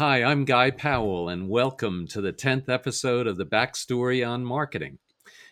Hi, 0.00 0.24
I'm 0.24 0.46
Guy 0.46 0.70
Powell, 0.70 1.28
and 1.28 1.50
welcome 1.50 2.06
to 2.06 2.22
the 2.22 2.32
10th 2.32 2.70
episode 2.70 3.26
of 3.26 3.36
the 3.36 3.44
Backstory 3.44 4.26
on 4.26 4.46
Marketing. 4.46 4.96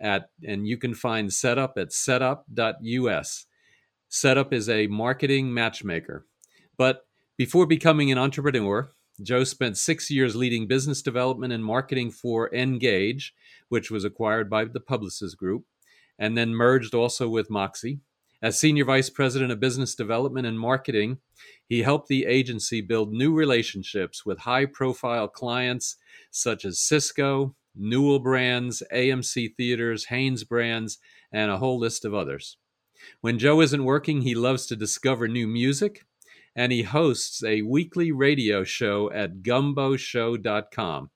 at 0.00 0.30
and 0.42 0.66
you 0.66 0.78
can 0.78 0.94
find 0.94 1.30
Setup 1.30 1.76
at 1.76 1.92
setup.us. 1.92 3.44
Setup 4.08 4.52
is 4.54 4.66
a 4.70 4.86
marketing 4.86 5.52
matchmaker. 5.52 6.24
But 6.78 7.06
before 7.36 7.66
becoming 7.66 8.10
an 8.10 8.16
entrepreneur, 8.16 8.90
Joe 9.22 9.44
spent 9.44 9.76
six 9.76 10.10
years 10.10 10.34
leading 10.34 10.66
business 10.66 11.02
development 11.02 11.52
and 11.52 11.62
marketing 11.62 12.10
for 12.12 12.48
Engauge, 12.48 13.32
which 13.68 13.90
was 13.90 14.06
acquired 14.06 14.48
by 14.48 14.64
the 14.64 14.80
Publicis 14.80 15.36
Group, 15.36 15.66
and 16.20 16.36
then 16.36 16.54
merged 16.54 16.94
also 16.94 17.28
with 17.28 17.50
Moxie. 17.50 17.98
As 18.42 18.58
Senior 18.58 18.84
Vice 18.84 19.10
President 19.10 19.50
of 19.50 19.58
Business 19.58 19.94
Development 19.94 20.46
and 20.46 20.58
Marketing, 20.58 21.18
he 21.66 21.82
helped 21.82 22.08
the 22.08 22.26
agency 22.26 22.80
build 22.80 23.12
new 23.12 23.34
relationships 23.34 24.24
with 24.24 24.40
high 24.40 24.66
profile 24.66 25.28
clients 25.28 25.96
such 26.30 26.64
as 26.64 26.80
Cisco, 26.80 27.54
Newell 27.74 28.18
Brands, 28.18 28.82
AMC 28.92 29.56
Theaters, 29.56 30.06
Hanesbrands, 30.06 30.98
and 31.32 31.50
a 31.50 31.58
whole 31.58 31.78
list 31.78 32.04
of 32.04 32.14
others. 32.14 32.56
When 33.20 33.38
Joe 33.38 33.60
isn't 33.60 33.84
working, 33.84 34.22
he 34.22 34.34
loves 34.34 34.66
to 34.66 34.76
discover 34.76 35.28
new 35.28 35.46
music, 35.46 36.04
and 36.56 36.72
he 36.72 36.82
hosts 36.82 37.42
a 37.44 37.62
weekly 37.62 38.10
radio 38.12 38.64
show 38.64 39.10
at 39.12 39.42
gumboshow.com. 39.42 41.10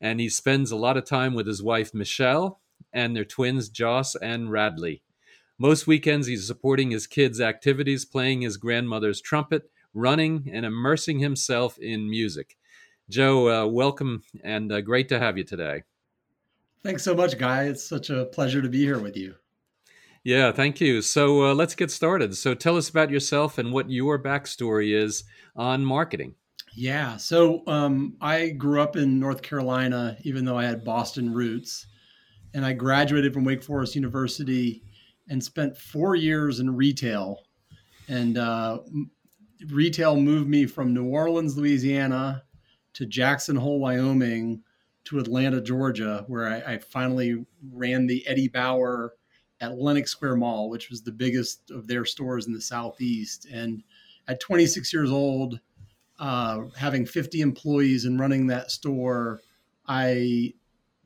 And 0.00 0.18
he 0.18 0.28
spends 0.28 0.72
a 0.72 0.76
lot 0.76 0.96
of 0.96 1.04
time 1.04 1.34
with 1.34 1.46
his 1.46 1.62
wife, 1.62 1.94
Michelle, 1.94 2.61
and 2.92 3.16
their 3.16 3.24
twins, 3.24 3.68
Joss 3.68 4.14
and 4.16 4.50
Radley. 4.50 5.02
Most 5.58 5.86
weekends, 5.86 6.26
he's 6.26 6.46
supporting 6.46 6.90
his 6.90 7.06
kids' 7.06 7.40
activities, 7.40 8.04
playing 8.04 8.42
his 8.42 8.56
grandmother's 8.56 9.20
trumpet, 9.20 9.70
running, 9.94 10.50
and 10.52 10.66
immersing 10.66 11.18
himself 11.18 11.78
in 11.78 12.08
music. 12.10 12.56
Joe, 13.08 13.48
uh, 13.48 13.66
welcome 13.66 14.22
and 14.42 14.72
uh, 14.72 14.80
great 14.80 15.08
to 15.10 15.18
have 15.18 15.36
you 15.36 15.44
today. 15.44 15.82
Thanks 16.82 17.04
so 17.04 17.14
much, 17.14 17.38
Guy. 17.38 17.64
It's 17.64 17.84
such 17.84 18.10
a 18.10 18.24
pleasure 18.24 18.62
to 18.62 18.68
be 18.68 18.80
here 18.80 18.98
with 18.98 19.16
you. 19.16 19.34
Yeah, 20.24 20.52
thank 20.52 20.80
you. 20.80 21.02
So 21.02 21.50
uh, 21.50 21.54
let's 21.54 21.74
get 21.74 21.90
started. 21.90 22.36
So 22.36 22.54
tell 22.54 22.76
us 22.76 22.88
about 22.88 23.10
yourself 23.10 23.58
and 23.58 23.72
what 23.72 23.90
your 23.90 24.22
backstory 24.22 24.94
is 24.94 25.24
on 25.56 25.84
marketing. 25.84 26.34
Yeah, 26.74 27.18
so 27.18 27.62
um, 27.66 28.16
I 28.20 28.50
grew 28.50 28.80
up 28.80 28.96
in 28.96 29.20
North 29.20 29.42
Carolina, 29.42 30.16
even 30.22 30.44
though 30.44 30.56
I 30.56 30.64
had 30.64 30.84
Boston 30.84 31.32
roots, 31.32 31.86
and 32.54 32.64
I 32.64 32.72
graduated 32.72 33.32
from 33.32 33.44
Wake 33.44 33.62
Forest 33.62 33.94
University 33.94 34.82
and 35.28 35.42
spent 35.42 35.76
four 35.76 36.14
years 36.14 36.60
in 36.60 36.74
retail. 36.74 37.42
And 38.08 38.36
uh, 38.36 38.80
retail 39.68 40.16
moved 40.16 40.48
me 40.48 40.66
from 40.66 40.92
New 40.92 41.06
Orleans, 41.06 41.56
Louisiana, 41.56 42.42
to 42.94 43.06
Jackson 43.06 43.56
Hole, 43.56 43.80
Wyoming, 43.80 44.62
to 45.04 45.18
Atlanta, 45.18 45.60
Georgia, 45.60 46.24
where 46.28 46.48
I, 46.48 46.74
I 46.74 46.78
finally 46.78 47.44
ran 47.72 48.06
the 48.06 48.26
Eddie 48.26 48.48
Bauer 48.48 49.14
at 49.60 49.78
Lenox 49.78 50.10
Square 50.10 50.36
Mall, 50.36 50.68
which 50.68 50.90
was 50.90 51.02
the 51.02 51.12
biggest 51.12 51.70
of 51.70 51.86
their 51.86 52.04
stores 52.04 52.46
in 52.46 52.52
the 52.52 52.60
Southeast. 52.60 53.46
And 53.50 53.82
at 54.28 54.40
26 54.40 54.92
years 54.92 55.10
old, 55.10 55.60
uh, 56.18 56.62
having 56.76 57.06
50 57.06 57.40
employees 57.40 58.04
and 58.04 58.20
running 58.20 58.46
that 58.48 58.70
store, 58.70 59.40
I 59.86 60.54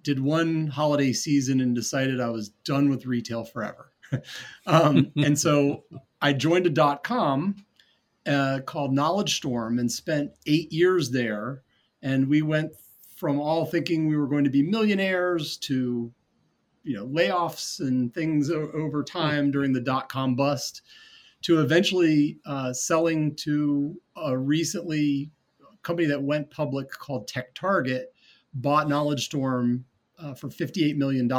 did 0.06 0.20
one 0.20 0.68
holiday 0.68 1.12
season 1.12 1.60
and 1.60 1.74
decided 1.74 2.20
I 2.20 2.30
was 2.30 2.50
done 2.64 2.88
with 2.88 3.06
retail 3.06 3.44
forever. 3.44 3.90
um, 4.66 5.10
and 5.16 5.36
so 5.36 5.82
I 6.22 6.32
joined 6.32 6.64
a 6.64 6.70
dot 6.70 7.02
com 7.02 7.56
uh, 8.24 8.60
called 8.64 8.92
KnowledgeStorm 8.92 9.80
and 9.80 9.90
spent 9.90 10.30
eight 10.46 10.72
years 10.72 11.10
there. 11.10 11.62
And 12.02 12.28
we 12.28 12.40
went 12.40 12.70
from 13.16 13.40
all 13.40 13.66
thinking 13.66 14.06
we 14.06 14.16
were 14.16 14.28
going 14.28 14.44
to 14.44 14.50
be 14.50 14.62
millionaires 14.62 15.56
to 15.56 16.12
you 16.84 16.94
know 16.94 17.08
layoffs 17.08 17.80
and 17.80 18.14
things 18.14 18.48
over 18.48 19.02
time 19.02 19.50
during 19.50 19.72
the 19.72 19.80
dot 19.80 20.08
com 20.08 20.36
bust 20.36 20.82
to 21.42 21.60
eventually 21.60 22.38
uh, 22.46 22.72
selling 22.72 23.34
to 23.34 24.00
a 24.16 24.38
recently 24.38 25.32
company 25.82 26.06
that 26.06 26.22
went 26.22 26.48
public 26.50 26.88
called 26.90 27.28
TechTarget 27.28 28.04
bought 28.54 28.86
KnowledgeStorm 28.86 29.82
uh, 30.18 30.34
for 30.34 30.48
$58 30.48 30.96
million, 30.96 31.30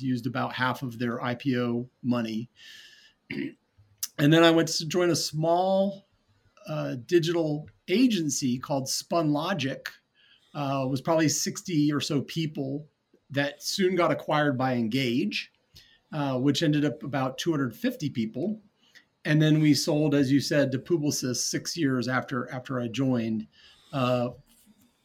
used 0.00 0.26
about 0.26 0.52
half 0.52 0.82
of 0.82 0.98
their 0.98 1.18
IPO 1.18 1.88
money. 2.02 2.50
and 3.30 4.32
then 4.32 4.42
I 4.42 4.50
went 4.50 4.68
to 4.68 4.86
join 4.86 5.10
a 5.10 5.16
small 5.16 6.06
uh, 6.66 6.96
digital 7.06 7.68
agency 7.88 8.58
called 8.58 8.86
Spunlogic. 8.86 9.86
Uh, 10.54 10.86
was 10.88 11.00
probably 11.00 11.28
60 11.28 11.92
or 11.92 12.00
so 12.00 12.20
people 12.22 12.86
that 13.30 13.62
soon 13.62 13.96
got 13.96 14.12
acquired 14.12 14.56
by 14.56 14.76
Engauge, 14.76 15.48
uh, 16.12 16.38
which 16.38 16.62
ended 16.62 16.84
up 16.84 17.02
about 17.02 17.38
250 17.38 18.10
people. 18.10 18.60
And 19.24 19.40
then 19.40 19.60
we 19.60 19.74
sold, 19.74 20.14
as 20.14 20.30
you 20.30 20.38
said, 20.38 20.70
to 20.72 20.78
Publicis 20.78 21.36
six 21.36 21.76
years 21.76 22.08
after 22.08 22.50
after 22.52 22.78
I 22.78 22.88
joined. 22.88 23.46
Uh, 23.92 24.30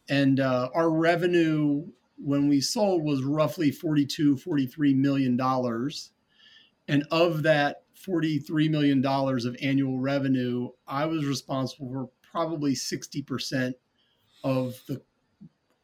and 0.09 0.39
uh, 0.39 0.69
our 0.73 0.89
revenue 0.89 1.87
when 2.19 2.47
we 2.47 2.61
sold 2.61 3.03
was 3.03 3.23
roughly 3.23 3.71
42 3.71 4.37
43 4.37 4.93
million 4.93 5.37
dollars. 5.37 6.11
And 6.87 7.03
of 7.11 7.43
that 7.43 7.83
43 7.93 8.69
million 8.69 9.01
dollars 9.01 9.45
of 9.45 9.57
annual 9.61 9.99
revenue 9.99 10.69
i 10.87 11.05
was 11.05 11.25
responsible 11.25 11.91
for 11.91 12.09
probably 12.31 12.73
60% 12.73 13.73
of 14.43 14.79
the 14.87 15.01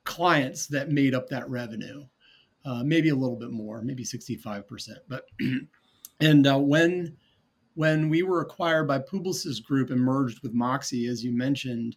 clients 0.03 0.67
that 0.67 0.91
made 0.91 1.15
up 1.15 1.27
that 1.29 1.49
revenue. 1.49 2.05
Uh, 2.63 2.83
maybe 2.83 3.09
a 3.09 3.15
little 3.15 3.35
bit 3.35 3.51
more 3.51 3.81
maybe 3.83 4.03
65% 4.03 4.89
but 5.07 5.25
and 6.19 6.47
uh, 6.47 6.57
when 6.57 7.15
when 7.75 8.09
we 8.09 8.23
were 8.23 8.41
acquired 8.41 8.87
by 8.87 8.97
publicis 8.97 9.63
group 9.63 9.91
and 9.91 10.01
merged 10.01 10.41
with 10.41 10.53
moxie 10.53 11.05
as 11.05 11.23
you 11.23 11.31
mentioned 11.31 11.95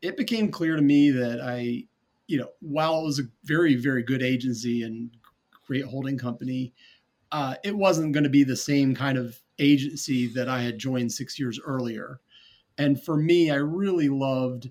it 0.00 0.16
became 0.16 0.50
clear 0.50 0.76
to 0.76 0.82
me 0.82 1.10
that 1.10 1.42
i 1.42 1.84
you 2.28 2.38
know, 2.38 2.50
while 2.60 3.00
it 3.00 3.04
was 3.04 3.18
a 3.18 3.28
very, 3.44 3.74
very 3.74 4.02
good 4.02 4.22
agency 4.22 4.82
and 4.82 5.10
great 5.66 5.84
holding 5.84 6.18
company, 6.18 6.72
uh, 7.32 7.54
it 7.64 7.76
wasn't 7.76 8.12
going 8.12 8.24
to 8.24 8.30
be 8.30 8.44
the 8.44 8.56
same 8.56 8.94
kind 8.94 9.18
of 9.18 9.40
agency 9.58 10.28
that 10.28 10.48
I 10.48 10.60
had 10.60 10.78
joined 10.78 11.10
six 11.10 11.38
years 11.38 11.58
earlier. 11.64 12.20
And 12.76 13.02
for 13.02 13.16
me, 13.16 13.50
I 13.50 13.56
really 13.56 14.08
loved 14.08 14.70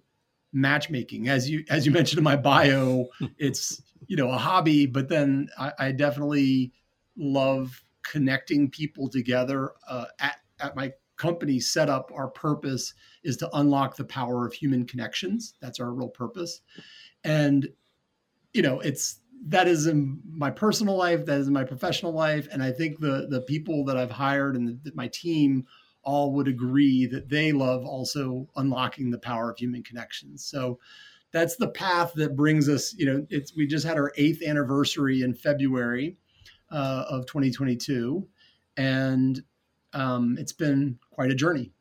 matchmaking. 0.53 1.27
As 1.27 1.49
you 1.49 1.65
as 1.69 1.85
you 1.85 1.91
mentioned 1.99 2.19
in 2.19 2.23
my 2.23 2.37
bio, 2.37 3.07
it's 3.37 3.81
you 4.07 4.15
know 4.15 4.29
a 4.29 4.37
hobby, 4.37 4.85
but 4.85 5.09
then 5.09 5.49
I, 5.57 5.73
I 5.79 5.91
definitely 5.91 6.71
love 7.17 7.83
connecting 8.03 8.69
people 8.69 9.09
together. 9.09 9.71
Uh, 9.89 10.05
at 10.19 10.37
at 10.59 10.75
my 10.75 10.93
company 11.17 11.59
setup, 11.59 12.11
our 12.13 12.27
purpose 12.27 12.93
is 13.23 13.37
to 13.37 13.49
unlock 13.57 13.95
the 13.95 14.05
power 14.05 14.45
of 14.45 14.53
human 14.53 14.85
connections. 14.85 15.55
That's 15.59 15.79
our 15.79 15.91
real 15.91 16.09
purpose 16.09 16.61
and 17.23 17.67
you 18.53 18.61
know 18.61 18.79
it's 18.79 19.19
that 19.47 19.67
is 19.67 19.85
in 19.85 20.19
my 20.29 20.49
personal 20.49 20.95
life 20.95 21.25
that 21.25 21.39
is 21.39 21.47
in 21.47 21.53
my 21.53 21.63
professional 21.63 22.11
life. 22.11 22.47
And 22.51 22.63
i 22.63 22.71
think 22.71 22.99
the 22.99 23.27
the 23.29 23.41
people 23.41 23.85
that 23.85 23.97
i've 23.97 24.11
hired 24.11 24.55
and 24.55 24.79
the, 24.83 24.91
my 24.95 25.07
team 25.09 25.65
all 26.03 26.31
would 26.33 26.47
agree 26.47 27.05
that 27.05 27.29
they 27.29 27.51
love 27.51 27.85
also 27.85 28.47
unlocking 28.55 29.11
the 29.11 29.19
power 29.19 29.51
of 29.51 29.57
human 29.57 29.83
connections. 29.83 30.45
So 30.45 30.79
that's 31.31 31.57
the 31.57 31.67
path 31.67 32.13
that 32.15 32.35
brings 32.35 32.69
us 32.69 32.93
you 32.97 33.05
know 33.05 33.25
it's 33.29 33.55
we 33.55 33.67
just 33.67 33.85
had 33.85 33.97
our 33.97 34.11
eighth 34.17 34.41
anniversary 34.43 35.21
in 35.21 35.33
february 35.33 36.17
uh, 36.71 37.05
of 37.09 37.25
2022 37.25 38.27
and 38.77 39.41
um, 39.93 40.35
it's 40.39 40.51
been 40.51 40.97
quite 41.11 41.31
a 41.31 41.35
journey 41.35 41.71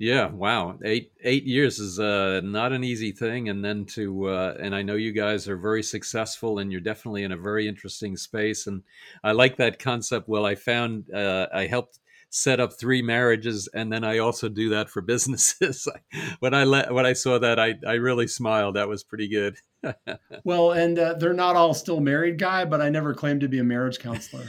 Yeah, 0.00 0.28
wow. 0.28 0.78
Eight 0.82 1.12
eight 1.24 1.44
years 1.44 1.78
is 1.78 2.00
uh, 2.00 2.40
not 2.42 2.72
an 2.72 2.82
easy 2.82 3.12
thing, 3.12 3.50
and 3.50 3.62
then 3.62 3.84
to 3.96 4.28
uh, 4.30 4.54
and 4.58 4.74
I 4.74 4.80
know 4.80 4.94
you 4.94 5.12
guys 5.12 5.46
are 5.46 5.58
very 5.58 5.82
successful, 5.82 6.58
and 6.58 6.72
you're 6.72 6.80
definitely 6.80 7.22
in 7.22 7.32
a 7.32 7.36
very 7.36 7.68
interesting 7.68 8.16
space, 8.16 8.66
and 8.66 8.82
I 9.22 9.32
like 9.32 9.58
that 9.58 9.78
concept. 9.78 10.26
Well, 10.26 10.46
I 10.46 10.54
found 10.54 11.12
uh, 11.12 11.48
I 11.52 11.66
helped 11.66 11.98
set 12.30 12.60
up 12.60 12.72
three 12.80 13.02
marriages, 13.02 13.68
and 13.74 13.92
then 13.92 14.02
I 14.02 14.18
also 14.18 14.48
do 14.48 14.70
that 14.70 14.88
for 14.88 15.02
businesses. 15.02 15.86
when 16.38 16.54
I 16.54 16.64
let 16.64 16.94
when 16.94 17.04
I 17.04 17.12
saw 17.12 17.38
that, 17.38 17.60
I 17.60 17.74
I 17.86 17.94
really 17.96 18.26
smiled. 18.26 18.76
That 18.76 18.88
was 18.88 19.04
pretty 19.04 19.28
good. 19.28 19.58
well, 20.44 20.72
and 20.72 20.98
uh, 20.98 21.12
they're 21.18 21.34
not 21.34 21.56
all 21.56 21.74
still 21.74 22.00
married, 22.00 22.38
guy, 22.38 22.64
but 22.64 22.80
I 22.80 22.88
never 22.88 23.12
claimed 23.12 23.42
to 23.42 23.48
be 23.48 23.58
a 23.58 23.64
marriage 23.64 23.98
counselor. 23.98 24.46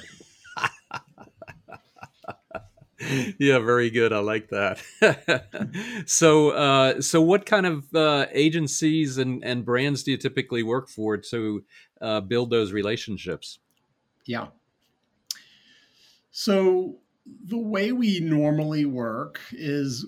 yeah, 3.40 3.60
very 3.60 3.90
good. 3.90 4.14
I 4.14 4.20
like 4.20 4.50
that. 4.50 4.82
so, 6.06 6.50
uh, 6.52 7.02
so 7.02 7.22
what 7.22 7.46
kind 7.46 7.66
of 7.66 7.94
uh, 7.96 8.28
agencies 8.32 9.18
and, 9.18 9.44
and 9.44 9.66
brands 9.66 10.04
do 10.04 10.12
you 10.12 10.18
typically 10.18 10.64
work 10.64 10.90
for 10.90 11.18
to 11.18 11.64
uh, 12.00 12.22
build 12.22 12.50
those 12.50 12.72
relationships? 12.72 13.60
Yeah. 14.26 14.48
So, 16.32 16.98
the 17.46 17.58
way 17.58 17.92
we 17.92 18.20
normally 18.20 18.86
work 18.86 19.40
is 19.52 20.06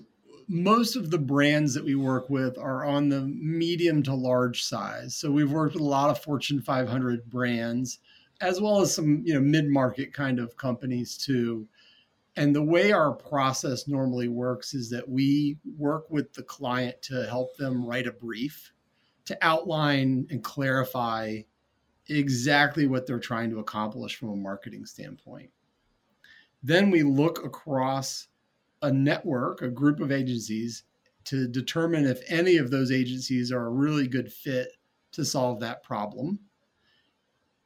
most 0.48 0.96
of 0.96 1.10
the 1.10 1.18
brands 1.18 1.74
that 1.74 1.84
we 1.84 1.94
work 1.94 2.28
with 2.28 2.58
are 2.58 2.84
on 2.84 3.08
the 3.08 3.22
medium 3.22 4.02
to 4.04 4.14
large 4.14 4.62
size. 4.62 5.16
So, 5.16 5.30
we've 5.30 5.50
worked 5.50 5.74
with 5.74 5.82
a 5.82 5.86
lot 5.86 6.10
of 6.10 6.22
Fortune 6.22 6.60
500 6.60 7.28
brands 7.28 7.98
as 8.40 8.60
well 8.60 8.80
as 8.80 8.94
some, 8.94 9.22
you 9.24 9.32
know, 9.32 9.40
mid-market 9.40 10.12
kind 10.12 10.38
of 10.38 10.56
companies 10.56 11.16
too 11.16 11.66
and 12.36 12.54
the 12.54 12.62
way 12.62 12.92
our 12.92 13.12
process 13.12 13.86
normally 13.86 14.28
works 14.28 14.74
is 14.74 14.90
that 14.90 15.08
we 15.08 15.56
work 15.76 16.10
with 16.10 16.32
the 16.32 16.42
client 16.42 17.00
to 17.02 17.26
help 17.26 17.56
them 17.56 17.86
write 17.86 18.06
a 18.06 18.12
brief 18.12 18.72
to 19.26 19.38
outline 19.40 20.26
and 20.30 20.42
clarify 20.42 21.38
exactly 22.08 22.86
what 22.86 23.06
they're 23.06 23.18
trying 23.18 23.50
to 23.50 23.60
accomplish 23.60 24.16
from 24.16 24.30
a 24.30 24.36
marketing 24.36 24.84
standpoint. 24.84 25.50
Then 26.62 26.90
we 26.90 27.02
look 27.02 27.44
across 27.44 28.28
a 28.82 28.90
network, 28.90 29.62
a 29.62 29.68
group 29.68 30.00
of 30.00 30.12
agencies, 30.12 30.84
to 31.24 31.48
determine 31.48 32.04
if 32.04 32.20
any 32.28 32.56
of 32.56 32.70
those 32.70 32.90
agencies 32.90 33.50
are 33.52 33.66
a 33.66 33.70
really 33.70 34.08
good 34.08 34.30
fit 34.30 34.68
to 35.12 35.24
solve 35.24 35.60
that 35.60 35.82
problem. 35.82 36.38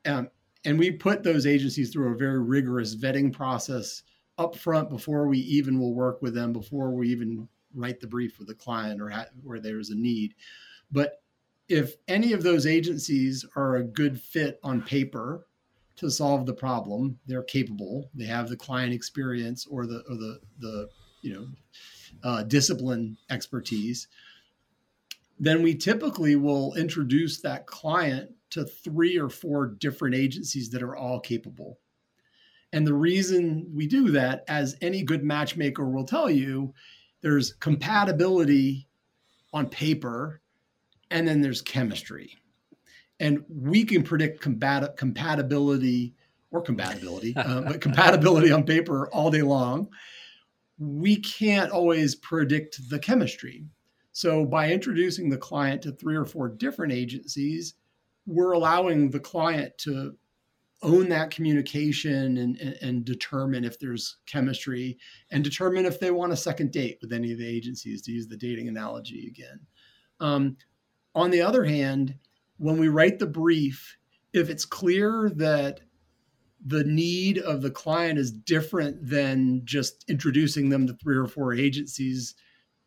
Um, 0.04 0.28
and 0.64 0.78
we 0.78 0.90
put 0.92 1.22
those 1.22 1.46
agencies 1.46 1.90
through 1.90 2.12
a 2.12 2.18
very 2.18 2.40
rigorous 2.40 2.94
vetting 2.94 3.32
process 3.32 4.02
upfront 4.38 4.88
before 4.88 5.26
we 5.26 5.38
even 5.38 5.78
will 5.78 5.94
work 5.94 6.22
with 6.22 6.34
them, 6.34 6.52
before 6.52 6.90
we 6.90 7.08
even 7.08 7.48
write 7.74 8.00
the 8.00 8.06
brief 8.06 8.38
with 8.38 8.48
the 8.48 8.54
client 8.54 9.00
or 9.00 9.08
ha- 9.08 9.26
where 9.42 9.60
there's 9.60 9.90
a 9.90 9.94
need. 9.94 10.34
But 10.90 11.22
if 11.68 11.96
any 12.06 12.32
of 12.32 12.42
those 12.42 12.66
agencies 12.66 13.44
are 13.56 13.76
a 13.76 13.84
good 13.84 14.20
fit 14.20 14.58
on 14.62 14.82
paper 14.82 15.46
to 15.96 16.10
solve 16.10 16.46
the 16.46 16.54
problem, 16.54 17.18
they're 17.26 17.42
capable, 17.42 18.10
they 18.14 18.24
have 18.24 18.48
the 18.48 18.56
client 18.56 18.94
experience 18.94 19.66
or 19.66 19.86
the 19.86 20.02
or 20.08 20.16
the 20.16 20.40
the 20.60 20.88
you 21.22 21.34
know 21.34 21.46
uh, 22.22 22.42
discipline 22.44 23.16
expertise, 23.30 24.08
then 25.38 25.62
we 25.62 25.74
typically 25.74 26.36
will 26.36 26.74
introduce 26.74 27.40
that 27.40 27.66
client 27.66 28.30
to 28.50 28.64
three 28.64 29.18
or 29.18 29.28
four 29.28 29.66
different 29.66 30.14
agencies 30.14 30.70
that 30.70 30.82
are 30.82 30.96
all 30.96 31.20
capable 31.20 31.78
and 32.72 32.86
the 32.86 32.94
reason 32.94 33.66
we 33.74 33.86
do 33.86 34.10
that, 34.10 34.44
as 34.48 34.76
any 34.82 35.02
good 35.02 35.24
matchmaker 35.24 35.88
will 35.88 36.04
tell 36.04 36.30
you, 36.30 36.74
there's 37.22 37.54
compatibility 37.54 38.88
on 39.52 39.68
paper, 39.68 40.40
and 41.10 41.26
then 41.26 41.40
there's 41.40 41.62
chemistry. 41.62 42.36
And 43.20 43.44
we 43.48 43.84
can 43.84 44.02
predict 44.02 44.40
combat- 44.40 44.96
compatibility 44.96 46.14
or 46.50 46.60
compatibility, 46.60 47.34
uh, 47.36 47.62
but 47.62 47.80
compatibility 47.80 48.52
on 48.52 48.64
paper 48.64 49.08
all 49.12 49.30
day 49.30 49.42
long. 49.42 49.88
We 50.78 51.16
can't 51.16 51.72
always 51.72 52.14
predict 52.14 52.88
the 52.88 52.98
chemistry. 52.98 53.64
So, 54.12 54.44
by 54.44 54.70
introducing 54.70 55.28
the 55.28 55.36
client 55.36 55.82
to 55.82 55.92
three 55.92 56.16
or 56.16 56.24
four 56.24 56.48
different 56.48 56.92
agencies, 56.92 57.74
we're 58.26 58.52
allowing 58.52 59.10
the 59.10 59.20
client 59.20 59.76
to 59.78 60.16
own 60.82 61.08
that 61.08 61.30
communication 61.30 62.38
and, 62.38 62.56
and, 62.60 62.78
and, 62.80 63.04
determine 63.04 63.64
if 63.64 63.80
there's 63.80 64.18
chemistry 64.26 64.96
and 65.32 65.42
determine 65.42 65.84
if 65.84 65.98
they 65.98 66.12
want 66.12 66.32
a 66.32 66.36
second 66.36 66.70
date 66.70 66.98
with 67.00 67.12
any 67.12 67.32
of 67.32 67.38
the 67.38 67.48
agencies 67.48 68.00
to 68.02 68.12
use 68.12 68.28
the 68.28 68.36
dating 68.36 68.68
analogy 68.68 69.26
again. 69.26 69.58
Um, 70.20 70.56
on 71.14 71.30
the 71.30 71.42
other 71.42 71.64
hand 71.64 72.14
when 72.58 72.78
we 72.78 72.88
write 72.88 73.18
the 73.18 73.26
brief 73.26 73.96
if 74.32 74.50
it's 74.50 74.64
clear 74.64 75.30
that 75.34 75.80
the 76.66 76.84
need 76.84 77.38
of 77.38 77.62
the 77.62 77.70
client 77.70 78.18
is 78.18 78.30
different 78.30 78.96
than 79.08 79.62
just 79.64 80.04
introducing 80.08 80.68
them 80.68 80.86
to 80.86 80.92
three 80.94 81.16
or 81.16 81.26
four 81.26 81.54
agencies 81.54 82.34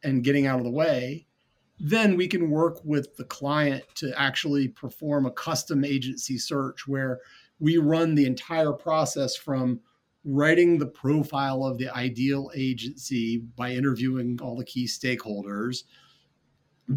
and 0.04 0.24
getting 0.24 0.46
out 0.46 0.60
of 0.60 0.66
the 0.66 0.72
way 0.72 1.26
then 1.84 2.16
we 2.16 2.28
can 2.28 2.52
work 2.52 2.80
with 2.84 3.16
the 3.18 3.24
client 3.24 3.84
to 3.96 4.14
actually 4.20 4.68
perform 4.68 5.26
a 5.26 5.32
custom 5.32 5.84
agency 5.84 6.38
search 6.38 6.88
where 6.88 7.20
we 7.62 7.78
run 7.78 8.16
the 8.16 8.26
entire 8.26 8.74
process 8.74 9.36
from 9.36 9.80
writing 10.26 10.78
the 10.78 10.88
profile 10.88 11.64
of 11.64 11.78
the 11.78 11.90
ideal 11.96 12.52
agency 12.56 13.38
by 13.56 13.72
interviewing 13.72 14.38
all 14.42 14.56
the 14.56 14.66
key 14.66 14.86
stakeholders, 14.86 15.84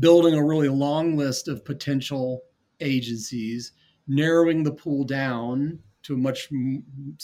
building 0.00 0.34
a 0.34 0.44
really 0.44 0.70
long 0.70 1.16
list 1.16 1.48
of 1.48 1.64
potential 1.64 2.42
agencies, 2.80 3.72
narrowing 4.08 4.62
the 4.62 4.72
pool 4.72 5.04
down 5.04 5.78
to 6.02 6.14
a 6.14 6.18
much 6.18 6.48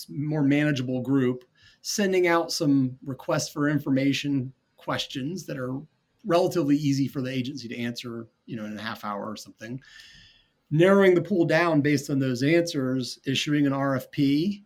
more 0.08 0.42
manageable 0.42 1.00
group, 1.00 1.44
sending 1.80 2.26
out 2.26 2.52
some 2.52 2.96
requests 3.04 3.48
for 3.48 3.68
information 3.68 4.52
questions 4.76 5.46
that 5.46 5.58
are 5.58 5.80
relatively 6.26 6.76
easy 6.76 7.08
for 7.08 7.22
the 7.22 7.30
agency 7.30 7.68
to 7.68 7.78
answer, 7.78 8.26
you 8.44 8.56
know, 8.56 8.66
in 8.66 8.76
a 8.76 8.82
half 8.82 9.02
hour 9.02 9.30
or 9.30 9.36
something 9.36 9.80
narrowing 10.70 11.14
the 11.14 11.22
pool 11.22 11.44
down 11.44 11.80
based 11.80 12.10
on 12.10 12.18
those 12.18 12.42
answers, 12.42 13.18
issuing 13.26 13.66
an 13.66 13.72
RFP 13.72 14.64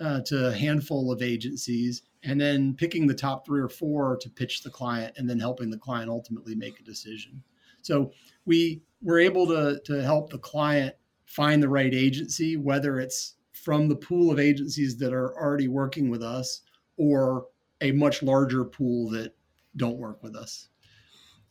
uh, 0.00 0.20
to 0.22 0.48
a 0.48 0.52
handful 0.52 1.12
of 1.12 1.22
agencies, 1.22 2.02
and 2.24 2.40
then 2.40 2.74
picking 2.74 3.06
the 3.06 3.14
top 3.14 3.46
three 3.46 3.60
or 3.60 3.68
four 3.68 4.16
to 4.16 4.30
pitch 4.30 4.62
the 4.62 4.70
client, 4.70 5.14
and 5.16 5.28
then 5.28 5.38
helping 5.38 5.70
the 5.70 5.78
client 5.78 6.10
ultimately 6.10 6.54
make 6.54 6.80
a 6.80 6.84
decision. 6.84 7.42
So 7.82 8.12
we 8.46 8.82
were 9.02 9.20
able 9.20 9.46
to 9.46 9.80
to 9.84 10.02
help 10.02 10.30
the 10.30 10.38
client 10.38 10.94
find 11.26 11.62
the 11.62 11.68
right 11.68 11.94
agency, 11.94 12.56
whether 12.56 12.98
it's 12.98 13.34
from 13.52 13.88
the 13.88 13.96
pool 13.96 14.30
of 14.30 14.38
agencies 14.38 14.96
that 14.98 15.12
are 15.12 15.38
already 15.40 15.68
working 15.68 16.10
with 16.10 16.22
us 16.22 16.62
or 16.96 17.46
a 17.80 17.92
much 17.92 18.22
larger 18.22 18.64
pool 18.64 19.08
that 19.10 19.34
don't 19.76 19.98
work 19.98 20.22
with 20.22 20.36
us. 20.36 20.68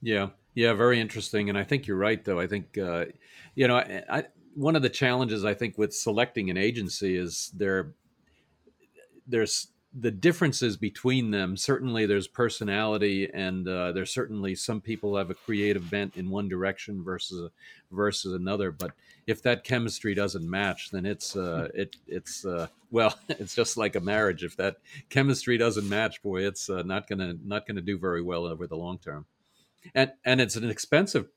Yeah, 0.02 0.30
yeah, 0.56 0.74
very 0.74 1.00
interesting. 1.00 1.50
And 1.50 1.58
I 1.58 1.64
think 1.64 1.88
you're 1.88 1.98
right, 1.98 2.24
though. 2.24 2.40
I 2.40 2.48
think, 2.48 2.78
uh, 2.78 3.06
you 3.56 3.68
know, 3.68 3.78
I, 3.78 4.04
I, 4.10 4.24
one 4.56 4.76
of 4.76 4.82
the 4.82 4.90
challenges 4.90 5.44
I 5.44 5.54
think 5.54 5.78
with 5.78 5.94
selecting 5.94 6.50
an 6.50 6.58
agency 6.58 7.18
is 7.18 7.52
there, 7.56 7.94
there's 9.28 9.68
the 9.94 10.12
differences 10.12 10.76
between 10.76 11.32
them. 11.32 11.56
Certainly, 11.56 12.08
there's 12.08 12.28
personality, 12.28 13.30
and 13.32 13.68
uh, 13.68 13.92
there's 13.92 14.12
certainly 14.12 14.56
some 14.56 14.82
people 14.82 15.16
have 15.16 15.30
a 15.30 15.36
creative 15.36 15.90
bent 15.90 16.18
in 16.18 16.30
one 16.30 16.50
direction 16.50 17.04
versus 17.04 17.52
versus 17.92 18.34
another. 18.34 18.72
But 18.72 18.92
if 19.28 19.44
that 19.44 19.64
chemistry 19.64 20.16
doesn't 20.16 20.50
match, 20.50 20.90
then 20.92 21.06
it's 21.06 21.36
uh, 21.36 21.70
it 21.76 21.96
it's 22.08 22.44
uh, 22.44 22.68
well, 22.90 23.18
it's 23.30 23.56
just 23.56 23.78
like 23.78 23.96
a 23.96 24.00
marriage. 24.00 24.44
If 24.44 24.58
that 24.58 24.78
chemistry 25.10 25.58
doesn't 25.58 25.88
match, 25.88 26.24
boy, 26.24 26.48
it's 26.48 26.70
uh, 26.70 26.82
not 26.82 27.08
gonna 27.08 27.36
not 27.44 27.68
gonna 27.68 27.82
do 27.82 27.98
very 27.98 28.24
well 28.24 28.46
over 28.46 28.66
the 28.66 28.78
long 28.78 28.98
term 28.98 29.26
and 29.96 30.12
and 30.26 30.42
it's 30.42 30.56
an 30.56 30.70
expensive 30.70 31.28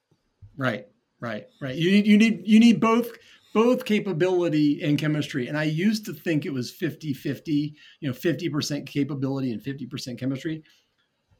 right 0.56 0.86
right 1.20 1.46
right. 1.60 1.76
You 1.76 1.90
need 1.90 2.06
you 2.06 2.18
need 2.18 2.42
you 2.44 2.60
need 2.60 2.80
both 2.80 3.10
both 3.54 3.84
capability 3.84 4.82
and 4.82 4.98
chemistry. 4.98 5.48
And 5.48 5.56
i 5.56 5.64
used 5.64 6.04
to 6.06 6.12
think 6.12 6.44
it 6.44 6.52
was 6.52 6.70
50 6.70 7.14
50 7.14 7.74
you 8.00 8.08
know 8.08 8.14
50% 8.14 8.86
capability 8.86 9.52
and 9.52 9.62
50% 9.62 10.18
chemistry. 10.18 10.62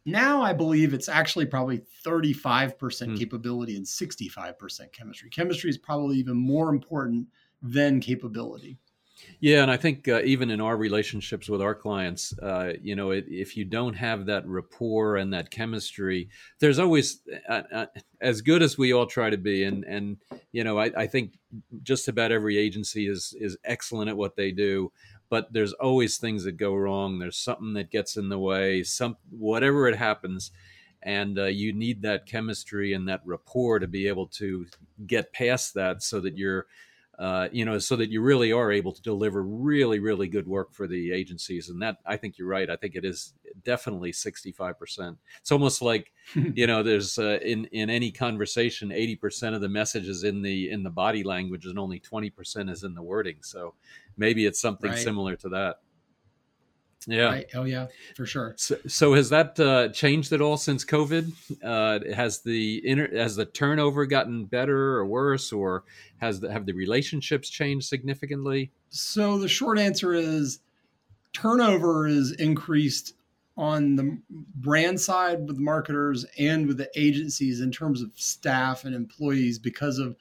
Now 0.04 0.42
i 0.42 0.52
believe 0.52 0.94
it's 0.94 1.08
actually 1.08 1.46
probably 1.46 1.82
35% 2.04 2.78
mm. 2.78 3.18
capability 3.18 3.76
and 3.76 3.84
65% 3.84 4.92
chemistry. 4.92 5.30
Chemistry 5.30 5.70
is 5.70 5.78
probably 5.78 6.16
even 6.16 6.36
more 6.36 6.70
important 6.70 7.26
than 7.62 8.00
capability 8.00 8.78
yeah, 9.40 9.62
and 9.62 9.70
I 9.70 9.76
think 9.76 10.08
uh, 10.08 10.23
even 10.25 10.50
in 10.50 10.61
our 10.61 10.76
relationships 10.76 11.49
with 11.49 11.62
our 11.62 11.75
clients, 11.75 12.37
uh, 12.38 12.75
you 12.82 12.96
know, 12.96 13.11
it, 13.11 13.25
if 13.28 13.56
you 13.56 13.64
don't 13.64 13.94
have 13.94 14.26
that 14.26 14.46
rapport 14.46 15.16
and 15.16 15.32
that 15.32 15.50
chemistry, 15.50 16.28
there's 16.61 16.78
always, 16.78 17.20
uh, 17.49 17.62
uh, 17.73 17.87
as 18.20 18.40
good 18.40 18.62
as 18.62 18.76
we 18.76 18.92
all 18.92 19.06
try 19.06 19.30
to 19.30 19.38
be, 19.38 19.64
and 19.64 19.85
and 19.85 20.18
you 20.52 20.64
know, 20.64 20.78
I, 20.78 20.90
I 20.96 21.06
think 21.06 21.38
just 21.82 22.08
about 22.08 22.32
every 22.32 22.58
agency 22.58 23.08
is 23.08 23.35
is 23.38 23.56
excellent 23.64 24.11
at 24.11 24.16
what 24.16 24.37
they 24.37 24.52
do, 24.52 24.92
but 25.28 25.52
there's 25.52 25.73
always 25.75 26.18
things 26.18 26.44
that 26.44 26.52
go 26.52 26.75
wrong. 26.75 27.18
There's 27.18 27.38
something 27.38 27.75
that 27.75 27.90
gets 27.90 28.16
in 28.16 28.28
the 28.28 28.38
way, 28.38 28.82
some 28.82 29.16
whatever 29.30 29.88
it 29.88 29.96
happens, 29.96 30.50
and 31.02 31.38
uh, 31.38 31.44
you 31.44 31.73
need 31.73 32.02
that 32.02 32.26
chemistry 32.26 32.92
and 32.92 33.08
that 33.08 33.23
rapport 33.25 33.78
to 33.78 33.87
be 33.87 34.08
able 34.08 34.26
to 34.26 34.66
get 35.06 35.32
past 35.32 35.75
that 35.75 36.02
so 36.02 36.20
that 36.20 36.37
you're 36.37 36.66
uh, 37.18 37.49
you 37.52 37.64
know 37.64 37.78
so 37.78 37.96
that 37.96 38.11
you 38.11 38.20
really 38.20 38.52
are 38.52 38.70
able 38.70 38.92
to 38.92 39.02
deliver 39.02 39.42
really 39.42 39.99
really 39.99 40.28
good 40.28 40.46
work 40.46 40.73
for 40.73 40.87
the 40.87 41.12
agencies 41.12 41.68
and 41.68 41.80
that 41.80 41.99
i 42.06 42.16
think 42.16 42.38
you're 42.38 42.49
right. 42.49 42.68
I 42.70 42.76
think 42.76 42.94
it 42.94 43.04
is 43.04 43.35
definitely 43.64 44.12
65% 44.12 45.16
it's 45.40 45.52
almost 45.52 45.82
like 45.82 46.12
you 46.54 46.66
know 46.66 46.82
there's 46.82 47.18
uh, 47.18 47.38
in 47.42 47.66
in 47.66 47.90
any 47.90 48.11
conversation 48.11 48.90
80% 48.90 49.54
of 49.54 49.61
the 49.61 49.68
message 49.68 50.08
is 50.08 50.25
in 50.25 50.42
the 50.42 50.70
in 50.70 50.82
the 50.82 50.90
body 50.90 51.23
language 51.23 51.66
and 51.66 51.78
only 51.78 52.00
20% 52.00 52.70
is 52.70 52.82
in 52.82 52.94
the 52.94 53.02
wording. 53.02 53.37
So 53.42 53.75
maybe 54.16 54.46
it's 54.46 54.61
something 54.61 54.90
right. 54.90 54.99
similar 54.99 55.37
to 55.37 55.49
that 55.50 55.80
yeah. 57.06 57.26
Right. 57.26 57.46
Oh 57.54 57.64
yeah, 57.64 57.86
for 58.16 58.26
sure. 58.26 58.54
So, 58.56 58.76
so 58.86 59.14
has 59.14 59.30
that 59.30 59.58
uh, 59.60 59.88
changed 59.90 60.32
at 60.32 60.40
all 60.40 60.56
since 60.56 60.84
COVID? 60.84 61.32
Uh, 61.62 62.14
has 62.14 62.40
the 62.42 62.82
inter- 62.84 63.16
has 63.16 63.36
the 63.36 63.46
turnover 63.46 64.06
gotten 64.06 64.44
better 64.44 64.96
or 64.96 65.06
worse, 65.06 65.52
or 65.52 65.84
has 66.18 66.40
the, 66.40 66.50
have 66.52 66.66
the 66.66 66.72
relationships 66.72 67.48
changed 67.48 67.86
significantly? 67.86 68.72
So 68.88 69.38
the 69.38 69.48
short 69.48 69.78
answer 69.78 70.14
is 70.14 70.60
turnover 71.32 72.08
is 72.08 72.32
increased 72.32 73.14
on 73.56 73.96
the 73.96 74.18
brand 74.56 75.00
side 75.00 75.46
with 75.46 75.58
marketers 75.58 76.26
and 76.38 76.66
with 76.66 76.76
the 76.76 76.90
agencies 76.96 77.60
in 77.60 77.70
terms 77.70 78.02
of 78.02 78.10
staff 78.14 78.84
and 78.84 78.94
employees 78.94 79.58
because 79.58 79.98
of 79.98 80.16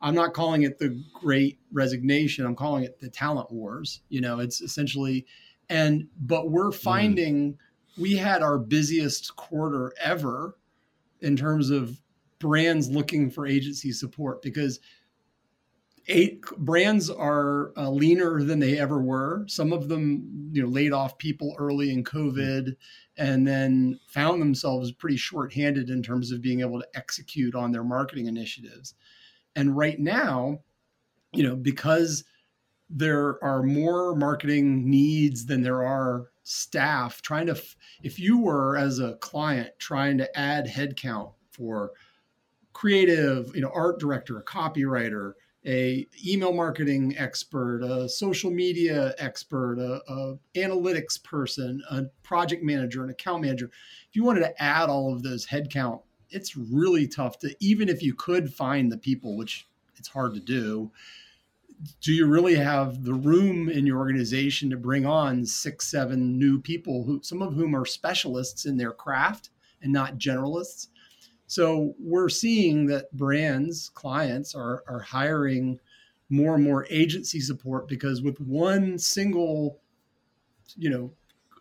I'm 0.00 0.14
not 0.14 0.32
calling 0.32 0.62
it 0.62 0.78
the 0.78 1.02
great 1.12 1.58
resignation. 1.72 2.46
I'm 2.46 2.54
calling 2.54 2.84
it 2.84 3.00
the 3.00 3.08
talent 3.08 3.50
wars. 3.50 4.00
You 4.08 4.20
know, 4.20 4.38
it's 4.38 4.60
essentially 4.60 5.26
and 5.70 6.06
but 6.20 6.50
we're 6.50 6.70
mm-hmm. 6.70 6.78
finding 6.78 7.52
mm. 7.52 7.56
we 7.98 8.16
had 8.16 8.42
our 8.42 8.58
busiest 8.58 9.34
quarter 9.36 9.92
ever 10.00 10.56
in 11.20 11.36
terms 11.36 11.70
of 11.70 12.00
brands 12.38 12.88
looking 12.88 13.30
for 13.30 13.46
agency 13.46 13.92
support 13.92 14.42
because 14.42 14.80
eight 16.06 16.40
brands 16.58 17.10
are 17.10 17.72
uh, 17.76 17.90
leaner 17.90 18.42
than 18.42 18.58
they 18.58 18.78
ever 18.78 19.00
were 19.00 19.44
some 19.46 19.72
of 19.72 19.88
them 19.88 20.48
you 20.52 20.62
know 20.62 20.68
laid 20.68 20.92
off 20.92 21.18
people 21.18 21.54
early 21.58 21.92
in 21.92 22.02
covid 22.02 22.74
and 23.16 23.46
then 23.46 23.98
found 24.06 24.40
themselves 24.40 24.92
pretty 24.92 25.16
short-handed 25.16 25.90
in 25.90 26.02
terms 26.02 26.32
of 26.32 26.40
being 26.40 26.60
able 26.60 26.80
to 26.80 26.88
execute 26.94 27.54
on 27.54 27.72
their 27.72 27.84
marketing 27.84 28.26
initiatives 28.26 28.94
and 29.54 29.76
right 29.76 29.98
now 29.98 30.58
you 31.32 31.42
know 31.42 31.56
because 31.56 32.24
there 32.90 33.42
are 33.44 33.62
more 33.62 34.14
marketing 34.14 34.88
needs 34.88 35.46
than 35.46 35.62
there 35.62 35.82
are 35.82 36.30
staff 36.42 37.20
trying 37.20 37.46
to 37.46 37.60
if 38.02 38.18
you 38.18 38.38
were 38.38 38.76
as 38.76 38.98
a 38.98 39.14
client 39.16 39.68
trying 39.78 40.16
to 40.16 40.38
add 40.38 40.66
headcount 40.66 41.30
for 41.50 41.92
creative 42.72 43.54
you 43.54 43.60
know 43.60 43.70
art 43.74 44.00
director 44.00 44.38
a 44.38 44.44
copywriter 44.44 45.34
a 45.66 46.06
email 46.26 46.54
marketing 46.54 47.14
expert 47.18 47.82
a 47.82 48.08
social 48.08 48.50
media 48.50 49.14
expert 49.18 49.78
a, 49.78 50.00
a 50.10 50.38
analytics 50.56 51.22
person 51.22 51.82
a 51.90 52.04
project 52.22 52.62
manager 52.62 53.04
an 53.04 53.10
account 53.10 53.42
manager 53.42 53.66
if 54.08 54.16
you 54.16 54.24
wanted 54.24 54.40
to 54.40 54.62
add 54.62 54.88
all 54.88 55.12
of 55.12 55.22
those 55.22 55.46
headcount 55.46 56.00
it's 56.30 56.56
really 56.56 57.06
tough 57.06 57.38
to 57.38 57.54
even 57.60 57.90
if 57.90 58.02
you 58.02 58.14
could 58.14 58.52
find 58.52 58.90
the 58.90 58.98
people 58.98 59.36
which 59.36 59.66
it's 59.96 60.08
hard 60.08 60.32
to 60.32 60.40
do 60.40 60.90
do 62.00 62.12
you 62.12 62.26
really 62.26 62.56
have 62.56 63.04
the 63.04 63.14
room 63.14 63.68
in 63.68 63.86
your 63.86 63.98
organization 63.98 64.70
to 64.70 64.76
bring 64.76 65.06
on 65.06 65.44
six, 65.44 65.88
seven 65.88 66.38
new 66.38 66.60
people 66.60 67.04
who 67.04 67.20
some 67.22 67.42
of 67.42 67.54
whom 67.54 67.74
are 67.74 67.84
specialists 67.84 68.66
in 68.66 68.76
their 68.76 68.92
craft 68.92 69.50
and 69.82 69.92
not 69.92 70.18
generalists? 70.18 70.88
So 71.46 71.94
we're 71.98 72.28
seeing 72.28 72.86
that 72.86 73.10
brands, 73.16 73.90
clients 73.90 74.54
are, 74.54 74.84
are 74.86 75.00
hiring 75.00 75.78
more 76.28 76.56
and 76.56 76.64
more 76.64 76.86
agency 76.90 77.40
support 77.40 77.88
because 77.88 78.20
with 78.20 78.38
one 78.40 78.98
single, 78.98 79.80
you 80.76 80.90
know, 80.90 81.12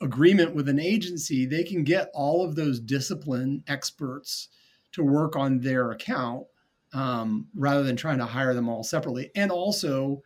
agreement 0.01 0.53
with 0.53 0.67
an 0.67 0.79
agency, 0.79 1.45
they 1.45 1.63
can 1.63 1.83
get 1.83 2.11
all 2.13 2.43
of 2.43 2.55
those 2.55 2.79
discipline 2.79 3.63
experts 3.67 4.49
to 4.91 5.03
work 5.03 5.35
on 5.35 5.59
their 5.59 5.91
account 5.91 6.45
um, 6.93 7.47
rather 7.55 7.83
than 7.83 7.95
trying 7.95 8.17
to 8.19 8.25
hire 8.25 8.53
them 8.53 8.69
all 8.69 8.83
separately. 8.83 9.29
And 9.35 9.51
also, 9.51 10.21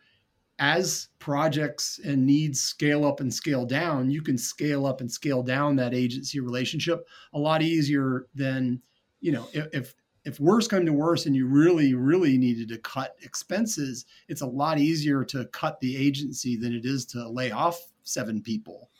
as 0.58 1.08
projects 1.18 1.98
and 2.04 2.24
needs 2.24 2.60
scale 2.60 3.04
up 3.04 3.20
and 3.20 3.32
scale 3.32 3.64
down, 3.64 4.10
you 4.10 4.22
can 4.22 4.38
scale 4.38 4.86
up 4.86 5.00
and 5.00 5.10
scale 5.10 5.42
down 5.42 5.76
that 5.76 5.94
agency 5.94 6.40
relationship 6.40 7.06
a 7.32 7.38
lot 7.38 7.62
easier 7.62 8.26
than, 8.34 8.80
you 9.20 9.32
know, 9.32 9.48
if, 9.52 9.94
if 10.24 10.38
worse 10.38 10.68
come 10.68 10.86
to 10.86 10.92
worse 10.92 11.26
and 11.26 11.34
you 11.34 11.46
really, 11.46 11.94
really 11.94 12.38
needed 12.38 12.68
to 12.68 12.78
cut 12.78 13.16
expenses, 13.22 14.04
it's 14.28 14.42
a 14.42 14.46
lot 14.46 14.78
easier 14.78 15.24
to 15.24 15.46
cut 15.46 15.80
the 15.80 15.96
agency 15.96 16.56
than 16.56 16.72
it 16.72 16.84
is 16.84 17.04
to 17.06 17.28
lay 17.28 17.50
off 17.50 17.80
seven 18.04 18.40
people. 18.40 18.90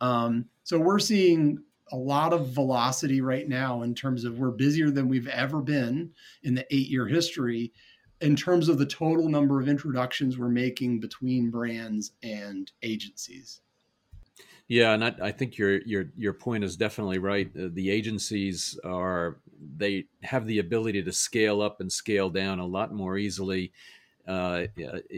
Um, 0.00 0.44
so 0.64 0.78
we're 0.78 0.98
seeing 0.98 1.58
a 1.92 1.96
lot 1.96 2.32
of 2.32 2.48
velocity 2.48 3.20
right 3.20 3.48
now 3.48 3.82
in 3.82 3.94
terms 3.94 4.24
of 4.24 4.38
we're 4.38 4.50
busier 4.50 4.90
than 4.90 5.08
we've 5.08 5.28
ever 5.28 5.60
been 5.60 6.10
in 6.42 6.54
the 6.54 6.66
eight 6.74 6.88
year 6.88 7.06
history 7.06 7.72
in 8.20 8.34
terms 8.34 8.68
of 8.68 8.78
the 8.78 8.86
total 8.86 9.28
number 9.28 9.60
of 9.60 9.68
introductions 9.68 10.38
we're 10.38 10.48
making 10.48 11.00
between 11.00 11.50
brands 11.50 12.12
and 12.22 12.72
agencies. 12.82 13.60
Yeah, 14.66 14.92
and 14.92 15.04
I, 15.04 15.14
I, 15.22 15.32
think 15.32 15.56
your 15.56 15.80
your 15.82 16.10
your 16.14 16.34
point 16.34 16.62
is 16.62 16.76
definitely 16.76 17.18
right. 17.18 17.50
Uh, 17.58 17.68
the 17.72 17.90
agencies 17.90 18.78
are 18.84 19.38
they 19.76 20.04
have 20.22 20.46
the 20.46 20.58
ability 20.58 21.02
to 21.02 21.12
scale 21.12 21.62
up 21.62 21.80
and 21.80 21.90
scale 21.90 22.28
down 22.28 22.58
a 22.58 22.66
lot 22.66 22.92
more 22.92 23.16
easily 23.16 23.72
uh, 24.28 24.66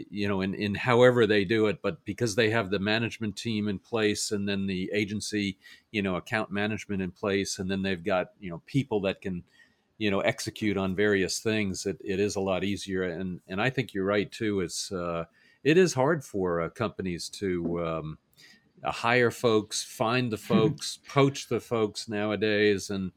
you 0.09 0.29
know, 0.29 0.39
in, 0.39 0.53
in 0.53 0.73
however 0.73 1.27
they 1.27 1.43
do 1.43 1.67
it, 1.67 1.81
but 1.81 2.03
because 2.05 2.33
they 2.33 2.49
have 2.49 2.69
the 2.71 2.79
management 2.79 3.35
team 3.35 3.67
in 3.67 3.77
place 3.77 4.31
and 4.31 4.47
then 4.47 4.65
the 4.65 4.89
agency, 4.93 5.57
you 5.91 6.01
know, 6.01 6.15
account 6.15 6.49
management 6.49 7.01
in 7.01 7.11
place, 7.11 7.59
and 7.59 7.69
then 7.69 7.81
they've 7.81 8.05
got, 8.05 8.31
you 8.39 8.49
know, 8.49 8.61
people 8.65 9.01
that 9.01 9.21
can, 9.21 9.43
you 9.97 10.09
know, 10.09 10.21
execute 10.21 10.77
on 10.77 10.95
various 10.95 11.39
things, 11.39 11.85
it, 11.85 11.97
it 12.01 12.21
is 12.21 12.37
a 12.37 12.39
lot 12.39 12.63
easier. 12.63 13.03
And, 13.03 13.41
and 13.49 13.61
I 13.61 13.69
think 13.69 13.93
you're 13.93 14.05
right 14.05 14.31
too. 14.31 14.61
It's, 14.61 14.93
uh, 14.93 15.25
it 15.65 15.77
is 15.77 15.93
hard 15.93 16.23
for 16.23 16.61
uh, 16.61 16.69
companies 16.69 17.27
to, 17.29 17.85
um, 17.85 18.17
hire 18.85 19.29
folks, 19.29 19.83
find 19.83 20.31
the 20.31 20.37
folks, 20.51 20.99
poach 21.09 21.49
the 21.49 21.59
folks 21.59 22.07
nowadays. 22.07 22.89
And, 22.89 23.11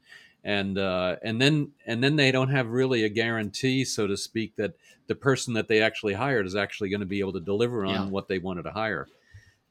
and 0.45 0.77
uh, 0.77 1.17
and 1.23 1.41
then 1.41 1.71
and 1.87 2.01
then 2.03 2.15
they 2.15 2.31
don't 2.31 2.51
have 2.51 2.69
really 2.69 3.03
a 3.03 3.09
guarantee, 3.09 3.83
so 3.83 4.05
to 4.05 4.15
speak, 4.15 4.55
that 4.55 4.75
the 5.07 5.15
person 5.15 5.55
that 5.55 5.67
they 5.67 5.81
actually 5.81 6.13
hired 6.13 6.45
is 6.45 6.55
actually 6.55 6.89
going 6.89 6.99
to 6.99 7.05
be 7.05 7.19
able 7.19 7.33
to 7.33 7.39
deliver 7.39 7.83
on 7.83 7.93
yeah. 7.93 8.05
what 8.05 8.27
they 8.27 8.37
wanted 8.37 8.63
to 8.63 8.71
hire, 8.71 9.07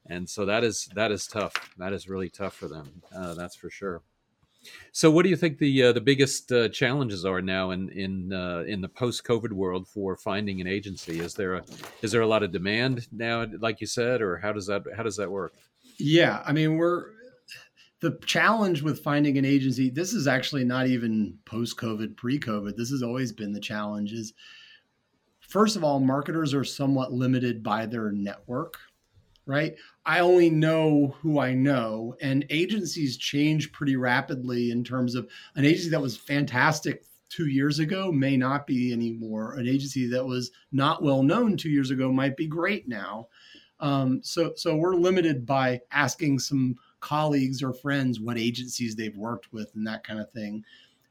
and 0.06 0.28
so 0.28 0.44
that 0.44 0.64
is 0.64 0.90
that 0.96 1.12
is 1.12 1.28
tough. 1.28 1.54
That 1.78 1.92
is 1.92 2.08
really 2.08 2.28
tough 2.28 2.54
for 2.54 2.66
them. 2.66 2.90
Uh, 3.16 3.34
that's 3.34 3.54
for 3.54 3.70
sure. 3.70 4.02
So, 4.90 5.10
what 5.12 5.22
do 5.22 5.28
you 5.28 5.36
think 5.36 5.58
the 5.58 5.84
uh, 5.84 5.92
the 5.92 6.00
biggest 6.00 6.50
uh, 6.50 6.68
challenges 6.70 7.24
are 7.24 7.40
now 7.40 7.70
in 7.70 7.88
in 7.90 8.32
uh, 8.32 8.64
in 8.66 8.80
the 8.80 8.88
post 8.88 9.24
COVID 9.24 9.52
world 9.52 9.86
for 9.86 10.16
finding 10.16 10.60
an 10.60 10.66
agency? 10.66 11.20
Is 11.20 11.34
there 11.34 11.54
a 11.54 11.64
is 12.02 12.10
there 12.10 12.22
a 12.22 12.26
lot 12.26 12.42
of 12.42 12.50
demand 12.50 13.06
now, 13.12 13.46
like 13.60 13.80
you 13.80 13.86
said, 13.86 14.22
or 14.22 14.38
how 14.38 14.52
does 14.52 14.66
that 14.66 14.82
how 14.96 15.04
does 15.04 15.16
that 15.18 15.30
work? 15.30 15.54
Yeah, 15.98 16.42
I 16.44 16.52
mean, 16.52 16.76
we're 16.78 17.10
the 18.04 18.18
challenge 18.26 18.82
with 18.82 19.02
finding 19.02 19.38
an 19.38 19.46
agency 19.46 19.88
this 19.88 20.12
is 20.12 20.28
actually 20.28 20.62
not 20.62 20.86
even 20.86 21.38
post 21.46 21.78
covid 21.78 22.14
pre 22.16 22.38
covid 22.38 22.76
this 22.76 22.90
has 22.90 23.02
always 23.02 23.32
been 23.32 23.50
the 23.50 23.58
challenge 23.58 24.12
is 24.12 24.34
first 25.40 25.74
of 25.74 25.82
all 25.82 25.98
marketers 25.98 26.52
are 26.52 26.64
somewhat 26.64 27.12
limited 27.12 27.62
by 27.62 27.86
their 27.86 28.12
network 28.12 28.78
right? 29.46 29.76
I 30.06 30.20
only 30.20 30.48
know 30.48 31.14
who 31.20 31.38
i 31.38 31.54
know 31.54 32.14
and 32.20 32.46
agencies 32.50 33.16
change 33.16 33.72
pretty 33.72 33.96
rapidly 33.96 34.70
in 34.70 34.84
terms 34.84 35.14
of 35.14 35.28
an 35.56 35.64
agency 35.64 35.88
that 35.90 36.00
was 36.00 36.16
fantastic 36.16 37.04
two 37.30 37.46
years 37.46 37.78
ago 37.78 38.12
may 38.12 38.36
not 38.36 38.66
be 38.66 38.92
anymore. 38.92 39.54
An 39.54 39.66
agency 39.66 40.06
that 40.08 40.24
was 40.24 40.50
not 40.72 41.02
well 41.02 41.22
known 41.22 41.56
two 41.56 41.70
years 41.70 41.90
ago 41.90 42.12
might 42.12 42.36
be 42.36 42.46
great 42.46 42.86
now. 42.86 43.28
Um, 43.80 44.20
so 44.22 44.52
so 44.56 44.76
we're 44.76 44.94
limited 44.94 45.44
by 45.44 45.80
asking 45.90 46.38
some 46.38 46.76
colleagues 47.04 47.62
or 47.62 47.72
friends 47.72 48.18
what 48.18 48.38
agencies 48.38 48.96
they've 48.96 49.16
worked 49.16 49.52
with 49.52 49.70
and 49.74 49.86
that 49.86 50.02
kind 50.02 50.18
of 50.18 50.30
thing. 50.32 50.64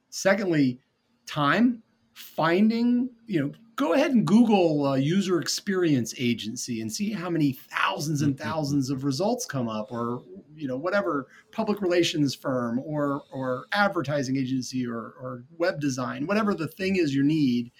Secondly, 0.09 0.79
time 1.25 1.81
finding, 2.13 3.09
you 3.27 3.39
know, 3.39 3.51
go 3.75 3.93
ahead 3.93 4.11
and 4.11 4.25
Google 4.25 4.87
uh, 4.87 4.95
user 4.95 5.39
experience 5.39 6.13
agency 6.17 6.81
and 6.81 6.91
see 6.91 7.11
how 7.11 7.29
many 7.29 7.53
thousands 7.53 8.23
and 8.23 8.35
mm-hmm. 8.35 8.43
thousands 8.43 8.89
of 8.89 9.03
results 9.03 9.45
come 9.45 9.69
up, 9.69 9.91
or 9.91 10.23
you 10.55 10.67
know, 10.67 10.77
whatever 10.77 11.27
public 11.51 11.81
relations 11.81 12.35
firm 12.35 12.79
or 12.83 13.23
or 13.31 13.65
advertising 13.71 14.35
agency 14.35 14.85
or 14.85 15.13
or 15.21 15.43
web 15.57 15.79
design, 15.79 16.25
whatever 16.27 16.53
the 16.53 16.67
thing 16.67 16.95
is 16.95 17.13
you 17.13 17.23
need. 17.23 17.71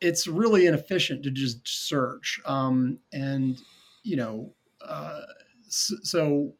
It's 0.00 0.26
really 0.26 0.66
inefficient 0.66 1.22
to 1.22 1.30
just 1.30 1.66
search, 1.66 2.40
um, 2.44 2.98
and 3.12 3.60
you 4.02 4.16
know, 4.16 4.52
uh, 4.86 5.20
so, 5.68 5.94
so 6.02 6.54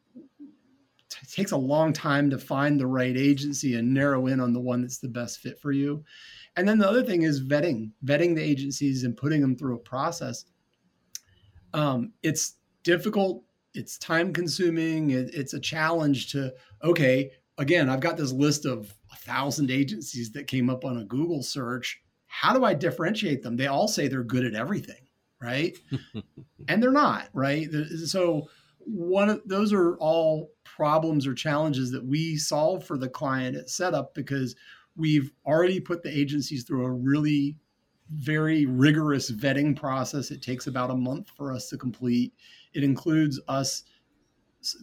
it 1.24 1.32
takes 1.32 1.52
a 1.52 1.56
long 1.56 1.94
time 1.94 2.28
to 2.28 2.38
find 2.38 2.78
the 2.78 2.86
right 2.86 3.16
agency 3.16 3.76
and 3.76 3.94
narrow 3.94 4.26
in 4.26 4.40
on 4.40 4.52
the 4.52 4.60
one 4.60 4.82
that's 4.82 4.98
the 4.98 5.08
best 5.08 5.40
fit 5.40 5.58
for 5.58 5.72
you. 5.72 6.04
And 6.56 6.68
then 6.68 6.76
the 6.78 6.88
other 6.88 7.02
thing 7.02 7.22
is 7.22 7.42
vetting, 7.42 7.92
vetting 8.04 8.34
the 8.34 8.42
agencies 8.42 9.04
and 9.04 9.16
putting 9.16 9.40
them 9.40 9.56
through 9.56 9.76
a 9.76 9.78
process. 9.78 10.44
Um, 11.72 12.12
it's 12.22 12.56
difficult, 12.82 13.42
it's 13.72 13.96
time 13.96 14.34
consuming, 14.34 15.12
it, 15.12 15.34
it's 15.34 15.54
a 15.54 15.60
challenge 15.60 16.30
to, 16.32 16.52
okay, 16.82 17.30
again, 17.56 17.88
I've 17.88 18.00
got 18.00 18.18
this 18.18 18.32
list 18.32 18.66
of 18.66 18.94
a 19.10 19.16
thousand 19.16 19.70
agencies 19.70 20.30
that 20.32 20.46
came 20.46 20.68
up 20.68 20.84
on 20.84 20.98
a 20.98 21.04
Google 21.06 21.42
search. 21.42 22.02
How 22.26 22.52
do 22.52 22.64
I 22.64 22.74
differentiate 22.74 23.42
them? 23.42 23.56
They 23.56 23.66
all 23.66 23.88
say 23.88 24.08
they're 24.08 24.24
good 24.24 24.44
at 24.44 24.54
everything, 24.54 25.08
right? 25.40 25.74
and 26.68 26.82
they're 26.82 26.92
not, 26.92 27.30
right? 27.32 27.66
So 28.04 28.50
one 28.86 29.30
of 29.30 29.42
those 29.46 29.72
are 29.72 29.96
all 29.98 30.52
problems 30.64 31.26
or 31.26 31.34
challenges 31.34 31.90
that 31.92 32.04
we 32.04 32.36
solve 32.36 32.84
for 32.84 32.98
the 32.98 33.08
client 33.08 33.56
at 33.56 33.70
setup 33.70 34.14
because 34.14 34.56
we've 34.96 35.30
already 35.46 35.80
put 35.80 36.02
the 36.02 36.16
agencies 36.16 36.64
through 36.64 36.84
a 36.84 36.92
really 36.92 37.56
very 38.10 38.66
rigorous 38.66 39.30
vetting 39.30 39.76
process. 39.76 40.30
It 40.30 40.42
takes 40.42 40.66
about 40.66 40.90
a 40.90 40.96
month 40.96 41.30
for 41.36 41.52
us 41.52 41.68
to 41.70 41.78
complete. 41.78 42.32
It 42.74 42.84
includes 42.84 43.40
us 43.48 43.84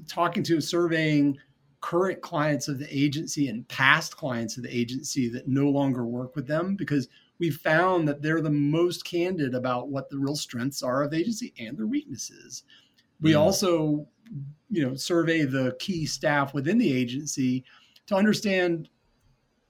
talking 0.07 0.43
to, 0.43 0.61
surveying 0.61 1.37
current 1.81 2.21
clients 2.21 2.67
of 2.67 2.79
the 2.79 2.87
agency 2.95 3.47
and 3.47 3.67
past 3.67 4.15
clients 4.15 4.57
of 4.57 4.63
the 4.63 4.75
agency 4.75 5.29
that 5.29 5.47
no 5.47 5.69
longer 5.69 6.05
work 6.05 6.35
with 6.35 6.47
them 6.47 6.75
because 6.75 7.07
we've 7.39 7.57
found 7.57 8.07
that 8.07 8.21
they're 8.21 8.41
the 8.41 8.49
most 8.49 9.03
candid 9.03 9.55
about 9.55 9.89
what 9.89 10.09
the 10.09 10.19
real 10.19 10.35
strengths 10.35 10.83
are 10.83 11.03
of 11.03 11.11
the 11.11 11.17
agency 11.17 11.53
and 11.59 11.77
their 11.77 11.87
weaknesses. 11.87 12.63
We 13.21 13.35
also, 13.35 14.07
you 14.69 14.87
know, 14.87 14.95
survey 14.95 15.43
the 15.43 15.75
key 15.79 16.05
staff 16.05 16.53
within 16.53 16.77
the 16.77 16.91
agency 16.91 17.63
to 18.07 18.15
understand 18.15 18.89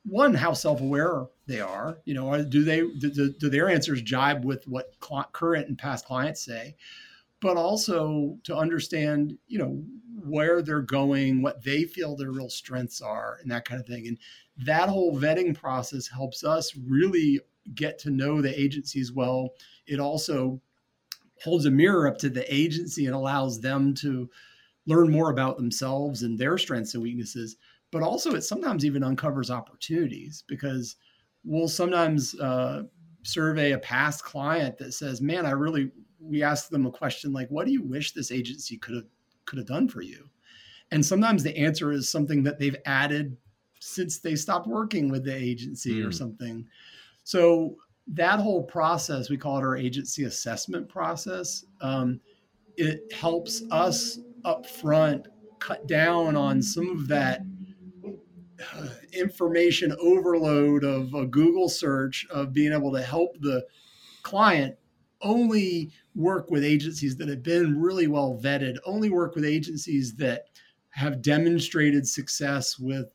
one 0.03 0.33
how 0.33 0.53
self-aware 0.53 1.25
they 1.47 1.59
are. 1.59 1.99
You 2.05 2.13
know 2.13 2.43
do 2.43 2.63
they 2.63 2.81
do, 2.99 3.33
do 3.37 3.49
their 3.49 3.69
answers 3.69 4.01
jibe 4.01 4.45
with 4.45 4.67
what 4.67 4.93
cl- 5.03 5.29
current 5.31 5.67
and 5.67 5.77
past 5.77 6.05
clients 6.05 6.43
say? 6.43 6.75
But 7.39 7.57
also 7.57 8.37
to 8.43 8.55
understand 8.55 9.37
you 9.47 9.59
know 9.59 9.83
where 10.23 10.61
they're 10.61 10.81
going 10.81 11.41
what 11.41 11.63
they 11.63 11.83
feel 11.83 12.15
their 12.15 12.31
real 12.31 12.49
strengths 12.49 13.01
are 13.01 13.37
and 13.41 13.51
that 13.51 13.65
kind 13.65 13.79
of 13.79 13.87
thing. 13.87 14.07
And 14.07 14.17
that 14.65 14.89
whole 14.89 15.17
vetting 15.17 15.57
process 15.57 16.07
helps 16.07 16.43
us 16.43 16.75
really 16.75 17.39
get 17.75 17.99
to 17.99 18.09
know 18.09 18.41
the 18.41 18.59
agencies 18.59 19.11
well. 19.11 19.49
It 19.87 19.99
also 19.99 20.61
holds 21.43 21.65
a 21.65 21.71
mirror 21.71 22.07
up 22.07 22.17
to 22.19 22.29
the 22.29 22.53
agency 22.53 23.05
and 23.05 23.15
allows 23.15 23.59
them 23.59 23.93
to 23.95 24.29
learn 24.85 25.11
more 25.11 25.29
about 25.29 25.57
themselves 25.57 26.23
and 26.23 26.37
their 26.37 26.57
strengths 26.57 26.93
and 26.93 27.03
weaknesses 27.03 27.57
but 27.91 28.01
also 28.01 28.33
it 28.33 28.41
sometimes 28.41 28.85
even 28.85 29.03
uncovers 29.03 29.51
opportunities 29.51 30.43
because 30.47 30.95
we'll 31.43 31.67
sometimes 31.67 32.39
uh, 32.39 32.83
survey 33.23 33.73
a 33.73 33.77
past 33.79 34.23
client 34.23 34.77
that 34.77 34.93
says, 34.93 35.21
"Man, 35.21 35.45
I 35.45 35.51
really." 35.51 35.91
We 36.23 36.43
ask 36.43 36.69
them 36.69 36.85
a 36.85 36.91
question 36.91 37.33
like, 37.33 37.49
"What 37.49 37.65
do 37.65 37.73
you 37.73 37.81
wish 37.81 38.11
this 38.11 38.31
agency 38.31 38.77
could 38.77 38.95
have 38.95 39.05
could 39.45 39.57
have 39.57 39.67
done 39.67 39.87
for 39.87 40.01
you?" 40.01 40.29
And 40.91 41.05
sometimes 41.05 41.43
the 41.43 41.57
answer 41.57 41.91
is 41.91 42.09
something 42.09 42.43
that 42.43 42.59
they've 42.59 42.75
added 42.85 43.37
since 43.79 44.19
they 44.19 44.35
stopped 44.35 44.67
working 44.67 45.09
with 45.09 45.23
the 45.23 45.35
agency 45.35 46.01
mm. 46.01 46.07
or 46.07 46.11
something. 46.11 46.67
So 47.23 47.77
that 48.11 48.39
whole 48.39 48.63
process, 48.63 49.29
we 49.29 49.37
call 49.37 49.57
it 49.57 49.61
our 49.61 49.77
agency 49.77 50.25
assessment 50.25 50.89
process. 50.89 51.65
Um, 51.79 52.19
it 52.77 53.11
helps 53.13 53.63
us 53.71 54.19
up 54.43 54.65
front 54.65 55.27
cut 55.59 55.87
down 55.87 56.35
on 56.35 56.61
some 56.61 56.89
of 56.89 57.07
that 57.07 57.41
information 59.13 59.95
overload 59.99 60.83
of 60.83 61.13
a 61.13 61.25
Google 61.25 61.69
search 61.69 62.27
of 62.29 62.53
being 62.53 62.73
able 62.73 62.91
to 62.93 63.01
help 63.01 63.39
the 63.39 63.65
client 64.23 64.75
only 65.21 65.91
work 66.15 66.49
with 66.49 66.63
agencies 66.63 67.15
that 67.17 67.29
have 67.29 67.43
been 67.43 67.79
really 67.79 68.07
well 68.07 68.39
vetted, 68.41 68.77
only 68.85 69.09
work 69.09 69.35
with 69.35 69.45
agencies 69.45 70.15
that 70.15 70.45
have 70.89 71.21
demonstrated 71.21 72.07
success 72.07 72.77
with 72.77 73.07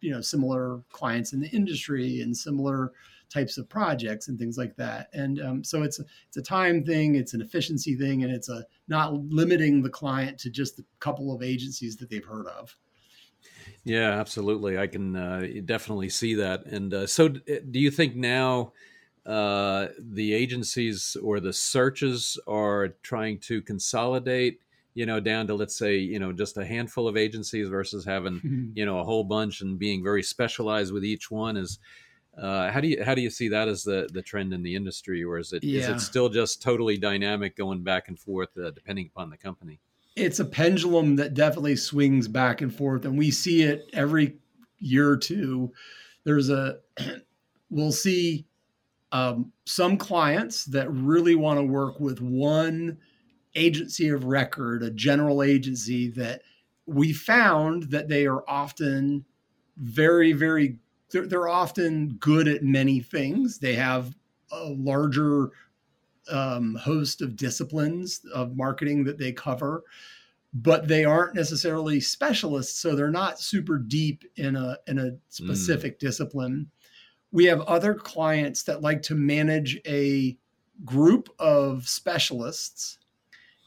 you 0.00 0.10
know 0.10 0.20
similar 0.20 0.80
clients 0.90 1.32
in 1.32 1.40
the 1.40 1.48
industry 1.48 2.22
and 2.22 2.34
similar 2.34 2.92
types 3.30 3.56
of 3.56 3.68
projects 3.68 4.28
and 4.28 4.38
things 4.38 4.58
like 4.58 4.76
that. 4.76 5.08
And 5.12 5.40
um, 5.40 5.64
so 5.64 5.82
it's 5.82 6.00
a, 6.00 6.04
it's 6.26 6.36
a 6.36 6.42
time 6.42 6.84
thing, 6.84 7.14
it's 7.14 7.32
an 7.32 7.40
efficiency 7.40 7.96
thing, 7.96 8.24
and 8.24 8.32
it's 8.32 8.48
a 8.48 8.64
not 8.88 9.14
limiting 9.14 9.82
the 9.82 9.88
client 9.88 10.38
to 10.40 10.50
just 10.50 10.78
a 10.78 10.84
couple 10.98 11.34
of 11.34 11.42
agencies 11.42 11.96
that 11.98 12.10
they've 12.10 12.24
heard 12.24 12.46
of. 12.46 12.76
Yeah, 13.84 14.10
absolutely. 14.10 14.78
I 14.78 14.86
can 14.86 15.16
uh, 15.16 15.46
definitely 15.64 16.10
see 16.10 16.34
that. 16.34 16.66
And 16.66 16.92
uh, 16.92 17.06
so, 17.06 17.28
do 17.28 17.78
you 17.78 17.90
think 17.90 18.14
now 18.14 18.72
uh, 19.24 19.88
the 19.98 20.34
agencies 20.34 21.16
or 21.22 21.40
the 21.40 21.52
searches 21.52 22.38
are 22.46 22.88
trying 23.02 23.38
to 23.40 23.62
consolidate? 23.62 24.60
You 24.92 25.06
know, 25.06 25.20
down 25.20 25.46
to 25.46 25.54
let's 25.54 25.78
say 25.78 25.96
you 25.96 26.18
know 26.18 26.32
just 26.32 26.58
a 26.58 26.64
handful 26.64 27.08
of 27.08 27.16
agencies 27.16 27.68
versus 27.68 28.04
having 28.04 28.72
you 28.74 28.84
know 28.84 28.98
a 28.98 29.04
whole 29.04 29.24
bunch 29.24 29.62
and 29.62 29.78
being 29.78 30.02
very 30.02 30.22
specialized 30.22 30.92
with 30.92 31.04
each 31.04 31.30
one. 31.30 31.56
Is 31.56 31.78
uh, 32.36 32.70
how 32.70 32.80
do 32.80 32.88
you 32.88 33.04
how 33.04 33.14
do 33.14 33.20
you 33.20 33.30
see 33.30 33.48
that 33.48 33.68
as 33.68 33.82
the 33.82 34.08
the 34.12 34.22
trend 34.22 34.52
in 34.52 34.62
the 34.62 34.74
industry, 34.74 35.22
or 35.24 35.38
is 35.38 35.52
it 35.52 35.62
yeah. 35.64 35.80
is 35.80 35.88
it 35.88 36.00
still 36.00 36.28
just 36.28 36.62
totally 36.62 36.96
dynamic, 36.96 37.56
going 37.56 37.82
back 37.82 38.08
and 38.08 38.18
forth 38.18 38.56
uh, 38.58 38.70
depending 38.70 39.10
upon 39.14 39.30
the 39.30 39.36
company? 39.36 39.80
it's 40.16 40.40
a 40.40 40.44
pendulum 40.44 41.16
that 41.16 41.34
definitely 41.34 41.76
swings 41.76 42.28
back 42.28 42.60
and 42.60 42.74
forth, 42.74 43.04
and 43.04 43.16
we 43.16 43.30
see 43.30 43.62
it 43.62 43.88
every 43.92 44.36
year 44.78 45.08
or 45.08 45.16
two. 45.16 45.72
There's 46.24 46.50
a 46.50 46.78
we'll 47.70 47.92
see 47.92 48.46
um, 49.12 49.52
some 49.64 49.96
clients 49.96 50.64
that 50.66 50.90
really 50.90 51.34
want 51.34 51.58
to 51.58 51.64
work 51.64 52.00
with 52.00 52.20
one 52.20 52.98
agency 53.54 54.08
of 54.08 54.24
record, 54.24 54.82
a 54.82 54.90
general 54.90 55.42
agency 55.42 56.08
that 56.10 56.42
we 56.86 57.12
found 57.12 57.84
that 57.84 58.08
they 58.08 58.26
are 58.26 58.44
often 58.48 59.24
very, 59.76 60.32
very, 60.32 60.76
they're, 61.10 61.26
they're 61.26 61.48
often 61.48 62.16
good 62.20 62.48
at 62.48 62.62
many 62.62 63.00
things. 63.00 63.58
They 63.58 63.74
have 63.74 64.14
a 64.52 64.64
larger 64.70 65.50
um, 66.30 66.74
host 66.76 67.22
of 67.22 67.36
disciplines 67.36 68.20
of 68.34 68.56
marketing 68.56 69.04
that 69.04 69.18
they 69.18 69.32
cover, 69.32 69.82
but 70.52 70.88
they 70.88 71.04
aren't 71.04 71.34
necessarily 71.34 72.00
specialists, 72.00 72.80
so 72.80 72.94
they're 72.94 73.10
not 73.10 73.40
super 73.40 73.78
deep 73.78 74.24
in 74.36 74.56
a 74.56 74.76
in 74.86 74.98
a 74.98 75.12
specific 75.28 75.96
mm. 75.96 76.00
discipline. 76.00 76.70
We 77.32 77.44
have 77.44 77.60
other 77.62 77.94
clients 77.94 78.64
that 78.64 78.82
like 78.82 79.02
to 79.02 79.14
manage 79.14 79.80
a 79.86 80.36
group 80.84 81.28
of 81.38 81.88
specialists, 81.88 82.98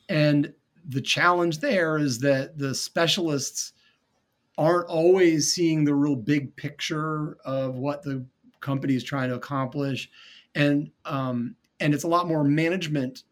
and 0.10 0.54
the 0.88 1.02
challenge 1.02 1.60
there 1.60 1.98
is 1.98 2.20
that 2.20 2.58
the 2.58 2.76
specialists 2.76 3.74
aren't 4.58 4.88
always 4.88 5.54
seeing 5.54 5.84
the 5.84 5.96
real 5.96 6.16
big 6.16 6.56
picture 6.56 7.38
of 7.46 7.76
what 7.76 8.04
the 8.04 8.26
company 8.62 8.96
is 8.96 9.04
trying 9.04 9.30
to 9.30 9.36
accomplish 9.36 10.10
and 10.56 10.90
um, 11.06 11.56
and 11.80 11.94
it's 11.94 12.04
a 12.04 12.08
lot 12.08 12.28
more 12.28 12.44
management 12.44 13.24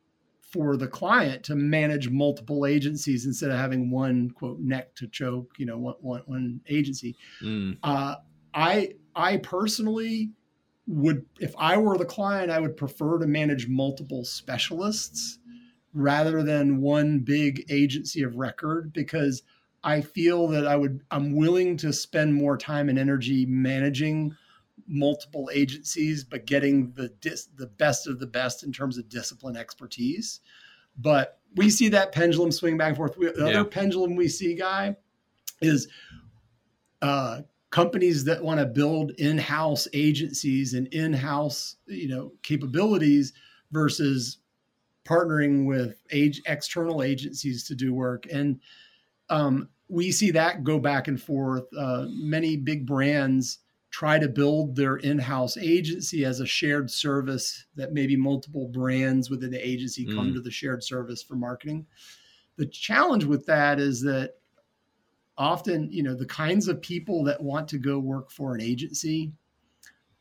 for 0.42 0.76
the 0.76 0.88
client 0.88 1.44
to 1.44 1.56
manage 1.56 2.10
multiple 2.10 2.66
agencies 2.66 3.26
instead 3.26 3.50
of 3.50 3.58
having 3.58 3.90
one 3.90 4.30
quote 4.32 4.60
neck 4.60 4.94
to 4.96 5.08
choke 5.08 5.52
you 5.58 5.66
know 5.66 5.78
one, 5.78 5.96
one, 6.02 6.22
one 6.26 6.62
agency 6.68 7.16
mm. 7.42 7.78
uh, 7.84 8.16
i 8.54 8.94
i 9.16 9.38
personally 9.38 10.32
would 10.88 11.26
if 11.40 11.56
i 11.58 11.78
were 11.78 11.98
the 11.98 12.06
client 12.06 12.52
i 12.52 12.60
would 12.60 12.76
prefer 12.76 13.18
to 13.18 13.28
manage 13.28 13.68
multiple 13.68 14.26
specialists 14.26 15.40
rather 15.94 16.44
than 16.44 16.82
one 16.82 17.20
big 17.20 17.66
agency 17.70 18.24
of 18.24 18.36
record 18.36 18.92
because 18.92 19.44
i 19.84 20.02
feel 20.02 20.48
that 20.48 20.68
i 20.68 20.76
would 20.76 21.02
i'm 21.12 21.36
willing 21.36 21.78
to 21.78 21.92
spend 21.92 22.34
more 22.34 22.58
time 22.58 22.90
and 22.90 23.00
energy 23.00 23.46
managing 23.46 24.36
multiple 24.88 25.50
agencies, 25.54 26.24
but 26.24 26.46
getting 26.46 26.92
the 26.92 27.10
dis- 27.22 27.50
the 27.56 27.68
best 27.68 28.08
of 28.08 28.20
the 28.20 28.28
best 28.28 28.64
in 28.64 28.72
terms 28.72 28.98
of 28.98 29.10
discipline 29.10 29.56
expertise. 29.56 30.42
But 30.98 31.40
we 31.56 31.70
see 31.70 31.90
that 31.90 32.12
pendulum 32.12 32.52
swing 32.52 32.78
back 32.78 32.90
and 32.90 32.98
forth. 32.98 33.18
We, 33.18 33.32
the 33.32 33.46
yeah. 33.46 33.60
other 33.60 33.66
pendulum 33.66 34.16
we 34.16 34.28
see, 34.28 34.56
guy, 34.56 34.98
is 35.62 35.88
uh, 37.02 37.42
companies 37.70 38.26
that 38.26 38.44
want 38.44 38.60
to 38.60 38.66
build 38.66 39.12
in-house 39.12 39.88
agencies 39.94 40.74
and 40.74 40.88
in-house, 40.88 41.78
you 41.88 42.10
know, 42.10 42.34
capabilities 42.44 43.34
versus 43.72 44.38
partnering 45.06 45.66
with 45.66 46.04
age 46.12 46.42
external 46.46 47.02
agencies 47.02 47.64
to 47.66 47.76
do 47.76 47.94
work. 47.94 48.28
And 48.32 48.60
um, 49.32 49.70
we 49.88 50.12
see 50.12 50.32
that 50.32 50.64
go 50.64 50.78
back 50.78 51.08
and 51.08 51.22
forth. 51.22 51.64
Uh, 51.76 52.06
many 52.10 52.58
big 52.58 52.86
brands 52.86 53.60
try 53.90 54.20
to 54.20 54.30
build 54.30 54.76
their 54.76 54.98
in-house 54.98 55.58
agency 55.58 56.24
as 56.24 56.40
a 56.40 56.46
shared 56.46 56.90
service 56.90 57.66
that 57.76 57.94
maybe 57.94 58.16
multiple 58.16 58.68
brands 58.68 59.30
within 59.30 59.52
the 59.52 59.68
agency 59.68 60.06
come 60.06 60.32
mm. 60.32 60.34
to 60.34 60.42
the 60.42 60.52
shared 60.52 60.84
service 60.84 61.24
for 61.24 61.36
marketing. 61.36 61.86
The 62.58 62.68
challenge 62.68 63.26
with 63.26 63.46
that 63.48 63.80
is 63.80 64.02
that 64.02 64.36
often, 65.38 65.92
you 65.92 66.04
know, 66.04 66.16
the 66.16 66.26
kinds 66.26 66.68
of 66.68 66.82
people 66.82 67.24
that 67.26 67.42
want 67.42 67.68
to 67.70 67.78
go 67.78 68.00
work 68.00 68.32
for 68.32 68.54
an 68.54 68.62
agency 68.62 69.34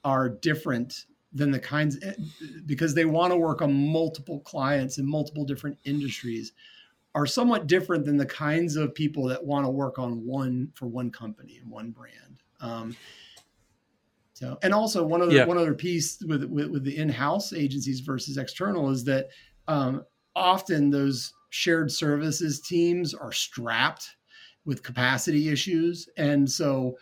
are 0.03 0.29
different 0.29 1.05
than 1.33 1.53
the 1.53 1.61
kinds 1.61 1.97
eh, 2.03 2.15
because 2.67 2.95
they 2.95 3.05
want 3.05 3.33
to 3.33 3.37
work 3.37 3.63
on 3.63 3.93
multiple 3.93 4.41
clients 4.41 4.99
in 4.99 5.09
multiple 5.09 5.45
different 5.45 5.79
industries 5.85 6.53
are 7.15 7.27
somewhat 7.27 7.67
different 7.67 8.05
than 8.05 8.17
the 8.17 8.27
kinds 8.27 8.77
of 8.77 8.95
people 8.95 9.25
that 9.25 9.45
want 9.45 9.67
to 9.67 9.71
work 9.71 9.99
on 9.99 10.25
one 10.25 10.71
for 10.75 10.87
one 10.87 11.11
company 11.11 11.59
and 11.61 11.71
one 11.71 11.91
brand. 11.91 12.43
Um, 12.61 12.97
so, 14.33 14.59
and 14.63 14.73
also 14.73 15.05
one 15.05 15.21
other 15.21 15.33
yeah. 15.33 15.45
one 15.45 15.59
other 15.59 15.75
piece 15.75 16.23
with, 16.27 16.45
with, 16.45 16.71
with 16.71 16.85
the 16.85 16.97
in-house 16.97 17.53
agencies 17.53 18.01
versus 18.01 18.39
external 18.39 18.91
is 18.91 19.05
that 19.05 19.29
um, 19.69 20.05
often 20.35 20.89
those 20.89 21.35
shared 21.51 21.91
services 21.91 22.61
teams 22.61 23.13
are 23.13 23.33
strapped 23.33 24.17
with 24.65 24.83
capacity 24.83 25.49
issues, 25.49 26.09
and 26.17 26.51
so 26.51 26.97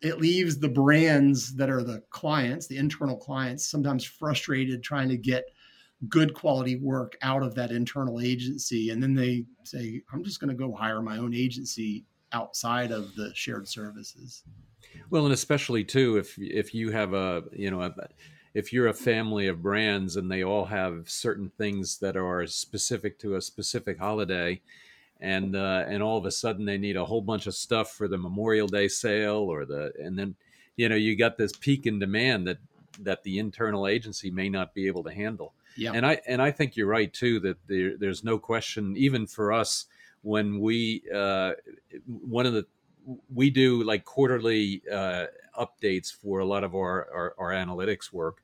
it 0.00 0.18
leaves 0.18 0.58
the 0.58 0.68
brands 0.68 1.54
that 1.56 1.68
are 1.68 1.82
the 1.82 2.02
clients, 2.10 2.66
the 2.66 2.78
internal 2.78 3.16
clients, 3.16 3.70
sometimes 3.70 4.02
frustrated 4.02 4.82
trying 4.82 5.08
to 5.10 5.16
get 5.16 5.44
good 6.08 6.34
quality 6.34 6.76
work 6.76 7.16
out 7.22 7.42
of 7.42 7.54
that 7.54 7.70
internal 7.70 8.20
agency. 8.20 8.90
And 8.90 9.02
then 9.02 9.14
they 9.14 9.44
say, 9.64 10.02
I'm 10.12 10.24
just 10.24 10.40
going 10.40 10.48
to 10.48 10.56
go 10.56 10.72
hire 10.72 11.02
my 11.02 11.18
own 11.18 11.34
agency 11.34 12.04
outside 12.32 12.90
of 12.90 13.14
the 13.14 13.32
shared 13.34 13.68
services. 13.68 14.44
Well, 15.10 15.24
and 15.24 15.34
especially 15.34 15.84
too, 15.84 16.16
if, 16.16 16.38
if 16.38 16.74
you 16.74 16.90
have 16.90 17.12
a, 17.12 17.44
you 17.52 17.70
know, 17.70 17.82
a, 17.82 17.92
if 18.54 18.72
you're 18.72 18.88
a 18.88 18.94
family 18.94 19.46
of 19.46 19.62
brands 19.62 20.16
and 20.16 20.30
they 20.30 20.42
all 20.42 20.64
have 20.64 21.08
certain 21.08 21.50
things 21.58 21.98
that 21.98 22.16
are 22.16 22.46
specific 22.46 23.18
to 23.20 23.36
a 23.36 23.40
specific 23.40 23.98
holiday, 23.98 24.60
and 25.20 25.54
uh, 25.54 25.84
and 25.86 26.02
all 26.02 26.16
of 26.16 26.24
a 26.24 26.30
sudden 26.30 26.64
they 26.64 26.78
need 26.78 26.96
a 26.96 27.04
whole 27.04 27.20
bunch 27.20 27.46
of 27.46 27.54
stuff 27.54 27.92
for 27.92 28.08
the 28.08 28.18
Memorial 28.18 28.66
Day 28.66 28.88
sale 28.88 29.50
or 29.50 29.64
the 29.64 29.92
and 30.02 30.18
then 30.18 30.34
you 30.76 30.88
know 30.88 30.96
you 30.96 31.16
got 31.16 31.36
this 31.36 31.52
peak 31.52 31.86
in 31.86 31.98
demand 31.98 32.46
that 32.46 32.58
that 33.00 33.22
the 33.22 33.38
internal 33.38 33.86
agency 33.86 34.30
may 34.30 34.48
not 34.48 34.74
be 34.74 34.86
able 34.86 35.04
to 35.04 35.12
handle. 35.12 35.54
Yeah. 35.76 35.92
And 35.94 36.04
I 36.06 36.20
and 36.26 36.42
I 36.42 36.50
think 36.50 36.76
you're 36.76 36.86
right 36.86 37.12
too 37.12 37.40
that 37.40 37.56
there, 37.66 37.96
there's 37.96 38.24
no 38.24 38.38
question 38.38 38.96
even 38.96 39.26
for 39.26 39.52
us 39.52 39.86
when 40.22 40.60
we 40.60 41.02
uh, 41.14 41.52
one 42.06 42.46
of 42.46 42.52
the 42.52 42.66
we 43.32 43.50
do 43.50 43.82
like 43.82 44.04
quarterly 44.04 44.82
uh, 44.92 45.26
updates 45.58 46.12
for 46.12 46.40
a 46.40 46.44
lot 46.44 46.64
of 46.64 46.74
our, 46.74 47.08
our, 47.12 47.34
our 47.38 47.50
analytics 47.50 48.12
work 48.12 48.42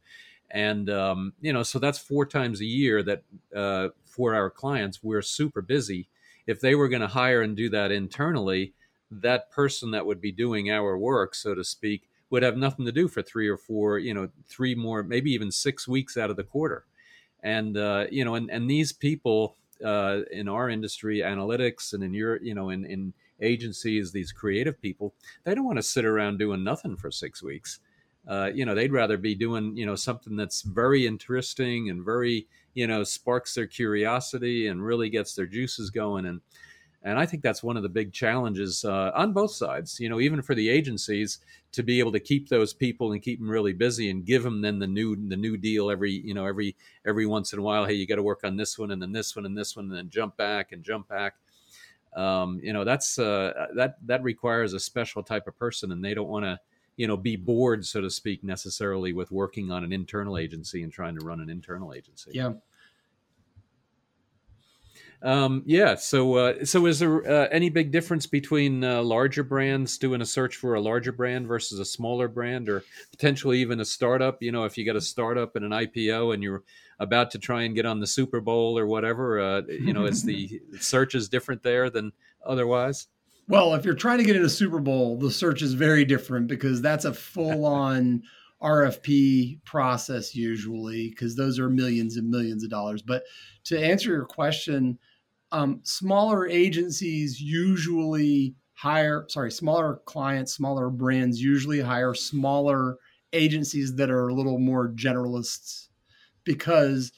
and 0.51 0.89
um, 0.89 1.35
you 1.41 1.53
know 1.53 1.63
so 1.63 1.79
that's 1.79 1.99
four 1.99 2.25
times 2.25 2.61
a 2.61 2.65
year 2.65 3.03
that 3.03 3.23
uh, 3.55 3.89
for 4.05 4.35
our 4.35 4.49
clients 4.49 5.03
we're 5.03 5.23
super 5.23 5.61
busy 5.61 6.09
if 6.47 6.61
they 6.61 6.75
were 6.75 6.89
going 6.89 7.03
to 7.03 7.09
hire 7.09 7.43
and 7.43 7.57
do 7.57 7.69
that 7.71 7.91
internally, 7.91 8.73
that 9.11 9.51
person 9.51 9.91
that 9.91 10.07
would 10.07 10.21
be 10.21 10.33
doing 10.33 10.71
our 10.71 10.97
work, 10.97 11.35
so 11.35 11.55
to 11.55 11.65
speak, 11.65 12.09
would 12.31 12.43
have 12.43 12.57
nothing 12.57 12.87
to 12.87 12.93
do 12.93 13.09
for 13.09 13.23
three 13.23 13.49
or 13.49 13.57
four, 13.57 13.99
you 13.99 14.15
know, 14.15 14.29
three 14.49 14.75
more, 14.75 15.03
maybe 15.03 15.33
even 15.33 15.51
six 15.51 15.87
weeks 15.87 16.17
out 16.17 16.31
of 16.31 16.37
the 16.37 16.45
quarter. 16.45 16.85
And, 17.47 17.77
uh, 17.77 18.07
you 18.11 18.25
know, 18.25 18.35
and, 18.35 18.51
and 18.51 18.69
these 18.69 18.93
people 18.93 19.57
uh, 19.85 20.23
in 20.33 20.49
our 20.49 20.69
industry, 20.69 21.19
analytics, 21.21 21.93
and 21.93 22.03
in 22.03 22.13
your, 22.13 22.43
you 22.43 22.55
know, 22.57 22.71
in, 22.71 22.85
in 22.85 23.15
agencies, 23.41 24.11
these 24.11 24.33
creative 24.33 24.83
people, 24.83 25.15
they 25.45 25.55
don't 25.55 25.65
want 25.65 25.79
to 25.79 25.83
sit 25.83 26.05
around 26.05 26.41
doing 26.41 26.65
nothing 26.65 26.97
for 26.97 27.09
six 27.13 27.45
weeks. 27.45 27.79
Uh, 28.27 28.51
you 28.53 28.65
know, 28.65 28.75
they'd 28.75 28.91
rather 28.91 29.17
be 29.17 29.37
doing, 29.37 29.77
you 29.77 29.87
know, 29.87 29.95
something 29.95 30.35
that's 30.35 30.63
very 30.63 31.07
interesting 31.07 31.91
and 31.91 32.05
very, 32.05 32.49
you 32.75 32.89
know, 32.89 33.05
sparks 33.05 33.55
their 33.55 33.69
curiosity 33.69 34.67
and 34.67 34.85
really 34.85 35.09
gets 35.09 35.37
their 35.37 35.47
juices 35.47 35.89
going. 35.89 36.27
And 36.27 36.41
and 37.03 37.19
I 37.19 37.27
think 37.27 37.43
that's 37.43 37.63
one 37.63 37.77
of 37.77 37.83
the 37.83 37.89
big 37.89 38.13
challenges 38.13 38.85
uh, 38.85 39.13
on 39.15 39.33
both 39.33 39.53
sides. 39.53 40.01
You 40.01 40.09
know, 40.09 40.21
even 40.21 40.43
for 40.43 40.55
the 40.55 40.69
agencies 40.69 41.39
to 41.73 41.83
be 41.83 41.99
able 41.99 42.13
to 42.13 42.21
keep 42.21 42.49
those 42.49 42.73
people 42.73 43.13
and 43.13 43.23
keep 43.23 43.39
them 43.39 43.49
really 43.49 43.73
busy 43.73 44.11
and 44.11 44.25
give 44.25 44.43
them 44.43 44.61
then 44.61 44.79
the 44.79 44.87
new 44.87 45.17
the 45.29 45.37
new 45.37 45.57
deal 45.57 45.91
every 45.91 46.13
you 46.13 46.35
know 46.35 46.47
every 46.47 46.77
every 47.07 47.27
once 47.27 47.53
in 47.53 47.59
a 47.59 47.63
while. 47.63 47.85
Hey, 47.85 47.95
you 47.95 48.07
got 48.07 48.17
to 48.17 48.23
work 48.23 48.45
on 48.45 48.57
this 48.57 48.79
one 48.79 48.91
and 48.91 49.01
then 49.01 49.13
this 49.13 49.37
one 49.37 49.47
and 49.47 49.57
this 49.57 49.77
one 49.77 49.87
and 49.87 49.97
then 49.97 50.11
jump 50.11 50.37
back 50.37 50.73
and 50.73 50.83
jump 50.83 51.09
back. 51.09 51.35
Um, 52.17 52.61
you 52.63 52.73
know, 52.73 52.85
that's 52.85 53.19
uh, 53.19 53.67
that 53.77 53.97
that 54.07 54.23
requires 54.23 54.73
a 54.73 54.81
special 54.81 55.23
type 55.23 55.47
of 55.47 55.59
person, 55.59 55.93
and 55.93 56.05
they 56.05 56.15
don't 56.15 56.29
want 56.29 56.45
to 56.45 56.59
you 56.97 57.07
know 57.07 57.17
be 57.17 57.37
bored 57.37 57.85
so 57.85 58.01
to 58.01 58.11
speak 58.11 58.43
necessarily 58.43 59.13
with 59.13 59.31
working 59.31 59.71
on 59.71 59.85
an 59.85 59.93
internal 59.93 60.39
agency 60.39 60.83
and 60.83 60.93
trying 60.93 61.17
to 61.17 61.25
run 61.25 61.41
an 61.41 61.51
internal 61.51 61.93
agency 61.93 62.31
yeah 62.33 62.53
um, 65.23 65.63
yeah 65.67 65.95
so 65.95 66.35
uh, 66.35 66.65
so 66.65 66.87
is 66.87 66.99
there 66.99 67.27
uh, 67.27 67.49
any 67.51 67.71
big 67.71 67.91
difference 67.91 68.27
between 68.27 68.85
uh, 68.85 69.03
larger 69.03 69.43
brands 69.43 69.99
doing 69.99 70.21
a 70.21 70.27
search 70.27 70.57
for 70.57 70.75
a 70.75 70.81
larger 70.81 71.13
brand 71.13 71.47
versus 71.47 71.79
a 71.79 71.85
smaller 71.85 72.29
brand 72.29 72.69
or 72.69 72.83
potentially 73.11 73.59
even 73.61 73.81
a 73.81 73.85
startup? 73.85 74.43
You 74.43 74.53
know 74.53 74.65
if 74.65 74.77
you 74.77 74.85
got 74.85 74.97
a 74.97 75.01
startup 75.01 75.57
and 75.57 75.65
an 75.65 75.73
ipo 75.73 76.35
and 76.35 76.43
you're 76.43 76.63
about 76.99 77.31
to 77.33 77.39
try 77.39 77.63
and 77.63 77.75
get 77.75 77.87
on 77.87 78.01
the 78.01 78.07
super 78.07 78.41
bowl 78.41 78.79
or 78.79 78.87
whatever 78.87 79.41
uh, 79.41 79.63
you 79.69 79.93
know 79.93 80.07
it's 80.07 80.23
the 80.23 80.61
search 80.81 81.15
is 81.15 81.29
different 81.29 81.63
there 81.63 81.91
than 81.91 82.13
otherwise? 82.45 83.09
Well, 83.49 83.75
if 83.75 83.85
you're 83.85 83.95
trying 83.95 84.19
to 84.19 84.25
get 84.25 84.35
into 84.35 84.51
Super 84.51 84.81
Bowl, 84.81 85.17
the 85.17 85.31
search 85.31 85.63
is 85.63 85.73
very 85.75 86.05
different 86.05 86.49
because 86.49 86.83
that's 86.83 87.05
a 87.05 87.15
full 87.15 87.65
on 87.65 88.23
RFP 88.63 89.63
process 89.65 90.35
usually, 90.35 91.11
because 91.11 91.37
those 91.37 91.59
are 91.59 91.69
millions 91.69 92.17
and 92.17 92.31
millions 92.31 92.65
of 92.65 92.71
dollars. 92.71 93.03
But 93.03 93.25
to 93.65 93.79
answer 93.79 94.11
your 94.11 94.25
question, 94.25 94.99
um, 95.53 95.81
smaller 95.85 96.47
agencies 96.47 97.41
usually 97.41 98.55
hire, 98.75 99.27
sorry, 99.29 99.51
smaller 99.51 100.01
clients, 100.07 100.55
smaller 100.55 100.91
brands 100.91 101.41
usually 101.41 101.81
hire 101.81 102.15
smaller 102.15 102.97
agencies 103.33 103.97
that 103.97 104.11
are 104.11 104.29
a 104.29 104.35
little 104.35 104.59
more 104.59 104.89
generalists 104.91 105.89
because 106.45 107.13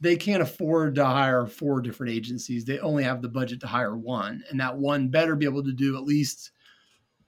they 0.00 0.16
can't 0.16 0.42
afford 0.42 0.96
to 0.96 1.04
hire 1.04 1.46
four 1.46 1.80
different 1.80 2.12
agencies. 2.12 2.64
They 2.64 2.78
only 2.80 3.04
have 3.04 3.22
the 3.22 3.28
budget 3.28 3.60
to 3.60 3.68
hire 3.68 3.96
one, 3.96 4.42
and 4.50 4.58
that 4.60 4.76
one 4.76 5.08
better 5.08 5.36
be 5.36 5.44
able 5.44 5.62
to 5.62 5.72
do 5.72 5.96
at 5.96 6.02
least 6.02 6.50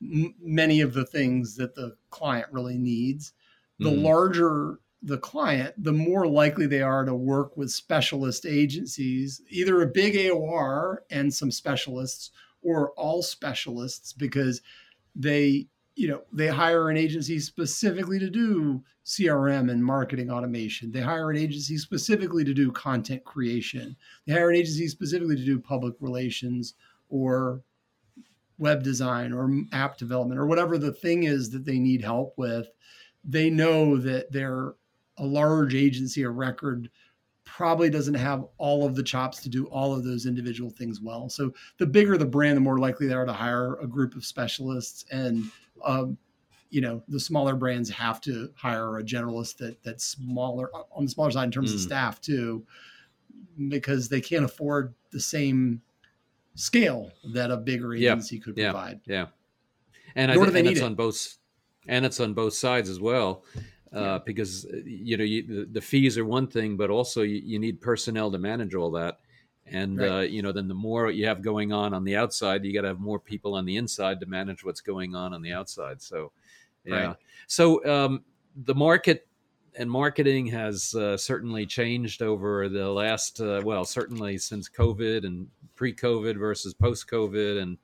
m- 0.03 0.35
many 0.41 0.81
of 0.81 0.93
the 0.93 1.07
things 1.07 1.57
that 1.57 1.75
the 1.75 1.97
client 2.11 2.49
really 2.51 2.77
needs. 2.77 3.33
The 3.79 3.91
mm-hmm. 3.91 4.05
larger 4.05 4.79
the 5.05 5.19
client, 5.19 5.75
the 5.77 5.93
more 5.93 6.27
likely 6.27 6.67
they 6.67 6.81
are 6.81 7.05
to 7.05 7.15
work 7.15 7.57
with 7.59 7.71
specialist 7.71 8.47
agencies, 8.47 9.43
either 9.51 9.83
a 9.83 9.87
big 9.87 10.15
AOR 10.15 10.99
and 11.11 11.33
some 11.33 11.51
specialists 11.51 12.31
or 12.63 12.93
all 12.93 13.23
specialists 13.23 14.15
because 14.15 14.63
they 15.15 15.69
you 15.95 16.09
know 16.09 16.23
they 16.33 16.49
hire 16.49 16.89
an 16.89 16.97
agency 16.97 17.39
specifically 17.39 18.19
to 18.19 18.31
do 18.31 18.83
crm 19.05 19.71
and 19.71 19.85
marketing 19.85 20.31
automation. 20.31 20.91
They 20.91 21.03
hire 21.03 21.31
an 21.31 21.37
agency 21.37 21.77
specifically 21.77 22.43
to 22.45 22.55
do 22.55 22.73
content 22.73 23.23
creation. 23.25 23.95
They 24.27 24.33
hire 24.33 24.51
an 24.51 24.57
agency 24.57 24.89
specifically 24.89 25.37
to 25.37 25.45
do 25.45 25.61
public 25.61 25.95
relations 26.01 26.75
or 27.11 27.61
web 28.57 28.83
design 28.83 29.33
or 29.33 29.51
app 29.73 29.99
development 29.99 30.41
or 30.41 30.47
whatever 30.47 30.79
the 30.79 30.93
thing 30.93 31.25
is 31.25 31.51
that 31.51 31.65
they 31.65 31.79
need 31.79 32.03
help 32.03 32.35
with 32.39 32.69
they 33.25 33.51
know 33.51 33.97
that 33.97 34.31
they're 34.31 34.75
a 35.19 35.25
large 35.25 35.75
agency 35.75 36.23
a 36.23 36.31
record 36.31 36.91
probably 37.45 37.91
doesn't 37.91 38.15
have 38.15 38.45
all 38.59 38.87
of 38.87 38.97
the 38.97 39.03
chops 39.03 39.41
to 39.43 39.49
do 39.49 39.67
all 39.67 39.95
of 39.95 40.03
those 40.03 40.27
individual 40.27 40.71
things 40.71 41.01
well 41.01 41.29
so 41.29 41.53
the 41.79 41.87
bigger 41.87 42.17
the 42.17 42.25
brand 42.25 42.57
the 42.57 42.61
more 42.61 42.79
likely 42.79 43.07
they 43.07 43.15
are 43.15 43.27
to 43.27 43.33
hire 43.33 43.77
a 43.77 43.87
group 43.87 44.15
of 44.17 44.25
specialists 44.25 45.05
and 45.11 45.45
um, 45.85 46.17
you 46.71 46.81
know 46.81 47.03
the 47.09 47.21
smaller 47.21 47.55
brands 47.55 47.89
have 47.91 48.21
to 48.21 48.51
hire 48.57 48.99
a 48.99 49.03
generalist 49.03 49.57
that 49.59 49.81
that's 49.85 50.05
smaller 50.05 50.71
on 50.93 51.05
the 51.05 51.11
smaller 51.11 51.31
side 51.31 51.45
in 51.45 51.51
terms 51.51 51.71
mm. 51.71 51.75
of 51.75 51.81
staff 51.81 52.21
too 52.21 52.65
because 53.69 54.09
they 54.09 54.21
can't 54.21 54.45
afford 54.45 54.93
the 55.13 55.21
same 55.21 55.81
scale 56.57 57.13
that 57.33 57.51
a 57.51 57.57
bigger 57.57 57.95
agency 57.95 58.37
yeah. 58.37 58.43
could 58.43 58.57
yeah. 58.57 58.73
provide 58.73 59.01
yeah 59.07 59.27
and 60.17 60.33
Nor 60.35 60.45
I 60.45 60.47
think 60.47 60.59
and 60.59 60.69
it's 60.69 60.81
it. 60.81 60.85
on 60.85 60.95
both 60.95 61.37
and 61.87 62.05
it's 62.05 62.21
on 62.21 62.35
both 62.35 62.55
sides 62.55 62.89
as 62.89 63.01
well 63.01 63.45
uh, 63.95 64.19
because 64.21 64.67
you 64.85 65.17
know 65.17 65.25
you, 65.25 65.43
the, 65.43 65.69
the, 65.73 65.81
fees 65.81 66.19
are 66.19 66.25
one 66.25 66.47
thing 66.47 66.77
but 66.77 66.91
also 66.91 67.23
you, 67.23 67.41
you 67.45 67.59
need 67.59 67.81
personnel 67.81 68.31
to 68.31 68.39
manage 68.39 68.75
all 68.75 68.91
that 68.91 69.19
and 69.67 69.99
right. 69.99 70.11
uh, 70.11 70.21
you 70.21 70.43
know 70.43 70.53
then 70.53 70.69
the 70.69 70.75
more 70.75 71.11
you 71.11 71.27
have 71.27 71.43
going 71.43 71.73
on 71.73 71.95
on 71.95 72.05
the 72.05 72.17
outside 72.17 72.65
you 72.65 72.73
got 72.73 72.83
to 72.83 72.89
have 72.89 73.01
more 73.01 73.19
people 73.19 73.55
on 73.55 73.65
the 73.65 73.77
inside 73.77 74.21
to 74.21 74.27
manage 74.27 74.65
what's 74.65 74.81
going 74.81 75.15
on 75.15 75.33
on 75.33 75.43
the 75.43 75.53
outside 75.53 76.03
so 76.03 76.33
yeah 76.85 77.07
right. 77.07 77.17
so 77.47 77.85
um, 77.87 78.25
the 78.65 78.75
market 78.75 79.27
and 79.77 79.91
marketing 79.91 80.47
has 80.47 80.95
uh, 80.95 81.17
certainly 81.17 81.67
changed 81.67 82.23
over 82.23 82.69
the 82.69 82.89
last 82.89 83.41
uh, 83.41 83.61
well 83.65 83.85
certainly 83.85 84.37
since 84.37 84.69
covid 84.69 85.25
and 85.25 85.47
pre-covid 85.77 86.37
versus 86.37 86.75
post-covid 86.75 87.63
and 87.63 87.79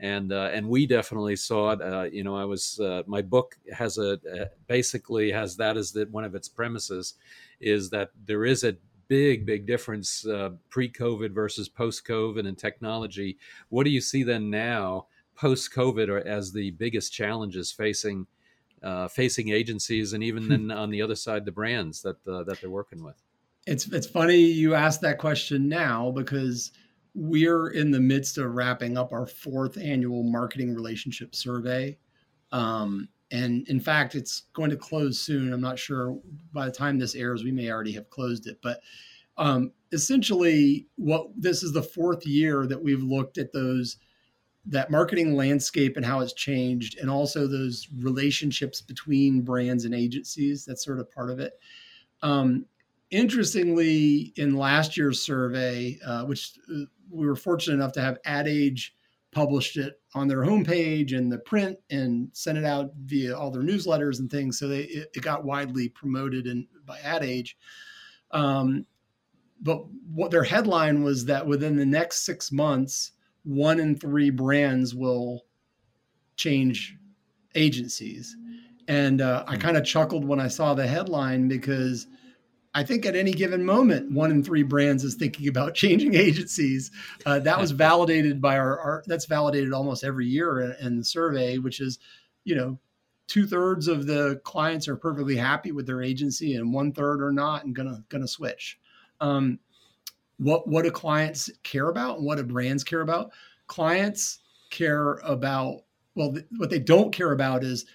and 0.00 0.32
uh, 0.32 0.50
and 0.52 0.68
we 0.68 0.86
definitely 0.86 1.36
saw 1.36 1.72
it. 1.72 1.82
Uh, 1.82 2.02
you 2.10 2.24
know, 2.24 2.36
I 2.36 2.44
was 2.44 2.80
uh, 2.80 3.02
my 3.06 3.22
book 3.22 3.56
has 3.72 3.98
a 3.98 4.18
basically 4.66 5.30
has 5.30 5.56
that 5.56 5.76
as 5.76 5.92
the, 5.92 6.06
one 6.10 6.24
of 6.24 6.34
its 6.34 6.48
premises 6.48 7.14
is 7.60 7.90
that 7.90 8.10
there 8.26 8.44
is 8.44 8.64
a 8.64 8.76
big, 9.08 9.44
big 9.44 9.66
difference 9.66 10.26
uh, 10.26 10.50
pre 10.68 10.90
COVID 10.90 11.32
versus 11.32 11.68
post 11.68 12.06
COVID 12.06 12.46
and 12.46 12.56
technology. 12.56 13.38
What 13.68 13.84
do 13.84 13.90
you 13.90 14.00
see 14.00 14.22
then 14.22 14.50
now? 14.50 15.06
post 15.40 15.72
COVID 15.72 16.26
as 16.26 16.52
the 16.52 16.70
biggest 16.72 17.12
challenges 17.12 17.72
facing 17.72 18.26
uh, 18.82 19.08
facing 19.08 19.50
agencies 19.50 20.12
and 20.12 20.22
even 20.22 20.48
then 20.48 20.70
on 20.70 20.90
the 20.90 21.02
other 21.02 21.14
side 21.14 21.44
the 21.44 21.52
brands 21.52 22.02
that 22.02 22.16
uh, 22.28 22.42
that 22.44 22.60
they're 22.60 22.70
working 22.70 23.02
with? 23.02 23.16
It's 23.66 23.86
it's 23.88 24.06
funny 24.06 24.36
you 24.36 24.74
ask 24.74 25.00
that 25.00 25.18
question 25.18 25.68
now 25.68 26.10
because 26.10 26.72
we're 27.14 27.68
in 27.68 27.90
the 27.90 28.00
midst 28.00 28.38
of 28.38 28.54
wrapping 28.54 28.96
up 28.96 29.12
our 29.12 29.26
fourth 29.26 29.76
annual 29.78 30.22
marketing 30.22 30.74
relationship 30.74 31.34
survey. 31.34 31.98
Um, 32.52 33.08
and 33.30 33.66
in 33.68 33.80
fact, 33.80 34.14
it's 34.14 34.42
going 34.52 34.70
to 34.70 34.76
close 34.76 35.18
soon. 35.18 35.52
I'm 35.52 35.60
not 35.60 35.78
sure 35.78 36.18
by 36.52 36.66
the 36.66 36.72
time 36.72 36.98
this 36.98 37.14
airs, 37.14 37.44
we 37.44 37.52
may 37.52 37.70
already 37.70 37.92
have 37.92 38.10
closed 38.10 38.46
it. 38.46 38.58
But 38.62 38.80
um, 39.36 39.72
essentially, 39.92 40.88
what 40.96 41.28
this 41.36 41.62
is 41.62 41.72
the 41.72 41.82
fourth 41.82 42.26
year 42.26 42.66
that 42.66 42.82
we've 42.82 43.02
looked 43.02 43.38
at 43.38 43.52
those 43.52 43.98
that 44.66 44.90
marketing 44.90 45.34
landscape 45.34 45.96
and 45.96 46.04
how 46.04 46.20
it's 46.20 46.34
changed, 46.34 46.98
and 46.98 47.08
also 47.08 47.46
those 47.46 47.88
relationships 48.00 48.82
between 48.82 49.40
brands 49.40 49.84
and 49.84 49.94
agencies. 49.94 50.64
That's 50.64 50.84
sort 50.84 51.00
of 51.00 51.10
part 51.10 51.30
of 51.30 51.40
it. 51.40 51.54
Um, 52.22 52.66
interestingly, 53.10 54.32
in 54.36 54.56
last 54.56 54.96
year's 54.96 55.22
survey, 55.22 55.98
uh, 56.04 56.24
which 56.24 56.58
uh, 56.70 56.84
we 57.10 57.26
were 57.26 57.36
fortunate 57.36 57.74
enough 57.74 57.92
to 57.92 58.00
have 58.00 58.18
Ad 58.24 58.48
Age 58.48 58.94
published 59.32 59.76
it 59.76 60.00
on 60.14 60.26
their 60.26 60.40
homepage 60.40 61.16
and 61.16 61.30
the 61.30 61.38
print 61.38 61.78
and 61.90 62.28
sent 62.32 62.58
it 62.58 62.64
out 62.64 62.90
via 63.04 63.36
all 63.36 63.50
their 63.50 63.62
newsletters 63.62 64.18
and 64.18 64.30
things. 64.30 64.58
So 64.58 64.68
they 64.68 64.82
it, 64.82 65.08
it 65.14 65.22
got 65.22 65.44
widely 65.44 65.88
promoted 65.88 66.46
in 66.46 66.66
by 66.84 66.98
Ad 66.98 67.22
Age. 67.22 67.56
Um, 68.32 68.86
but 69.62 69.84
what 70.12 70.30
their 70.30 70.42
headline 70.42 71.02
was 71.02 71.24
that 71.26 71.46
within 71.46 71.76
the 71.76 71.86
next 71.86 72.24
six 72.24 72.50
months, 72.50 73.12
one 73.44 73.78
in 73.78 73.96
three 73.96 74.30
brands 74.30 74.94
will 74.94 75.44
change 76.36 76.96
agencies. 77.54 78.36
And 78.88 79.20
uh, 79.20 79.44
I 79.46 79.54
hmm. 79.54 79.60
kind 79.60 79.76
of 79.76 79.84
chuckled 79.84 80.24
when 80.24 80.40
I 80.40 80.48
saw 80.48 80.74
the 80.74 80.86
headline 80.86 81.48
because 81.48 82.06
I 82.72 82.84
think 82.84 83.04
at 83.04 83.16
any 83.16 83.32
given 83.32 83.64
moment, 83.64 84.12
one 84.12 84.30
in 84.30 84.44
three 84.44 84.62
brands 84.62 85.02
is 85.02 85.14
thinking 85.14 85.48
about 85.48 85.74
changing 85.74 86.14
agencies. 86.14 86.90
Uh, 87.26 87.38
that 87.40 87.58
was 87.58 87.70
validated 87.72 88.40
by 88.40 88.58
our, 88.58 88.78
our, 88.78 89.04
that's 89.06 89.26
validated 89.26 89.72
almost 89.72 90.04
every 90.04 90.26
year 90.26 90.60
in, 90.60 90.86
in 90.86 90.98
the 90.98 91.04
survey, 91.04 91.58
which 91.58 91.80
is, 91.80 91.98
you 92.44 92.54
know, 92.54 92.78
two 93.26 93.46
thirds 93.46 93.86
of 93.86 94.06
the 94.06 94.40
clients 94.44 94.88
are 94.88 94.96
perfectly 94.96 95.36
happy 95.36 95.72
with 95.72 95.86
their 95.86 96.02
agency, 96.02 96.54
and 96.54 96.72
one 96.72 96.92
third 96.92 97.22
are 97.22 97.32
not 97.32 97.64
and 97.64 97.74
gonna 97.74 98.02
gonna 98.08 98.26
switch. 98.26 98.78
Um, 99.20 99.60
what 100.38 100.66
what 100.66 100.82
do 100.82 100.90
clients 100.90 101.48
care 101.62 101.88
about, 101.88 102.18
and 102.18 102.26
what 102.26 102.38
do 102.38 102.44
brands 102.44 102.82
care 102.82 103.02
about? 103.02 103.30
Clients 103.68 104.40
care 104.70 105.14
about 105.22 105.82
well, 106.16 106.32
th- 106.32 106.46
what 106.58 106.70
they 106.70 106.80
don't 106.80 107.12
care 107.12 107.32
about 107.32 107.62
is 107.62 107.86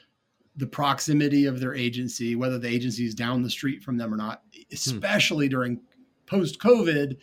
the 0.55 0.67
proximity 0.67 1.45
of 1.45 1.59
their 1.59 1.75
agency, 1.75 2.35
whether 2.35 2.57
the 2.57 2.69
agency 2.69 3.05
is 3.05 3.13
down 3.13 3.43
the 3.43 3.49
street 3.49 3.83
from 3.83 3.97
them 3.97 4.13
or 4.13 4.17
not. 4.17 4.41
Especially 4.71 5.47
hmm. 5.47 5.51
during 5.51 5.82
post 6.25 6.60
COVID, 6.60 7.17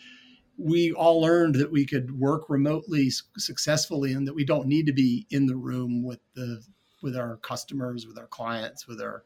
we 0.56 0.92
all 0.92 1.20
learned 1.20 1.56
that 1.56 1.72
we 1.72 1.84
could 1.84 2.18
work 2.18 2.48
remotely 2.48 3.10
successfully 3.36 4.12
and 4.12 4.26
that 4.26 4.34
we 4.34 4.44
don't 4.44 4.68
need 4.68 4.86
to 4.86 4.92
be 4.92 5.26
in 5.30 5.46
the 5.46 5.56
room 5.56 6.02
with 6.02 6.20
the 6.34 6.62
with 7.02 7.16
our 7.16 7.36
customers, 7.38 8.06
with 8.06 8.16
our 8.16 8.28
clients, 8.28 8.86
with 8.86 9.00
our 9.00 9.24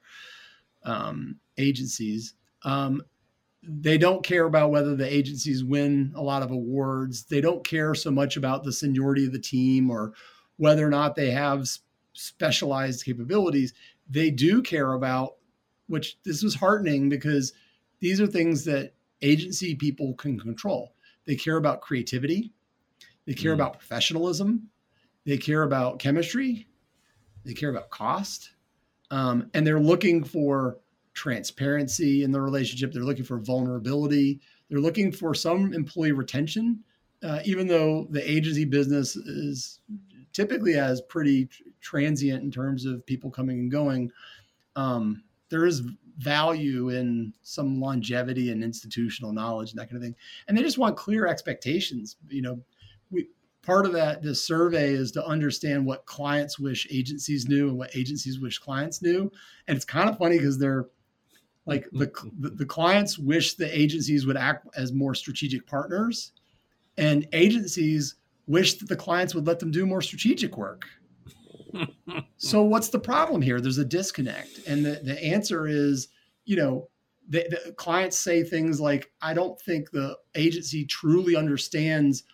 um, 0.84 1.38
agencies. 1.58 2.34
Um, 2.64 3.02
they 3.62 3.98
don't 3.98 4.24
care 4.24 4.46
about 4.46 4.70
whether 4.70 4.94
the 4.94 5.12
agencies 5.12 5.62
win 5.62 6.12
a 6.14 6.22
lot 6.22 6.42
of 6.42 6.52
awards. 6.52 7.24
They 7.24 7.40
don't 7.40 7.64
care 7.64 7.94
so 7.94 8.10
much 8.10 8.36
about 8.36 8.64
the 8.64 8.72
seniority 8.72 9.26
of 9.26 9.32
the 9.32 9.40
team 9.40 9.90
or 9.90 10.12
whether 10.56 10.86
or 10.86 10.90
not 10.90 11.16
they 11.16 11.32
have 11.32 11.66
specialized 12.14 13.04
capabilities 13.04 13.74
they 14.08 14.30
do 14.30 14.62
care 14.62 14.92
about, 14.92 15.34
which 15.88 16.16
this 16.24 16.42
was 16.42 16.54
heartening 16.54 17.08
because 17.08 17.52
these 18.00 18.20
are 18.20 18.26
things 18.26 18.64
that 18.64 18.94
agency 19.22 19.74
people 19.74 20.14
can 20.14 20.38
control. 20.38 20.94
They 21.26 21.36
care 21.36 21.56
about 21.56 21.80
creativity, 21.80 22.52
they 23.26 23.34
care 23.34 23.52
mm. 23.52 23.56
about 23.56 23.78
professionalism, 23.78 24.68
they 25.24 25.38
care 25.38 25.62
about 25.62 25.98
chemistry, 25.98 26.68
they 27.44 27.54
care 27.54 27.70
about 27.70 27.90
cost, 27.90 28.50
um, 29.10 29.50
and 29.54 29.66
they're 29.66 29.80
looking 29.80 30.22
for 30.22 30.78
transparency 31.16 32.22
in 32.22 32.30
the 32.30 32.40
relationship. 32.40 32.92
They're 32.92 33.02
looking 33.02 33.24
for 33.24 33.38
vulnerability. 33.38 34.40
They're 34.68 34.80
looking 34.80 35.10
for 35.10 35.34
some 35.34 35.72
employee 35.72 36.12
retention, 36.12 36.84
uh, 37.22 37.40
even 37.44 37.66
though 37.66 38.06
the 38.10 38.30
agency 38.30 38.64
business 38.64 39.16
is 39.16 39.80
typically 40.32 40.74
as 40.74 41.00
pretty 41.02 41.48
transient 41.80 42.42
in 42.42 42.50
terms 42.50 42.84
of 42.84 43.04
people 43.06 43.30
coming 43.30 43.58
and 43.60 43.70
going. 43.70 44.10
Um, 44.76 45.24
there 45.48 45.64
is 45.64 45.82
value 46.18 46.88
in 46.88 47.32
some 47.42 47.80
longevity 47.80 48.50
and 48.50 48.64
institutional 48.64 49.32
knowledge 49.32 49.70
and 49.70 49.80
that 49.80 49.86
kind 49.86 49.96
of 49.96 50.02
thing. 50.02 50.16
And 50.48 50.56
they 50.56 50.62
just 50.62 50.78
want 50.78 50.96
clear 50.96 51.26
expectations. 51.26 52.16
You 52.28 52.42
know, 52.42 52.60
we 53.10 53.28
part 53.62 53.86
of 53.86 53.92
that 53.92 54.22
this 54.22 54.42
survey 54.42 54.92
is 54.92 55.12
to 55.12 55.26
understand 55.26 55.84
what 55.84 56.06
clients 56.06 56.58
wish 56.58 56.86
agencies 56.90 57.48
knew 57.48 57.68
and 57.68 57.78
what 57.78 57.94
agencies 57.94 58.40
wish 58.40 58.58
clients 58.58 59.02
knew. 59.02 59.30
And 59.68 59.76
it's 59.76 59.84
kind 59.84 60.08
of 60.08 60.18
funny 60.18 60.38
because 60.38 60.58
they're 60.58 60.86
like 61.66 61.88
the, 61.92 62.10
the, 62.38 62.50
the 62.50 62.66
clients 62.66 63.18
wish 63.18 63.54
the 63.54 63.78
agencies 63.78 64.26
would 64.26 64.36
act 64.36 64.66
as 64.76 64.92
more 64.92 65.14
strategic 65.14 65.66
partners 65.66 66.32
and 66.96 67.26
agencies 67.32 68.14
wish 68.46 68.74
that 68.74 68.88
the 68.88 68.96
clients 68.96 69.34
would 69.34 69.46
let 69.46 69.58
them 69.58 69.70
do 69.70 69.84
more 69.84 70.00
strategic 70.00 70.56
work. 70.56 70.86
so 72.38 72.62
what's 72.62 72.88
the 72.88 72.98
problem 72.98 73.40
here? 73.40 73.60
There's 73.60 73.78
a 73.78 73.84
disconnect. 73.84 74.60
And 74.66 74.84
the, 74.84 75.00
the 75.02 75.22
answer 75.22 75.66
is, 75.66 76.08
you 76.44 76.56
know, 76.56 76.88
the, 77.28 77.46
the 77.50 77.72
clients 77.72 78.18
say 78.18 78.42
things 78.42 78.80
like, 78.80 79.10
I 79.22 79.34
don't 79.34 79.60
think 79.60 79.90
the 79.90 80.16
agency 80.34 80.84
truly 80.84 81.34
understands 81.34 82.24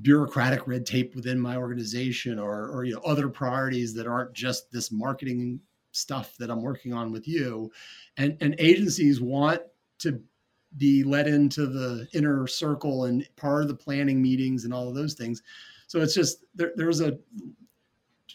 bureaucratic 0.00 0.66
red 0.66 0.86
tape 0.86 1.14
within 1.14 1.38
my 1.38 1.56
organization 1.56 2.38
or, 2.38 2.70
or 2.70 2.84
you 2.84 2.94
know 2.94 3.00
other 3.00 3.28
priorities 3.28 3.92
that 3.92 4.06
aren't 4.06 4.32
just 4.32 4.72
this 4.72 4.90
marketing 4.90 5.60
stuff 5.92 6.34
that 6.38 6.50
I'm 6.50 6.62
working 6.62 6.94
on 6.94 7.12
with 7.12 7.28
you. 7.28 7.70
And, 8.16 8.38
and 8.40 8.54
agencies 8.58 9.20
want 9.20 9.60
to 9.98 10.18
be 10.78 11.04
let 11.04 11.28
into 11.28 11.66
the 11.66 12.08
inner 12.14 12.46
circle 12.46 13.04
and 13.04 13.28
part 13.36 13.62
of 13.62 13.68
the 13.68 13.74
planning 13.74 14.22
meetings 14.22 14.64
and 14.64 14.72
all 14.72 14.88
of 14.88 14.94
those 14.94 15.12
things. 15.12 15.42
So 15.86 16.00
it's 16.00 16.14
just 16.14 16.44
there, 16.54 16.72
there's 16.74 17.02
a 17.02 17.18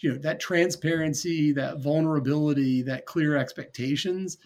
you 0.02 0.12
know 0.12 0.18
that 0.20 0.40
transparency, 0.40 1.52
that 1.54 1.80
vulnerability, 1.80 2.82
that 2.84 3.06
clear 3.06 3.38
expectations, 3.38 4.38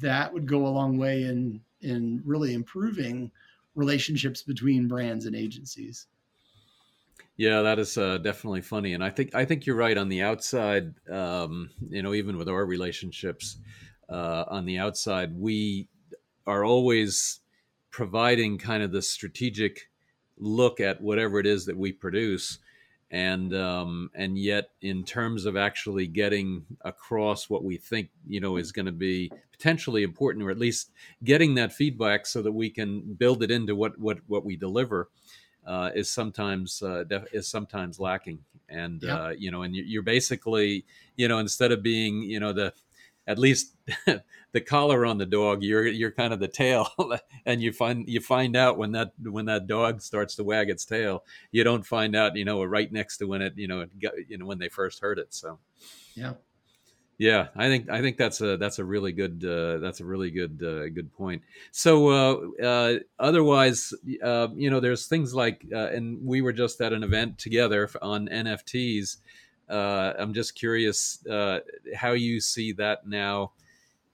that 0.00 0.32
would 0.32 0.46
go 0.46 0.66
a 0.66 0.68
long 0.68 0.98
way 0.98 1.24
in 1.24 1.60
in 1.80 2.22
really 2.24 2.54
improving 2.54 3.30
relationships 3.74 4.42
between 4.42 4.88
brands 4.88 5.26
and 5.26 5.36
agencies. 5.36 6.06
Yeah, 7.36 7.60
that 7.62 7.78
is 7.78 7.98
uh, 7.98 8.18
definitely 8.18 8.62
funny, 8.62 8.94
and 8.94 9.04
I 9.04 9.10
think 9.10 9.34
I 9.34 9.44
think 9.44 9.66
you're 9.66 9.76
right 9.76 9.96
on 9.98 10.08
the 10.08 10.22
outside. 10.22 10.94
Um, 11.10 11.70
you 11.88 12.02
know, 12.02 12.14
even 12.14 12.38
with 12.38 12.48
our 12.48 12.64
relationships 12.64 13.58
uh, 14.08 14.44
on 14.48 14.64
the 14.64 14.78
outside, 14.78 15.38
we 15.38 15.88
are 16.46 16.64
always 16.64 17.40
providing 17.90 18.56
kind 18.56 18.82
of 18.82 18.92
the 18.92 19.02
strategic 19.02 19.90
look 20.38 20.80
at 20.80 21.00
whatever 21.00 21.38
it 21.38 21.46
is 21.46 21.66
that 21.66 21.76
we 21.76 21.92
produce 21.92 22.58
and 23.10 23.54
um, 23.54 24.10
and 24.14 24.36
yet 24.36 24.70
in 24.80 25.04
terms 25.04 25.46
of 25.46 25.56
actually 25.56 26.06
getting 26.06 26.64
across 26.82 27.48
what 27.48 27.62
we 27.62 27.76
think 27.76 28.08
you 28.26 28.40
know 28.40 28.56
is 28.56 28.72
going 28.72 28.86
to 28.86 28.92
be 28.92 29.30
potentially 29.52 30.02
important 30.02 30.44
or 30.44 30.50
at 30.50 30.58
least 30.58 30.90
getting 31.22 31.54
that 31.54 31.72
feedback 31.72 32.26
so 32.26 32.42
that 32.42 32.52
we 32.52 32.68
can 32.68 33.14
build 33.14 33.42
it 33.42 33.50
into 33.50 33.76
what 33.76 33.98
what 33.98 34.18
what 34.26 34.44
we 34.44 34.56
deliver 34.56 35.08
uh, 35.66 35.90
is 35.94 36.10
sometimes 36.10 36.82
uh, 36.82 37.04
def- 37.04 37.32
is 37.32 37.48
sometimes 37.48 38.00
lacking 38.00 38.38
and 38.68 39.02
yep. 39.02 39.18
uh, 39.18 39.30
you 39.30 39.50
know 39.50 39.62
and 39.62 39.74
you're 39.76 40.02
basically 40.02 40.84
you 41.16 41.28
know 41.28 41.38
instead 41.38 41.70
of 41.70 41.82
being 41.82 42.22
you 42.22 42.40
know 42.40 42.52
the 42.52 42.72
at 43.26 43.38
least 43.38 43.74
the 44.52 44.60
collar 44.60 45.04
on 45.04 45.18
the 45.18 45.26
dog 45.26 45.62
you're 45.62 45.86
you're 45.86 46.10
kind 46.10 46.32
of 46.32 46.40
the 46.40 46.48
tail 46.48 46.88
and 47.46 47.60
you 47.60 47.72
find 47.72 48.08
you 48.08 48.20
find 48.20 48.56
out 48.56 48.78
when 48.78 48.92
that 48.92 49.12
when 49.22 49.46
that 49.46 49.66
dog 49.66 50.00
starts 50.00 50.34
to 50.36 50.44
wag 50.44 50.70
its 50.70 50.84
tail. 50.84 51.24
You 51.50 51.64
don't 51.64 51.84
find 51.84 52.14
out 52.14 52.36
you 52.36 52.44
know 52.44 52.62
right 52.64 52.90
next 52.90 53.18
to 53.18 53.26
when 53.26 53.42
it 53.42 53.54
you 53.56 53.68
know 53.68 53.80
it 53.80 54.00
got, 54.00 54.12
you 54.28 54.38
know 54.38 54.46
when 54.46 54.58
they 54.58 54.68
first 54.68 55.00
heard 55.00 55.18
it 55.18 55.34
so. 55.34 55.58
Yeah. 56.14 56.34
Yeah 57.18 57.48
i 57.56 57.68
think 57.68 57.88
i 57.88 58.02
think 58.02 58.18
that's 58.18 58.42
a 58.42 58.58
that's 58.58 58.78
a 58.78 58.84
really 58.84 59.12
good 59.12 59.42
uh, 59.42 59.78
that's 59.78 60.00
a 60.00 60.04
really 60.04 60.30
good 60.30 60.62
uh, 60.62 60.88
good 60.90 61.12
point. 61.12 61.42
So 61.72 62.08
uh, 62.08 62.62
uh 62.62 62.98
otherwise 63.18 63.94
uh, 64.22 64.48
you 64.54 64.70
know 64.70 64.80
there's 64.80 65.06
things 65.06 65.34
like 65.34 65.64
uh, 65.72 65.88
and 65.88 66.18
we 66.22 66.42
were 66.42 66.52
just 66.52 66.80
at 66.80 66.92
an 66.92 67.02
event 67.02 67.38
together 67.38 67.88
on 68.02 68.28
nfts 68.28 69.16
uh, 69.68 70.12
I'm 70.18 70.32
just 70.32 70.54
curious 70.54 71.24
uh, 71.26 71.60
how 71.94 72.12
you 72.12 72.40
see 72.40 72.72
that 72.72 73.06
now 73.06 73.52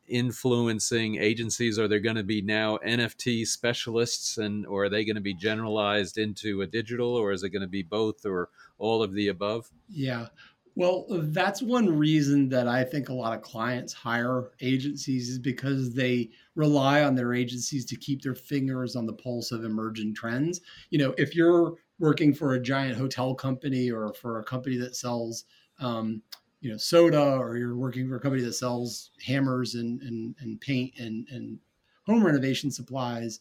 influencing 0.09 1.17
agencies? 1.17 1.79
Are 1.79 1.88
there 1.88 2.01
going 2.01 2.17
to 2.17 2.23
be 2.23 2.43
now 2.43 2.79
NFT 2.87 3.47
specialists, 3.47 4.38
and 4.38 4.67
or 4.67 4.85
are 4.85 4.88
they 4.88 5.05
going 5.05 5.17
to 5.17 5.23
be 5.23 5.35
generalized 5.35 6.19
into 6.19 6.62
a 6.62 6.67
digital, 6.67 7.15
or 7.15 7.33
is 7.33 7.43
it 7.43 7.51
going 7.51 7.62
to 7.62 7.69
be 7.69 7.83
both, 7.83 8.25
or 8.27 8.51
all 8.79 9.03
of 9.03 9.15
the 9.15 9.29
above? 9.29 9.71
Yeah. 9.88 10.27
Well, 10.75 11.05
that's 11.09 11.61
one 11.61 11.99
reason 11.99 12.49
that 12.49 12.67
I 12.67 12.83
think 12.83 13.11
a 13.11 13.15
lot 13.15 13.37
of 13.37 13.43
clients 13.43 13.93
hire 13.93 14.53
agencies 14.62 15.29
is 15.29 15.38
because 15.38 15.93
they 15.93 16.31
rely 16.55 17.03
on 17.03 17.15
their 17.15 17.35
agencies 17.35 17.85
to 17.87 17.97
keep 17.97 18.23
their 18.23 18.35
fingers 18.35 18.97
on 18.97 19.05
the 19.05 19.12
pulse 19.12 19.53
of 19.53 19.65
emerging 19.65 20.15
trends. 20.15 20.62
You 20.88 20.99
know, 20.99 21.15
if 21.19 21.37
you're 21.37 21.75
working 22.03 22.35
for 22.35 22.55
a 22.55 22.61
giant 22.61 22.99
hotel 22.99 23.33
company 23.33 23.91
or 23.91 24.12
for 24.12 24.41
a 24.41 24.45
company 24.45 24.77
that 24.77 24.97
sells 24.97 25.45
um, 25.79 26.21
you 26.61 26.71
know 26.71 26.77
soda 26.77 27.37
or 27.37 27.57
you're 27.57 27.77
working 27.77 28.09
for 28.09 28.17
a 28.17 28.21
company 28.21 28.43
that 28.43 28.53
sells 28.53 29.11
hammers 29.25 29.77
and 29.77 30.03
and, 30.03 30.35
and 30.41 30.61
paint 30.61 30.93
and, 30.99 31.29
and 31.31 31.59
home 32.05 32.27
renovation 32.27 32.71
supplies 32.71 33.38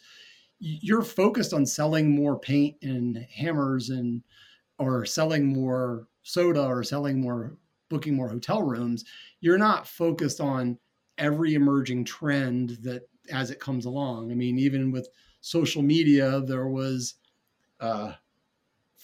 you're 0.59 1.01
focused 1.01 1.53
on 1.53 1.65
selling 1.65 2.15
more 2.15 2.37
paint 2.39 2.77
and 2.83 3.25
hammers 3.33 3.89
and 3.89 4.21
or 4.77 5.05
selling 5.05 5.47
more 5.47 6.07
soda 6.21 6.63
or 6.63 6.83
selling 6.83 7.19
more 7.19 7.57
booking 7.89 8.15
more 8.15 8.29
hotel 8.29 8.61
rooms. 8.61 9.03
You're 9.39 9.57
not 9.57 9.87
focused 9.87 10.39
on 10.39 10.77
every 11.17 11.55
emerging 11.55 12.05
trend 12.05 12.77
that 12.83 13.09
as 13.31 13.49
it 13.49 13.59
comes 13.59 13.85
along. 13.85 14.31
I 14.31 14.35
mean 14.35 14.59
even 14.59 14.91
with 14.91 15.09
social 15.41 15.81
media 15.81 16.41
there 16.41 16.67
was 16.67 17.15
uh 17.79 18.13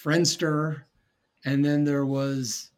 friendster 0.04 0.84
and 1.46 1.64
then 1.64 1.84
there 1.84 2.06
was 2.06 2.72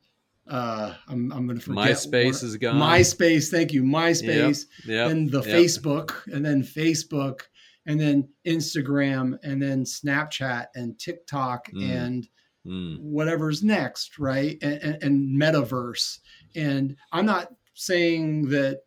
uh, 0.50 0.96
I'm, 1.08 1.32
I'm 1.32 1.46
going 1.46 1.60
to 1.60 1.64
forget. 1.64 1.86
MySpace 1.90 2.44
is 2.44 2.58
gone. 2.58 2.76
MySpace, 2.78 3.52
thank 3.52 3.72
you. 3.72 3.84
MySpace, 3.84 4.66
yep, 4.86 4.88
yep, 4.88 5.12
and 5.12 5.30
the 5.30 5.44
yep. 5.44 5.56
Facebook, 5.56 6.26
and 6.34 6.44
then 6.44 6.64
Facebook, 6.64 7.42
and 7.86 8.00
then 8.00 8.28
Instagram, 8.48 9.38
and 9.44 9.62
then 9.62 9.84
Snapchat, 9.84 10.66
and 10.74 10.98
TikTok, 10.98 11.72
Mm. 11.72 11.92
and 11.92 12.30
Mm. 12.66 13.00
whatever's 13.00 13.64
next, 13.64 14.20
right? 14.20 14.58
And, 14.62 14.82
and, 14.82 15.04
and 15.04 15.42
metaverse. 15.42 16.20
And 16.56 16.96
I'm 17.12 17.26
not 17.26 17.54
saying 17.74 18.50
that 18.50 18.82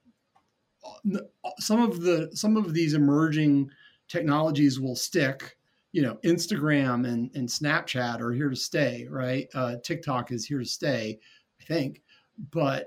some 1.59 1.81
of 1.81 2.01
the 2.03 2.31
some 2.35 2.57
of 2.57 2.75
these 2.75 2.95
emerging 2.95 3.71
technologies 4.09 4.79
will 4.79 4.97
stick. 4.97 5.57
You 5.93 6.03
know, 6.03 6.15
Instagram 6.25 7.07
and, 7.07 7.31
and 7.35 7.49
Snapchat 7.49 8.21
are 8.21 8.33
here 8.33 8.49
to 8.49 8.57
stay, 8.57 9.07
right? 9.11 9.49
Uh, 9.55 9.77
TikTok 9.83 10.33
is 10.33 10.47
here 10.47 10.59
to 10.59 10.65
stay, 10.65 11.19
I 11.61 11.65
think. 11.65 12.03
But 12.51 12.87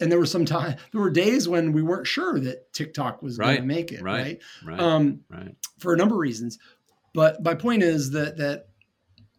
and 0.00 0.10
there 0.10 0.18
were 0.18 0.26
some 0.26 0.44
time 0.44 0.76
there 0.92 1.00
were 1.00 1.10
days 1.10 1.48
when 1.48 1.72
we 1.72 1.82
weren't 1.82 2.06
sure 2.06 2.38
that 2.40 2.72
TikTok 2.72 3.22
was 3.22 3.38
going 3.38 3.56
to 3.56 3.62
make 3.62 3.92
it, 3.92 4.02
right, 4.02 4.22
right? 4.22 4.40
Right. 4.64 4.80
Um, 4.80 5.20
right. 5.28 5.54
for 5.78 5.94
a 5.94 5.96
number 5.96 6.14
of 6.14 6.20
reasons. 6.20 6.58
But 7.12 7.42
my 7.42 7.54
point 7.54 7.82
is 7.82 8.10
that 8.10 8.36
that 8.38 8.66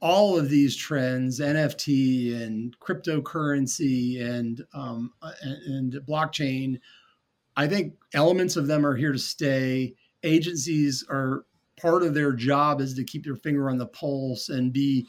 all 0.01 0.37
of 0.37 0.49
these 0.49 0.75
trends, 0.75 1.39
NFT 1.39 2.41
and 2.41 2.77
cryptocurrency 2.79 4.21
and 4.21 4.63
um, 4.73 5.13
and, 5.41 5.93
and 5.93 6.07
blockchain, 6.07 6.79
I 7.55 7.67
think 7.67 7.93
elements 8.13 8.55
of 8.55 8.67
them 8.67 8.85
are 8.85 8.95
here 8.95 9.11
to 9.11 9.19
stay. 9.19 9.95
Agencies 10.23 11.05
are 11.09 11.45
part 11.81 12.03
of 12.03 12.13
their 12.13 12.33
job 12.33 12.81
is 12.81 12.93
to 12.95 13.03
keep 13.03 13.25
their 13.25 13.35
finger 13.35 13.69
on 13.69 13.77
the 13.77 13.87
pulse 13.87 14.49
and 14.49 14.73
be 14.73 15.07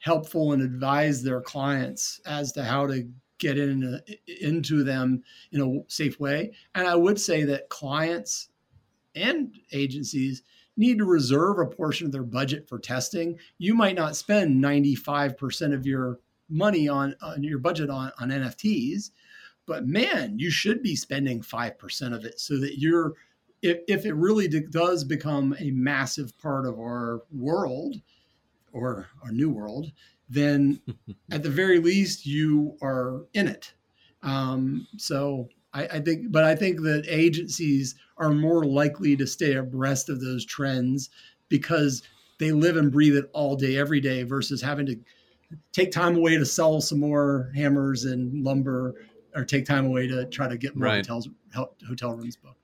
helpful 0.00 0.52
and 0.52 0.62
advise 0.62 1.22
their 1.22 1.40
clients 1.40 2.20
as 2.26 2.52
to 2.52 2.64
how 2.64 2.86
to 2.86 3.08
get 3.38 3.58
in 3.58 4.00
into 4.40 4.84
them 4.84 5.22
in 5.52 5.60
a 5.60 5.90
safe 5.90 6.20
way. 6.20 6.52
And 6.74 6.86
I 6.86 6.94
would 6.94 7.20
say 7.20 7.44
that 7.44 7.68
clients 7.68 8.48
and 9.14 9.54
agencies 9.72 10.42
need 10.76 10.98
to 10.98 11.04
reserve 11.04 11.58
a 11.58 11.66
portion 11.66 12.06
of 12.06 12.12
their 12.12 12.22
budget 12.22 12.68
for 12.68 12.78
testing. 12.78 13.38
You 13.58 13.74
might 13.74 13.96
not 13.96 14.16
spend 14.16 14.62
95% 14.62 15.72
of 15.72 15.86
your 15.86 16.18
money 16.48 16.88
on, 16.88 17.14
on 17.22 17.42
your 17.42 17.58
budget 17.58 17.90
on, 17.90 18.12
on 18.18 18.30
NFTs, 18.30 19.10
but 19.66 19.86
man, 19.86 20.38
you 20.38 20.50
should 20.50 20.82
be 20.82 20.96
spending 20.96 21.40
5% 21.40 22.14
of 22.14 22.24
it 22.24 22.40
so 22.40 22.58
that 22.58 22.78
you're, 22.78 23.14
if, 23.64 23.78
if 23.88 24.04
it 24.04 24.12
really 24.12 24.46
does 24.46 25.04
become 25.04 25.56
a 25.58 25.70
massive 25.70 26.36
part 26.38 26.66
of 26.66 26.78
our 26.78 27.22
world 27.32 27.96
or 28.72 29.08
our 29.24 29.32
new 29.32 29.48
world, 29.48 29.90
then 30.28 30.80
at 31.30 31.42
the 31.42 31.48
very 31.50 31.78
least 31.78 32.26
you 32.26 32.76
are 32.82 33.24
in 33.32 33.48
it. 33.48 33.72
Um, 34.22 34.86
so 34.98 35.48
I, 35.72 35.84
I 35.86 36.00
think, 36.00 36.30
but 36.30 36.44
I 36.44 36.54
think 36.54 36.82
that 36.82 37.06
agencies 37.08 37.94
are 38.18 38.30
more 38.30 38.64
likely 38.64 39.16
to 39.16 39.26
stay 39.26 39.54
abreast 39.54 40.10
of 40.10 40.20
those 40.20 40.44
trends 40.44 41.08
because 41.48 42.02
they 42.38 42.52
live 42.52 42.76
and 42.76 42.92
breathe 42.92 43.16
it 43.16 43.30
all 43.32 43.56
day, 43.56 43.78
every 43.78 44.00
day, 44.00 44.24
versus 44.24 44.60
having 44.60 44.84
to 44.86 44.96
take 45.72 45.90
time 45.90 46.16
away 46.16 46.36
to 46.36 46.44
sell 46.44 46.82
some 46.82 47.00
more 47.00 47.50
hammers 47.54 48.04
and 48.04 48.44
lumber, 48.44 48.94
or 49.34 49.44
take 49.44 49.64
time 49.64 49.86
away 49.86 50.06
to 50.06 50.26
try 50.26 50.48
to 50.48 50.58
get 50.58 50.76
more 50.76 50.88
Right. 50.88 50.96
hotels 50.96 51.28
hotel 51.88 52.12
rooms 52.12 52.36
booked. 52.36 52.63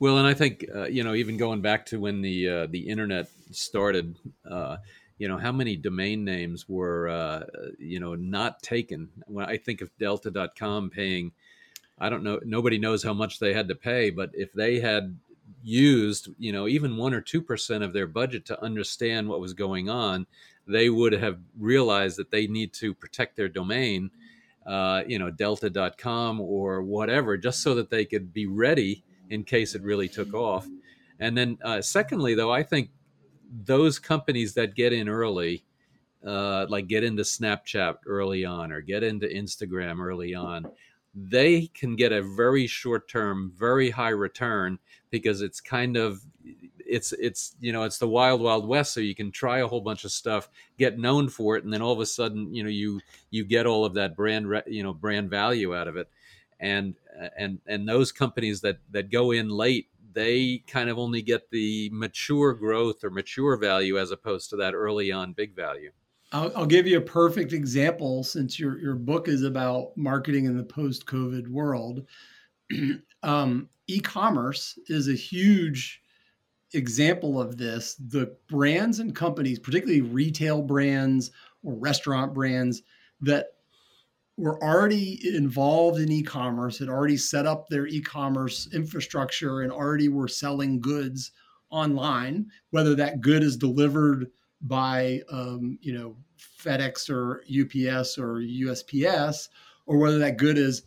Well, 0.00 0.18
and 0.18 0.26
I 0.26 0.34
think 0.34 0.64
uh, 0.74 0.86
you 0.86 1.02
know, 1.02 1.14
even 1.14 1.36
going 1.36 1.60
back 1.60 1.86
to 1.86 1.98
when 1.98 2.22
the 2.22 2.48
uh, 2.48 2.66
the 2.70 2.88
internet 2.88 3.28
started, 3.50 4.16
uh, 4.48 4.76
you 5.18 5.26
know, 5.26 5.38
how 5.38 5.50
many 5.50 5.74
domain 5.76 6.24
names 6.24 6.68
were 6.68 7.08
uh, 7.08 7.44
you 7.78 7.98
know 7.98 8.14
not 8.14 8.62
taken? 8.62 9.08
When 9.26 9.46
I 9.46 9.56
think 9.56 9.80
of 9.80 9.90
Delta.com 9.98 10.90
paying, 10.90 11.32
I 11.98 12.10
don't 12.10 12.22
know, 12.22 12.38
nobody 12.44 12.78
knows 12.78 13.02
how 13.02 13.12
much 13.12 13.40
they 13.40 13.52
had 13.52 13.68
to 13.68 13.74
pay, 13.74 14.10
but 14.10 14.30
if 14.34 14.52
they 14.52 14.78
had 14.78 15.18
used, 15.64 16.28
you 16.38 16.52
know, 16.52 16.68
even 16.68 16.96
one 16.96 17.12
or 17.12 17.20
two 17.20 17.42
percent 17.42 17.82
of 17.82 17.92
their 17.92 18.06
budget 18.06 18.46
to 18.46 18.62
understand 18.62 19.28
what 19.28 19.40
was 19.40 19.52
going 19.52 19.88
on, 19.88 20.26
they 20.68 20.90
would 20.90 21.12
have 21.12 21.40
realized 21.58 22.18
that 22.18 22.30
they 22.30 22.46
need 22.46 22.72
to 22.74 22.94
protect 22.94 23.36
their 23.36 23.48
domain. 23.48 24.10
Uh, 24.64 25.02
you 25.06 25.18
know, 25.18 25.30
delta.com 25.30 26.42
or 26.42 26.82
whatever, 26.82 27.38
just 27.38 27.62
so 27.62 27.74
that 27.74 27.88
they 27.88 28.04
could 28.04 28.34
be 28.34 28.46
ready 28.46 29.02
in 29.30 29.44
case 29.44 29.74
it 29.74 29.82
really 29.82 30.08
took 30.08 30.34
off. 30.34 30.66
And 31.20 31.36
then, 31.36 31.58
uh, 31.62 31.82
secondly, 31.82 32.34
though, 32.34 32.52
I 32.52 32.62
think 32.62 32.90
those 33.64 33.98
companies 33.98 34.54
that 34.54 34.74
get 34.74 34.92
in 34.92 35.08
early, 35.08 35.64
uh, 36.26 36.66
like 36.68 36.86
get 36.86 37.04
into 37.04 37.22
Snapchat 37.22 37.96
early 38.06 38.44
on 38.44 38.72
or 38.72 38.80
get 38.80 39.02
into 39.02 39.26
Instagram 39.26 40.00
early 40.00 40.34
on, 40.34 40.66
they 41.14 41.66
can 41.68 41.96
get 41.96 42.12
a 42.12 42.22
very 42.22 42.66
short 42.66 43.08
term, 43.08 43.52
very 43.56 43.90
high 43.90 44.10
return 44.10 44.78
because 45.10 45.42
it's 45.42 45.60
kind 45.60 45.96
of 45.96 46.20
it's 46.88 47.12
it's 47.12 47.54
you 47.60 47.72
know 47.72 47.82
it's 47.82 47.98
the 47.98 48.08
wild 48.08 48.40
wild 48.40 48.66
west 48.66 48.94
so 48.94 49.00
you 49.00 49.14
can 49.14 49.30
try 49.30 49.58
a 49.58 49.66
whole 49.66 49.80
bunch 49.80 50.04
of 50.04 50.10
stuff 50.10 50.48
get 50.78 50.98
known 50.98 51.28
for 51.28 51.56
it 51.56 51.64
and 51.64 51.72
then 51.72 51.82
all 51.82 51.92
of 51.92 52.00
a 52.00 52.06
sudden 52.06 52.52
you 52.54 52.62
know 52.62 52.70
you 52.70 52.98
you 53.30 53.44
get 53.44 53.66
all 53.66 53.84
of 53.84 53.94
that 53.94 54.16
brand 54.16 54.46
you 54.66 54.82
know 54.82 54.94
brand 54.94 55.28
value 55.28 55.76
out 55.76 55.86
of 55.86 55.96
it 55.96 56.08
and 56.60 56.94
and 57.36 57.58
and 57.66 57.88
those 57.88 58.12
companies 58.12 58.60
that 58.60 58.78
that 58.90 59.10
go 59.10 59.30
in 59.30 59.48
late 59.48 59.88
they 60.12 60.62
kind 60.66 60.88
of 60.88 60.98
only 60.98 61.22
get 61.22 61.50
the 61.50 61.90
mature 61.92 62.54
growth 62.54 63.04
or 63.04 63.10
mature 63.10 63.56
value 63.56 63.98
as 63.98 64.10
opposed 64.10 64.50
to 64.50 64.56
that 64.56 64.74
early 64.74 65.12
on 65.12 65.32
big 65.32 65.54
value 65.54 65.90
I'll, 66.32 66.52
I'll 66.56 66.66
give 66.66 66.86
you 66.86 66.98
a 66.98 67.02
perfect 67.02 67.52
example 67.52 68.22
since 68.22 68.58
your 68.58 68.78
your 68.78 68.94
book 68.94 69.28
is 69.28 69.42
about 69.42 69.96
marketing 69.96 70.44
in 70.44 70.56
the 70.56 70.64
post 70.64 71.06
COVID 71.06 71.48
world. 71.48 72.06
um, 73.22 73.68
e-commerce 73.86 74.78
is 74.88 75.08
a 75.08 75.14
huge 75.14 76.02
example 76.74 77.40
of 77.40 77.56
this. 77.56 77.94
The 77.94 78.36
brands 78.48 78.98
and 78.98 79.16
companies, 79.16 79.58
particularly 79.58 80.02
retail 80.02 80.60
brands 80.60 81.30
or 81.62 81.74
restaurant 81.74 82.34
brands, 82.34 82.82
that 83.22 83.54
were 84.38 84.62
already 84.62 85.20
involved 85.36 85.98
in 85.98 86.10
e-commerce, 86.10 86.78
had 86.78 86.88
already 86.88 87.16
set 87.16 87.44
up 87.44 87.68
their 87.68 87.88
e-commerce 87.88 88.68
infrastructure, 88.72 89.62
and 89.62 89.72
already 89.72 90.08
were 90.08 90.28
selling 90.28 90.80
goods 90.80 91.32
online. 91.70 92.46
Whether 92.70 92.94
that 92.94 93.20
good 93.20 93.42
is 93.42 93.56
delivered 93.56 94.30
by 94.62 95.20
um, 95.30 95.78
you 95.82 95.92
know 95.92 96.16
FedEx 96.38 97.10
or 97.10 97.42
UPS 97.42 98.16
or 98.16 98.36
USPS, 98.36 99.48
or 99.86 99.98
whether 99.98 100.18
that 100.18 100.38
good 100.38 100.56
is 100.56 100.84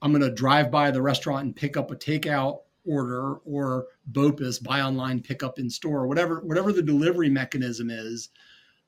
I'm 0.00 0.10
going 0.10 0.22
to 0.22 0.30
drive 0.30 0.70
by 0.70 0.90
the 0.90 1.02
restaurant 1.02 1.44
and 1.44 1.54
pick 1.54 1.76
up 1.76 1.90
a 1.90 1.96
takeout 1.96 2.60
order 2.86 3.34
or 3.44 3.86
BOPIS, 4.12 4.58
buy 4.62 4.80
online, 4.80 5.20
pick 5.20 5.42
up 5.42 5.58
in 5.58 5.68
store, 5.68 6.06
whatever 6.06 6.40
whatever 6.40 6.72
the 6.72 6.82
delivery 6.82 7.28
mechanism 7.28 7.90
is. 7.90 8.30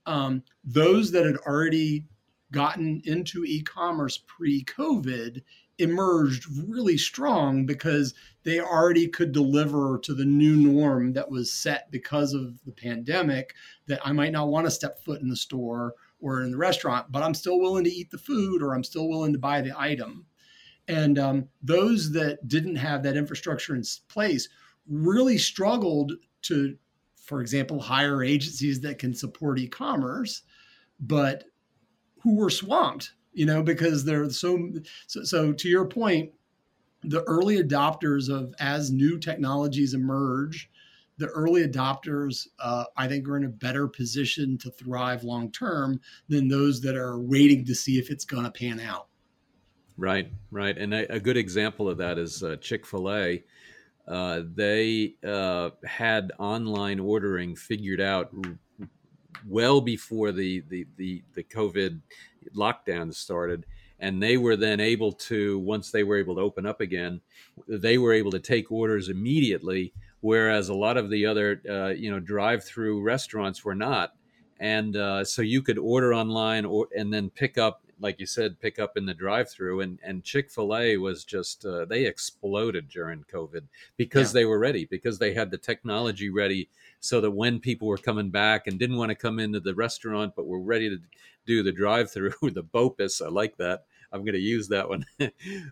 Um, 0.07 0.43
those 0.64 1.11
that 1.11 1.26
had 1.26 1.37
already 1.39 2.07
gotten 2.51 3.03
into 3.05 3.44
e-commerce 3.44 4.18
pre-COVID 4.26 5.42
emerged 5.78 6.46
really 6.66 6.96
strong 6.96 7.64
because 7.64 8.14
they 8.42 8.61
already 8.61 9.07
could 9.07 9.32
deliver 9.32 9.99
to 9.99 10.12
the 10.12 10.24
new 10.24 10.57
norm 10.57 11.12
that 11.12 11.30
was 11.30 11.53
set 11.53 11.90
because 11.90 12.34
of 12.34 12.59
the 12.64 12.72
pandemic 12.72 13.55
that 13.86 14.01
I 14.05 14.12
might 14.12 14.32
not 14.32 14.49
want 14.49 14.66
to 14.66 14.70
step 14.70 14.99
foot 15.05 15.20
in 15.20 15.28
the 15.28 15.36
store 15.36 15.94
or 16.20 16.42
in 16.42 16.51
the 16.51 16.57
restaurant, 16.57 17.12
but 17.12 17.22
I'm 17.22 17.34
still 17.34 17.61
willing 17.61 17.84
to 17.84 17.90
eat 17.90 18.11
the 18.11 18.18
food 18.18 18.62
or 18.62 18.74
I'm 18.74 18.82
still 18.82 19.09
willing 19.09 19.32
to 19.32 19.38
buy 19.38 19.61
the 19.61 19.78
item. 19.78 20.26
And 20.88 21.18
um, 21.18 21.49
those 21.62 22.12
that 22.12 22.49
didn't 22.49 22.76
have 22.76 23.03
that 23.03 23.16
infrastructure 23.16 23.76
in 23.76 23.84
place 24.09 24.49
really 24.88 25.38
struggled 25.38 26.12
to, 26.42 26.76
for 27.22 27.40
example, 27.40 27.78
hire 27.78 28.24
agencies 28.24 28.80
that 28.80 28.99
can 28.99 29.14
support 29.14 29.59
e-commerce, 29.59 30.42
but 30.99 31.44
who 32.21 32.37
were 32.37 32.51
swamped, 32.51 33.12
you 33.33 33.47
know, 33.47 33.62
because 33.62 34.05
they're 34.05 34.31
so. 34.31 34.71
So, 35.07 35.25
so 35.25 35.53
to 35.53 35.69
your 35.69 35.87
point, 35.87 36.33
the 37.03 37.23
early 37.25 37.62
adopters 37.62 38.29
of 38.29 38.55
as 38.59 38.91
new 38.91 39.19
technologies 39.19 39.95
emerge 39.95 40.71
the 41.19 41.27
early 41.27 41.66
adopters, 41.66 42.47
uh, 42.61 42.85
I 42.97 43.09
think, 43.09 43.29
are 43.29 43.37
in 43.37 43.45
a 43.45 43.49
better 43.49 43.89
position 43.89 44.57
to 44.59 44.71
thrive 44.71 45.25
long 45.25 45.51
term 45.51 46.01
than 46.29 46.49
those 46.49 46.81
that 46.83 46.97
are 46.97 47.19
waiting 47.19 47.64
to 47.66 47.75
see 47.75 47.99
if 47.99 48.11
it's 48.11 48.25
going 48.25 48.45
to 48.45 48.51
pan 48.51 48.81
out. 48.81 49.09
Right, 49.97 50.31
right. 50.53 50.79
And 50.79 50.95
a, 50.95 51.12
a 51.12 51.21
good 51.21 51.37
example 51.37 51.89
of 51.89 51.99
that 51.99 52.19
is 52.19 52.43
uh, 52.43 52.57
Chick 52.61 52.87
fil 52.87 53.12
A. 53.12 53.43
Uh, 54.07 54.43
they 54.55 55.16
uh, 55.27 55.71
had 55.85 56.33
online 56.39 57.01
ordering 57.01 57.57
figured 57.57 58.01
out 58.01 58.31
well 59.47 59.80
before 59.80 60.32
the, 60.32 60.62
the, 60.68 60.86
the, 60.97 61.22
the 61.34 61.43
COVID 61.45 62.01
lockdown 62.55 63.12
started 63.12 63.66
and 64.01 64.22
they 64.22 64.36
were 64.36 64.57
then 64.57 64.80
able 64.80 65.12
to 65.12 65.59
once 65.59 65.91
they 65.91 66.05
were 66.05 66.16
able 66.16 66.36
to 66.36 66.41
open 66.41 66.64
up 66.64 66.80
again 66.80 67.20
they 67.66 67.99
were 67.99 68.12
able 68.12 68.30
to 68.30 68.39
take 68.39 68.70
orders 68.70 69.09
immediately 69.09 69.93
whereas 70.20 70.68
a 70.68 70.74
lot 70.74 70.97
of 70.97 71.11
the 71.11 71.26
other 71.26 71.61
uh, 71.68 71.89
you 71.89 72.11
know 72.11 72.20
drive-through 72.20 73.03
restaurants 73.03 73.64
were 73.64 73.74
not. 73.74 74.14
And 74.61 74.97
uh, 74.97 75.24
so 75.24 75.43
you 75.43 75.62
could 75.62 75.78
order 75.78 76.12
online 76.12 76.64
or 76.64 76.89
and 76.97 77.12
then 77.12 77.30
pick 77.30 77.59
up, 77.59 77.82
like 78.01 78.20
you 78.20 78.26
said, 78.26 78.61
pick 78.61 78.78
up 78.78 78.96
in 78.96 79.07
the 79.07 79.14
drive-through. 79.14 79.80
And 79.80 79.99
and 80.03 80.24
Chick 80.24 80.51
Fil 80.51 80.76
A 80.76 80.96
was 80.96 81.24
just 81.24 81.64
uh, 81.64 81.84
they 81.84 82.07
exploded 82.07 82.88
during 82.88 83.24
COVID 83.32 83.62
because 83.96 84.30
yeah. 84.30 84.40
they 84.40 84.44
were 84.44 84.59
ready 84.59 84.84
because 84.84 85.18
they 85.18 85.34
had 85.34 85.51
the 85.51 85.59
technology 85.59 86.30
ready 86.30 86.68
so 87.01 87.20
that 87.20 87.30
when 87.30 87.61
people 87.61 87.88
were 87.88 87.99
coming 87.99 88.30
back 88.30 88.66
and 88.66 88.78
didn't 88.78 88.96
want 88.96 89.11
to 89.11 89.14
come 89.14 89.38
into 89.38 89.61
the 89.61 89.74
restaurant 89.74 90.34
but 90.36 90.46
were 90.46 90.61
ready 90.61 90.88
to 90.88 90.99
do 91.46 91.62
the 91.62 91.72
drive-through, 91.72 92.32
the 92.42 92.62
BOPIS, 92.62 93.24
I 93.24 93.28
like 93.28 93.57
that 93.57 93.84
I'm 94.12 94.22
going 94.22 94.34
to 94.34 94.40
use 94.40 94.68
that 94.68 94.88
one. 94.88 95.05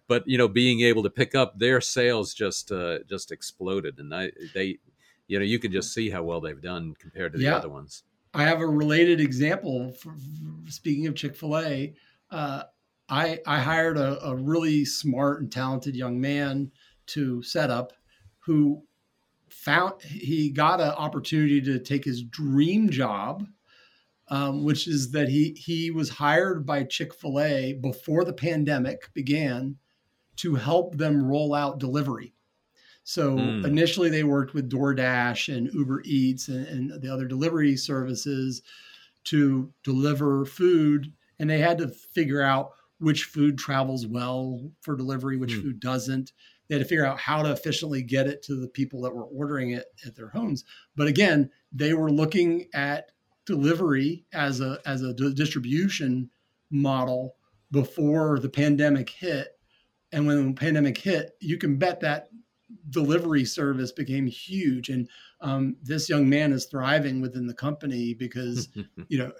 but 0.08 0.26
you 0.26 0.38
know, 0.38 0.48
being 0.48 0.80
able 0.80 1.02
to 1.02 1.10
pick 1.10 1.34
up 1.34 1.58
their 1.58 1.80
sales 1.80 2.34
just 2.34 2.72
uh, 2.72 2.98
just 3.08 3.32
exploded, 3.32 3.98
and 3.98 4.14
I 4.14 4.30
they, 4.54 4.78
you 5.26 5.38
know, 5.38 5.44
you 5.44 5.58
can 5.58 5.72
just 5.72 5.94
see 5.94 6.10
how 6.10 6.22
well 6.22 6.40
they've 6.40 6.60
done 6.60 6.94
compared 6.98 7.32
to 7.32 7.38
the 7.38 7.44
yeah. 7.44 7.56
other 7.56 7.68
ones. 7.68 8.04
I 8.34 8.42
have 8.42 8.60
a 8.60 8.66
related 8.66 9.20
example. 9.20 9.92
For, 9.92 10.14
speaking 10.68 11.06
of 11.06 11.14
Chick 11.14 11.34
Fil 11.34 11.58
A, 11.58 11.94
uh, 12.30 12.64
I 13.08 13.40
I 13.46 13.60
hired 13.60 13.96
a, 13.98 14.22
a 14.24 14.34
really 14.34 14.84
smart 14.84 15.40
and 15.40 15.50
talented 15.50 15.96
young 15.96 16.20
man 16.20 16.72
to 17.08 17.42
Setup, 17.42 17.92
who 18.40 18.82
found 19.48 20.02
he 20.02 20.50
got 20.50 20.80
an 20.80 20.90
opportunity 20.90 21.60
to 21.62 21.78
take 21.78 22.04
his 22.04 22.22
dream 22.22 22.90
job 22.90 23.46
um, 24.28 24.64
which 24.64 24.88
is 24.88 25.12
that 25.12 25.28
he 25.28 25.52
he 25.52 25.90
was 25.90 26.08
hired 26.08 26.66
by 26.66 26.84
Chick 26.84 27.14
Fil 27.14 27.40
A 27.40 27.74
before 27.74 28.24
the 28.24 28.32
pandemic 28.32 29.12
began 29.14 29.76
to 30.36 30.54
help 30.56 30.96
them 30.96 31.24
roll 31.24 31.54
out 31.54 31.78
delivery. 31.78 32.34
So 33.04 33.36
mm. 33.36 33.64
initially, 33.64 34.10
they 34.10 34.24
worked 34.24 34.52
with 34.52 34.68
DoorDash 34.68 35.54
and 35.56 35.72
Uber 35.72 36.02
Eats 36.04 36.48
and, 36.48 36.66
and, 36.66 37.00
the 37.00 37.12
other 37.12 37.26
delivery 37.26 37.76
services 37.76 38.62
to 39.24 39.72
deliver 39.84 40.44
food, 40.44 41.12
and 41.38 41.48
they 41.48 41.58
had 41.58 41.78
to 41.78 41.88
figure 41.88 42.42
out 42.42 42.72
which 42.98 43.24
food 43.24 43.58
travels 43.58 44.06
well 44.06 44.70
for 44.80 44.96
delivery, 44.96 45.36
which 45.36 45.52
mm. 45.52 45.62
food 45.62 45.80
doesn't. 45.80 46.32
They 46.68 46.76
had 46.76 46.82
to 46.82 46.88
figure 46.88 47.06
out 47.06 47.20
how 47.20 47.42
to 47.42 47.52
efficiently 47.52 48.02
get 48.02 48.26
it 48.26 48.42
to 48.44 48.56
the 48.56 48.68
people 48.68 49.02
that 49.02 49.14
were 49.14 49.24
ordering 49.24 49.70
it 49.70 49.86
at 50.04 50.16
their 50.16 50.28
homes. 50.28 50.64
But 50.96 51.06
again, 51.06 51.50
they 51.72 51.94
were 51.94 52.10
looking 52.10 52.66
at 52.74 53.10
delivery 53.46 54.24
as 54.32 54.60
a 54.60 54.80
as 54.84 55.02
a 55.02 55.14
distribution 55.14 56.28
model 56.70 57.36
before 57.70 58.38
the 58.40 58.48
pandemic 58.48 59.08
hit 59.08 59.58
and 60.12 60.26
when 60.26 60.48
the 60.48 60.52
pandemic 60.52 60.98
hit 60.98 61.36
you 61.40 61.56
can 61.56 61.76
bet 61.76 62.00
that 62.00 62.28
delivery 62.90 63.44
service 63.44 63.92
became 63.92 64.26
huge 64.26 64.88
and 64.88 65.08
um, 65.40 65.76
this 65.82 66.08
young 66.08 66.28
man 66.28 66.52
is 66.52 66.66
thriving 66.66 67.20
within 67.20 67.46
the 67.46 67.54
company 67.54 68.14
because 68.14 68.68
you 69.08 69.18
know 69.18 69.32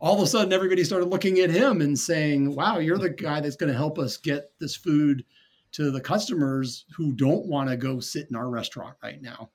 all 0.00 0.16
of 0.16 0.22
a 0.22 0.26
sudden 0.26 0.52
everybody 0.52 0.82
started 0.82 1.06
looking 1.06 1.38
at 1.40 1.50
him 1.50 1.80
and 1.80 1.98
saying 1.98 2.54
wow 2.54 2.78
you're 2.78 2.98
the 2.98 3.10
guy 3.10 3.40
that's 3.40 3.56
going 3.56 3.72
to 3.72 3.76
help 3.76 3.98
us 3.98 4.16
get 4.16 4.52
this 4.58 4.76
food 4.76 5.24
to 5.72 5.90
the 5.90 6.00
customers 6.00 6.84
who 6.96 7.12
don't 7.12 7.46
want 7.46 7.68
to 7.68 7.76
go 7.76 8.00
sit 8.00 8.28
in 8.28 8.34
our 8.34 8.48
restaurant 8.48 8.96
right 9.02 9.22
now. 9.22 9.50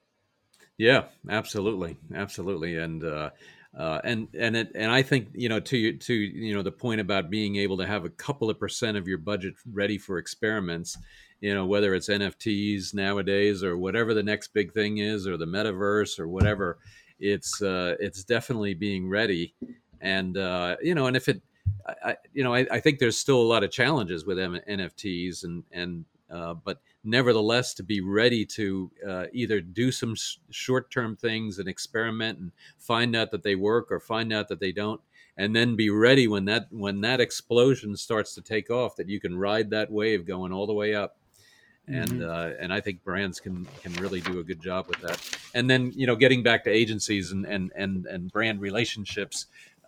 Yeah 0.78 1.06
absolutely 1.30 1.98
absolutely 2.14 2.78
and 2.78 3.04
uh, 3.04 3.32
uh, 3.78 4.00
and 4.06 4.30
and 4.38 4.56
it, 4.56 4.72
and 4.74 4.90
I 4.90 5.02
think 5.02 5.30
you 5.34 5.50
know 5.50 5.60
to 5.60 5.98
to 5.98 6.14
you 6.14 6.54
know 6.54 6.62
the 6.62 6.72
point 6.72 7.02
about 7.02 7.30
being 7.30 7.58
able 7.58 7.78
to 7.78 7.86
have 7.86 8.06
a 8.06 8.10
couple 8.10 8.50
of 8.50 8.58
percent 8.58 8.96
of 8.96 9.08
your 9.08 9.18
budget 9.18 9.56
ready 9.70 9.98
for 9.98 10.18
experiments, 10.18 10.98
you 11.42 11.54
know 11.54 11.66
whether 11.66 11.94
it's 11.94 12.08
NFTs 12.08 12.94
nowadays 12.94 13.64
or 13.64 13.78
whatever 13.78 14.14
the 14.14 14.24
next 14.24 14.54
big 14.54 14.74
thing 14.74 15.00
is 15.00 15.28
or 15.28 15.36
the 15.36 15.46
metaverse 15.46 16.20
or 16.20 16.28
whatever, 16.30 16.78
it's 17.20 17.62
uh, 17.62 17.96
it's 18.00 18.24
definitely 18.24 18.76
being 18.76 19.10
ready, 19.10 19.54
and 20.02 20.38
uh, 20.38 20.76
you 20.82 20.96
know 20.96 21.08
and 21.08 21.16
if 21.16 21.28
it, 21.28 21.42
I, 21.88 22.16
you 22.34 22.44
know 22.44 22.54
I, 22.54 22.66
I 22.72 22.80
think 22.80 23.00
there's 23.00 23.18
still 23.18 23.42
a 23.42 23.44
lot 23.44 23.64
of 23.64 23.72
challenges 23.72 24.26
with 24.26 24.38
NFTs 24.38 25.44
and 25.44 25.64
and 25.72 26.06
uh, 26.32 26.56
but 26.56 26.82
nevertheless 27.04 27.74
to 27.76 27.84
be 27.84 28.02
ready 28.02 28.46
to 28.46 28.92
uh, 29.08 29.26
either 29.32 29.62
do 29.62 29.92
some 29.92 30.16
sh- 30.16 30.38
short-term 30.50 31.16
things 31.16 31.60
and 31.60 31.70
experiment 31.70 32.40
and 32.40 32.52
find 32.80 33.16
out 33.16 33.30
that 33.30 33.44
they 33.44 33.56
work 33.56 33.92
or 33.92 34.00
find 34.00 34.34
out 34.34 34.48
that 34.48 34.60
they 34.60 34.72
don't 34.72 35.00
and 35.38 35.56
then 35.56 35.76
be 35.76 35.90
ready 35.90 36.28
when 36.28 36.46
that 36.46 36.68
when 36.72 37.02
that 37.02 37.22
explosion 37.22 37.96
starts 37.96 38.34
to 38.34 38.42
take 38.42 38.72
off 38.72 38.96
that 38.96 39.08
you 39.08 39.20
can 39.20 39.38
ride 39.38 39.70
that 39.70 39.92
wave 39.92 40.26
going 40.26 40.52
all 40.52 40.66
the 40.66 40.74
way 40.74 40.96
up 40.96 41.18
and 41.88 42.10
mm-hmm. 42.10 42.30
uh, 42.30 42.52
and 42.60 42.74
I 42.74 42.82
think 42.82 43.04
brands 43.04 43.40
can 43.40 43.68
can 43.82 43.94
really 43.94 44.22
do 44.22 44.40
a 44.40 44.44
good 44.44 44.62
job 44.62 44.88
with 44.88 45.00
that. 45.02 45.38
And 45.54 45.70
then 45.70 45.92
you 45.96 46.08
know, 46.08 46.16
getting 46.16 46.44
back 46.44 46.64
to 46.64 46.70
agencies 46.70 47.32
and 47.32 47.46
and 47.46 47.72
and, 47.76 48.06
and 48.06 48.32
brand 48.32 48.62
relationships, 48.62 49.46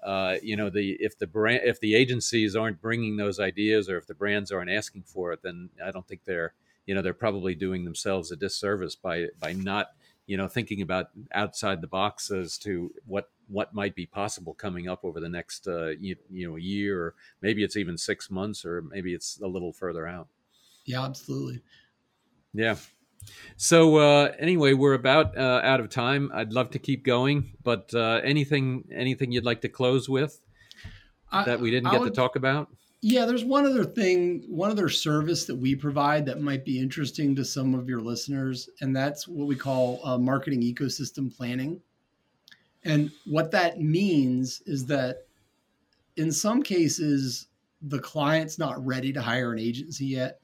uh, 0.08 0.38
you 0.41 0.55
know, 0.55 0.70
the 0.70 0.95
if 1.01 1.20
the 1.20 1.28
brand 1.28 1.62
if 1.66 1.82
the 1.82 1.93
agencies 1.93 2.55
aren't 2.55 2.82
bringing 2.82 3.18
those 3.18 3.41
ideas 3.41 3.89
or 3.89 3.97
if 3.97 4.08
the 4.08 4.16
brands 4.16 4.53
aren't 4.53 4.72
asking 4.72 5.03
for 5.03 5.34
it, 5.34 5.41
then 5.43 5.70
I 5.86 5.91
don't 5.91 6.08
think 6.08 6.24
they're 6.24 6.53
you 6.86 6.95
know 6.95 7.01
they're 7.01 7.14
probably 7.14 7.53
doing 7.55 7.84
themselves 7.84 8.32
a 8.32 8.38
disservice 8.38 8.95
by 8.95 9.28
by 9.38 9.51
not 9.51 9.88
you 10.26 10.38
know 10.38 10.47
thinking 10.47 10.82
about 10.82 11.10
outside 11.34 11.82
the 11.82 11.88
box 11.88 12.32
as 12.32 12.58
to 12.60 12.89
what 13.05 13.30
what 13.49 13.74
might 13.74 13.95
be 13.95 14.05
possible 14.05 14.53
coming 14.53 14.88
up 14.88 15.03
over 15.03 15.20
the 15.20 15.28
next 15.28 15.68
uh, 15.68 15.89
you, 15.99 16.16
you 16.32 16.49
know 16.49 16.55
year 16.55 16.97
or 16.97 17.16
maybe 17.41 17.62
it's 17.62 17.76
even 17.76 17.97
six 17.97 18.32
months 18.32 18.64
or 18.64 18.82
maybe 18.84 19.14
it's 19.14 19.41
a 19.41 19.47
little 19.47 19.74
further 19.74 20.08
out. 20.08 20.30
Yeah 20.86 21.03
absolutely. 21.03 21.62
Yeah 22.53 22.78
so 23.55 23.97
uh, 23.97 24.32
anyway 24.39 24.73
we're 24.73 24.93
about 24.93 25.38
uh, 25.38 25.61
out 25.63 25.80
of 25.80 25.89
time 25.89 26.32
i'd 26.36 26.53
love 26.53 26.69
to 26.69 26.80
keep 26.80 27.03
going 27.03 27.51
but 27.63 27.93
uh, 27.93 28.19
anything 28.23 28.84
anything 28.91 29.32
you'd 29.32 29.45
like 29.45 29.61
to 29.61 29.69
close 29.69 30.07
with 30.09 30.41
that 31.45 31.59
we 31.59 31.69
didn't 31.69 31.91
get 31.91 31.99
would, 31.99 32.13
to 32.13 32.15
talk 32.15 32.36
about 32.36 32.69
yeah, 33.01 33.25
there's 33.25 33.45
one 33.45 33.65
other 33.65 33.86
thing, 33.86 34.43
one 34.47 34.71
other 34.71 34.89
service 34.89 35.45
that 35.45 35.55
we 35.55 35.75
provide 35.75 36.25
that 36.25 36.41
might 36.41 36.65
be 36.65 36.80
interesting 36.80 37.36
to 37.36 37.45
some 37.45 37.75
of 37.75 37.88
your 37.88 38.01
listeners, 38.01 38.69
and 38.82 38.95
that's 38.95 39.28
what 39.28 39.47
we 39.47 39.55
call 39.55 39.99
uh, 40.03 40.17
marketing 40.17 40.61
ecosystem 40.61 41.36
planning. 41.36 41.80
And 42.84 43.11
what 43.25 43.51
that 43.51 43.80
means 43.80 44.63
is 44.65 44.86
that 44.88 45.28
in 46.15 46.32
some 46.32 46.63
cases, 46.63 47.47
the 47.82 47.99
client's 47.99 48.57
not 48.57 48.84
ready 48.84 49.13
to 49.13 49.21
hire 49.21 49.53
an 49.53 49.59
agency 49.59 50.05
yet. 50.05 50.39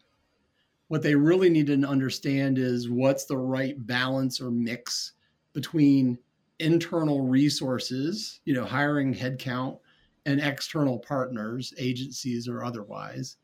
What 0.94 1.02
they 1.02 1.16
really 1.16 1.50
need 1.50 1.66
to 1.66 1.88
understand 1.88 2.60
is 2.60 2.88
what's 2.88 3.26
the 3.26 3.36
right 3.36 3.76
balance 3.88 4.40
or 4.40 4.52
mix 4.52 5.14
between 5.52 6.20
internal 6.60 7.22
resources, 7.22 8.42
you 8.46 8.54
know, 8.54 8.64
hiring 8.64 9.12
headcount 9.12 9.80
and 10.28 10.40
external 10.40 11.00
partners, 11.00 11.74
agencies 11.80 12.48
or 12.48 12.64
otherwise. 12.64 13.38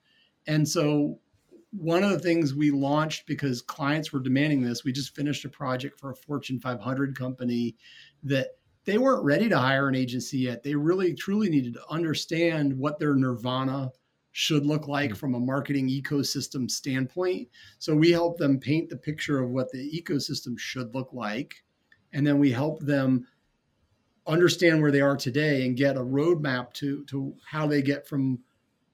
And 0.45 0.69
so 0.69 1.19
one 1.71 2.03
of 2.03 2.11
the 2.11 2.19
things 2.19 2.53
we 2.53 2.69
launched 2.69 3.25
because 3.25 3.63
clients 3.63 4.13
were 4.13 4.19
demanding 4.19 4.61
this, 4.61 4.83
we 4.83 4.91
just 4.91 5.15
finished 5.15 5.43
a 5.43 5.49
project 5.49 5.99
for 5.99 6.11
a 6.11 6.15
Fortune 6.15 6.59
500 6.59 7.17
company 7.17 7.75
that 8.21 8.49
they 8.85 8.99
weren't 8.99 9.25
ready 9.25 9.49
to 9.49 9.57
hire 9.57 9.87
an 9.87 9.95
agency 9.95 10.37
yet. 10.37 10.61
They 10.61 10.75
really 10.75 11.15
truly 11.15 11.49
needed 11.49 11.73
to 11.73 11.89
understand 11.89 12.77
what 12.77 12.99
their 12.99 13.15
nirvana 13.15 13.91
should 14.31 14.65
look 14.65 14.87
like 14.87 15.09
mm-hmm. 15.11 15.19
from 15.19 15.35
a 15.35 15.39
marketing 15.39 15.89
ecosystem 15.89 16.69
standpoint. 16.69 17.47
So 17.79 17.95
we 17.95 18.11
help 18.11 18.37
them 18.37 18.59
paint 18.59 18.89
the 18.89 18.97
picture 18.97 19.39
of 19.39 19.49
what 19.49 19.71
the 19.71 19.91
ecosystem 19.91 20.57
should 20.57 20.93
look 20.93 21.13
like. 21.13 21.63
And 22.13 22.25
then 22.25 22.39
we 22.39 22.51
help 22.51 22.79
them 22.79 23.27
understand 24.27 24.81
where 24.81 24.91
they 24.91 25.01
are 25.01 25.17
today 25.17 25.65
and 25.65 25.77
get 25.77 25.97
a 25.97 26.01
roadmap 26.01 26.73
to 26.73 27.03
to 27.05 27.33
how 27.47 27.65
they 27.67 27.81
get 27.81 28.07
from 28.07 28.39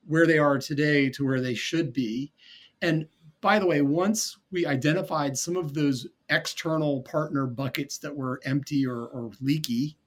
where 0.08 0.26
they 0.26 0.38
are 0.38 0.58
today 0.58 1.10
to 1.10 1.26
where 1.26 1.42
they 1.42 1.54
should 1.56 1.92
be 1.92 2.32
And 2.82 3.08
by 3.42 3.60
the 3.60 3.66
way, 3.68 3.82
once 3.82 4.38
we 4.52 4.66
identified 4.66 5.38
some 5.38 5.56
of 5.56 5.74
those 5.74 6.08
external 6.30 7.02
partner 7.04 7.46
buckets 7.46 8.00
that 8.00 8.16
were 8.16 8.42
empty 8.44 8.86
or, 8.88 9.06
or 9.08 9.32
leaky, 9.40 9.98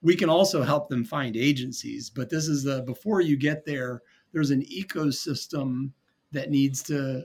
we 0.00 0.16
can 0.16 0.28
also 0.28 0.62
help 0.62 0.88
them 0.88 1.04
find 1.04 1.36
agencies. 1.36 2.10
But 2.10 2.30
this 2.30 2.48
is 2.48 2.64
the 2.64 2.82
before 2.82 3.20
you 3.20 3.36
get 3.36 3.64
there, 3.64 4.02
there's 4.32 4.50
an 4.50 4.62
ecosystem 4.62 5.90
that 6.32 6.50
needs 6.50 6.82
to 6.84 7.24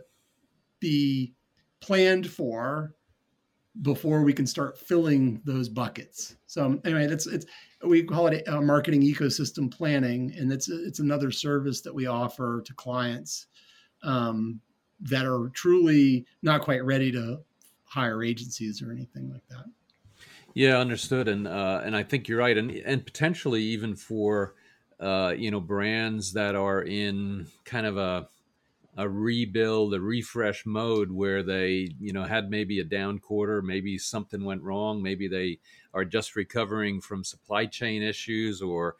be 0.79 1.33
planned 1.79 2.29
for 2.29 2.93
before 3.81 4.23
we 4.23 4.33
can 4.33 4.47
start 4.47 4.77
filling 4.77 5.41
those 5.45 5.69
buckets. 5.69 6.35
So 6.47 6.79
anyway, 6.83 7.07
that's 7.07 7.27
it's 7.27 7.45
we 7.85 8.03
call 8.03 8.27
it 8.27 8.47
a 8.47 8.61
marketing 8.61 9.01
ecosystem 9.01 9.71
planning, 9.71 10.33
and 10.37 10.51
it's 10.51 10.67
it's 10.67 10.99
another 10.99 11.31
service 11.31 11.81
that 11.81 11.93
we 11.93 12.07
offer 12.07 12.61
to 12.65 12.73
clients 12.73 13.47
um, 14.03 14.59
that 15.01 15.25
are 15.25 15.49
truly 15.53 16.25
not 16.41 16.61
quite 16.61 16.83
ready 16.83 17.11
to 17.11 17.39
hire 17.83 18.23
agencies 18.23 18.81
or 18.81 18.91
anything 18.91 19.31
like 19.31 19.47
that. 19.49 19.65
Yeah, 20.53 20.79
understood, 20.79 21.27
and 21.27 21.47
uh, 21.47 21.81
and 21.83 21.95
I 21.95 22.03
think 22.03 22.27
you're 22.27 22.39
right, 22.39 22.57
and 22.57 22.71
and 22.71 23.05
potentially 23.05 23.61
even 23.61 23.95
for 23.95 24.55
uh, 24.99 25.33
you 25.37 25.51
know 25.51 25.59
brands 25.59 26.33
that 26.33 26.55
are 26.55 26.81
in 26.81 27.47
kind 27.65 27.85
of 27.85 27.97
a 27.97 28.27
a 28.97 29.07
rebuild, 29.07 29.93
a 29.93 30.01
refresh 30.01 30.65
mode 30.65 31.11
where 31.11 31.43
they, 31.43 31.87
you 31.99 32.11
know, 32.11 32.23
had 32.23 32.49
maybe 32.49 32.79
a 32.79 32.83
down 32.83 33.19
quarter, 33.19 33.61
maybe 33.61 33.95
something 33.99 34.43
went 34.43 34.63
wrong, 34.63 35.03
maybe 35.03 35.27
they 35.27 35.59
are 35.93 36.03
just 36.03 36.35
recovering 36.35 36.99
from 36.99 37.23
supply 37.23 37.65
chain 37.67 38.01
issues 38.01 38.61
or 38.61 38.95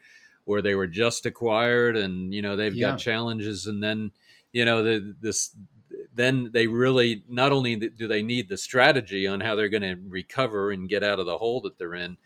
or 0.46 0.62
they 0.62 0.74
were 0.74 0.86
just 0.86 1.26
acquired 1.26 1.96
and 1.96 2.32
you 2.32 2.40
know 2.40 2.56
they've 2.56 2.74
yeah. 2.74 2.90
got 2.90 2.98
challenges 2.98 3.66
and 3.66 3.82
then 3.82 4.10
you 4.52 4.64
know 4.64 4.82
the, 4.82 5.14
this 5.20 5.54
then 6.14 6.50
they 6.52 6.66
really 6.66 7.22
not 7.28 7.52
only 7.52 7.76
do 7.76 8.08
they 8.08 8.22
need 8.22 8.48
the 8.48 8.56
strategy 8.56 9.26
on 9.26 9.40
how 9.40 9.54
they're 9.54 9.68
going 9.68 9.82
to 9.82 9.96
recover 10.08 10.72
and 10.72 10.88
get 10.88 11.04
out 11.04 11.20
of 11.20 11.26
the 11.26 11.38
hole 11.38 11.60
that 11.60 11.78
they're 11.78 11.94
in 11.94 12.16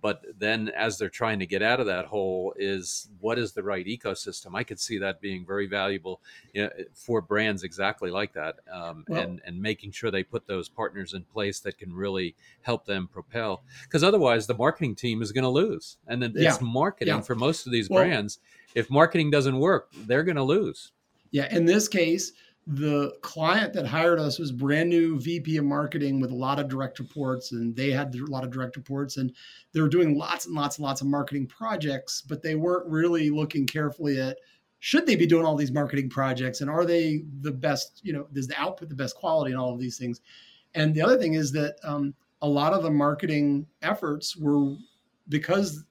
but 0.00 0.24
then 0.38 0.68
as 0.70 0.98
they're 0.98 1.08
trying 1.08 1.38
to 1.38 1.46
get 1.46 1.62
out 1.62 1.80
of 1.80 1.86
that 1.86 2.06
hole 2.06 2.54
is 2.56 3.08
what 3.20 3.38
is 3.38 3.52
the 3.52 3.62
right 3.62 3.86
ecosystem? 3.86 4.54
I 4.54 4.62
could 4.62 4.80
see 4.80 4.98
that 4.98 5.20
being 5.20 5.46
very 5.46 5.66
valuable 5.66 6.20
you 6.52 6.64
know, 6.64 6.70
for 6.94 7.20
brands 7.20 7.62
exactly 7.62 8.10
like 8.10 8.32
that 8.34 8.56
um, 8.72 9.04
well, 9.08 9.22
and 9.22 9.40
and 9.44 9.60
making 9.60 9.92
sure 9.92 10.10
they 10.10 10.22
put 10.22 10.46
those 10.46 10.68
partners 10.68 11.14
in 11.14 11.22
place 11.22 11.60
that 11.60 11.78
can 11.78 11.92
really 11.92 12.34
help 12.62 12.86
them 12.86 13.08
propel. 13.08 13.62
Because 13.82 14.04
otherwise 14.04 14.46
the 14.46 14.54
marketing 14.54 14.94
team 14.94 15.22
is 15.22 15.32
going 15.32 15.44
to 15.44 15.50
lose. 15.50 15.96
And 16.06 16.22
then 16.22 16.32
yeah, 16.34 16.50
it's 16.50 16.60
marketing 16.60 17.14
yeah. 17.14 17.20
for 17.20 17.34
most 17.34 17.66
of 17.66 17.72
these 17.72 17.88
well, 17.88 18.04
brands. 18.04 18.38
If 18.74 18.90
marketing 18.90 19.30
doesn't 19.30 19.58
work 19.58 19.90
they're 20.06 20.24
going 20.24 20.36
to 20.36 20.42
lose. 20.42 20.92
Yeah 21.30 21.54
in 21.54 21.66
this 21.66 21.88
case 21.88 22.32
the 22.70 23.16
client 23.22 23.72
that 23.72 23.86
hired 23.86 24.20
us 24.20 24.38
was 24.38 24.52
brand 24.52 24.90
new 24.90 25.18
VP 25.18 25.56
of 25.56 25.64
marketing 25.64 26.20
with 26.20 26.30
a 26.30 26.34
lot 26.34 26.60
of 26.60 26.68
direct 26.68 26.98
reports, 26.98 27.52
and 27.52 27.74
they 27.74 27.90
had 27.90 28.14
a 28.14 28.26
lot 28.26 28.44
of 28.44 28.50
direct 28.50 28.76
reports, 28.76 29.16
and 29.16 29.32
they 29.72 29.80
were 29.80 29.88
doing 29.88 30.18
lots 30.18 30.44
and 30.44 30.54
lots 30.54 30.76
and 30.76 30.84
lots 30.84 31.00
of 31.00 31.06
marketing 31.06 31.46
projects, 31.46 32.20
but 32.20 32.42
they 32.42 32.56
weren't 32.56 32.86
really 32.86 33.30
looking 33.30 33.66
carefully 33.66 34.20
at 34.20 34.36
should 34.80 35.06
they 35.06 35.16
be 35.16 35.26
doing 35.26 35.44
all 35.44 35.56
these 35.56 35.72
marketing 35.72 36.08
projects 36.08 36.60
and 36.60 36.70
are 36.70 36.84
they 36.84 37.24
the 37.40 37.50
best, 37.50 38.00
you 38.04 38.12
know, 38.12 38.28
is 38.34 38.46
the 38.46 38.60
output 38.60 38.88
the 38.88 38.94
best 38.94 39.16
quality 39.16 39.50
and 39.50 39.60
all 39.60 39.72
of 39.72 39.80
these 39.80 39.98
things. 39.98 40.20
And 40.74 40.94
the 40.94 41.02
other 41.02 41.18
thing 41.18 41.34
is 41.34 41.50
that 41.52 41.76
um, 41.82 42.14
a 42.42 42.48
lot 42.48 42.72
of 42.74 42.82
the 42.82 42.90
marketing 42.90 43.66
efforts 43.82 44.36
were 44.36 44.74
because 45.28 45.84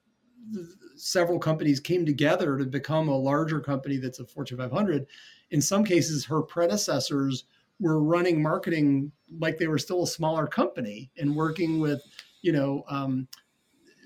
several 0.95 1.37
companies 1.37 1.79
came 1.79 2.05
together 2.05 2.57
to 2.57 2.65
become 2.65 3.09
a 3.09 3.17
larger 3.17 3.59
company 3.59 3.97
that's 3.97 4.19
a 4.19 4.25
Fortune 4.25 4.57
500 4.57 5.07
in 5.51 5.61
some 5.61 5.83
cases, 5.83 6.25
her 6.25 6.41
predecessors 6.41 7.45
were 7.79 8.01
running 8.01 8.41
marketing 8.41 9.11
like 9.39 9.57
they 9.57 9.67
were 9.67 9.77
still 9.77 10.03
a 10.03 10.07
smaller 10.07 10.47
company 10.47 11.11
and 11.17 11.35
working 11.35 11.79
with, 11.79 12.01
you 12.41 12.51
know, 12.51 12.83
um, 12.89 13.27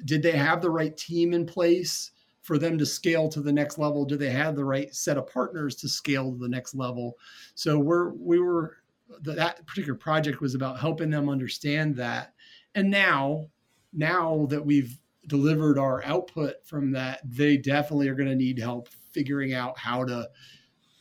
did 0.05 0.21
they 0.21 0.31
have 0.31 0.61
the 0.61 0.69
right 0.69 0.95
team 0.97 1.33
in 1.33 1.45
place 1.45 2.11
for 2.41 2.57
them 2.57 2.77
to 2.77 2.85
scale 2.85 3.29
to 3.29 3.41
the 3.41 3.51
next 3.51 3.77
level? 3.77 4.03
Do 4.03 4.17
they 4.17 4.31
have 4.31 4.55
the 4.55 4.65
right 4.65 4.93
set 4.93 5.17
of 5.17 5.27
partners 5.27 5.75
to 5.77 5.89
scale 5.89 6.31
to 6.31 6.37
the 6.37 6.49
next 6.49 6.73
level? 6.73 7.17
So 7.55 7.77
we're 7.77 8.09
we 8.13 8.39
were 8.39 8.77
that 9.21 9.65
particular 9.67 9.97
project 9.97 10.41
was 10.41 10.55
about 10.55 10.79
helping 10.79 11.09
them 11.09 11.29
understand 11.29 11.95
that. 11.97 12.33
And 12.75 12.89
now, 12.89 13.47
now 13.93 14.47
that 14.49 14.65
we've 14.65 14.97
delivered 15.27 15.77
our 15.77 16.03
output 16.03 16.65
from 16.65 16.91
that, 16.93 17.21
they 17.23 17.57
definitely 17.57 18.07
are 18.07 18.15
going 18.15 18.29
to 18.29 18.35
need 18.35 18.57
help 18.57 18.87
figuring 19.11 19.53
out 19.53 19.77
how 19.77 20.03
to 20.05 20.29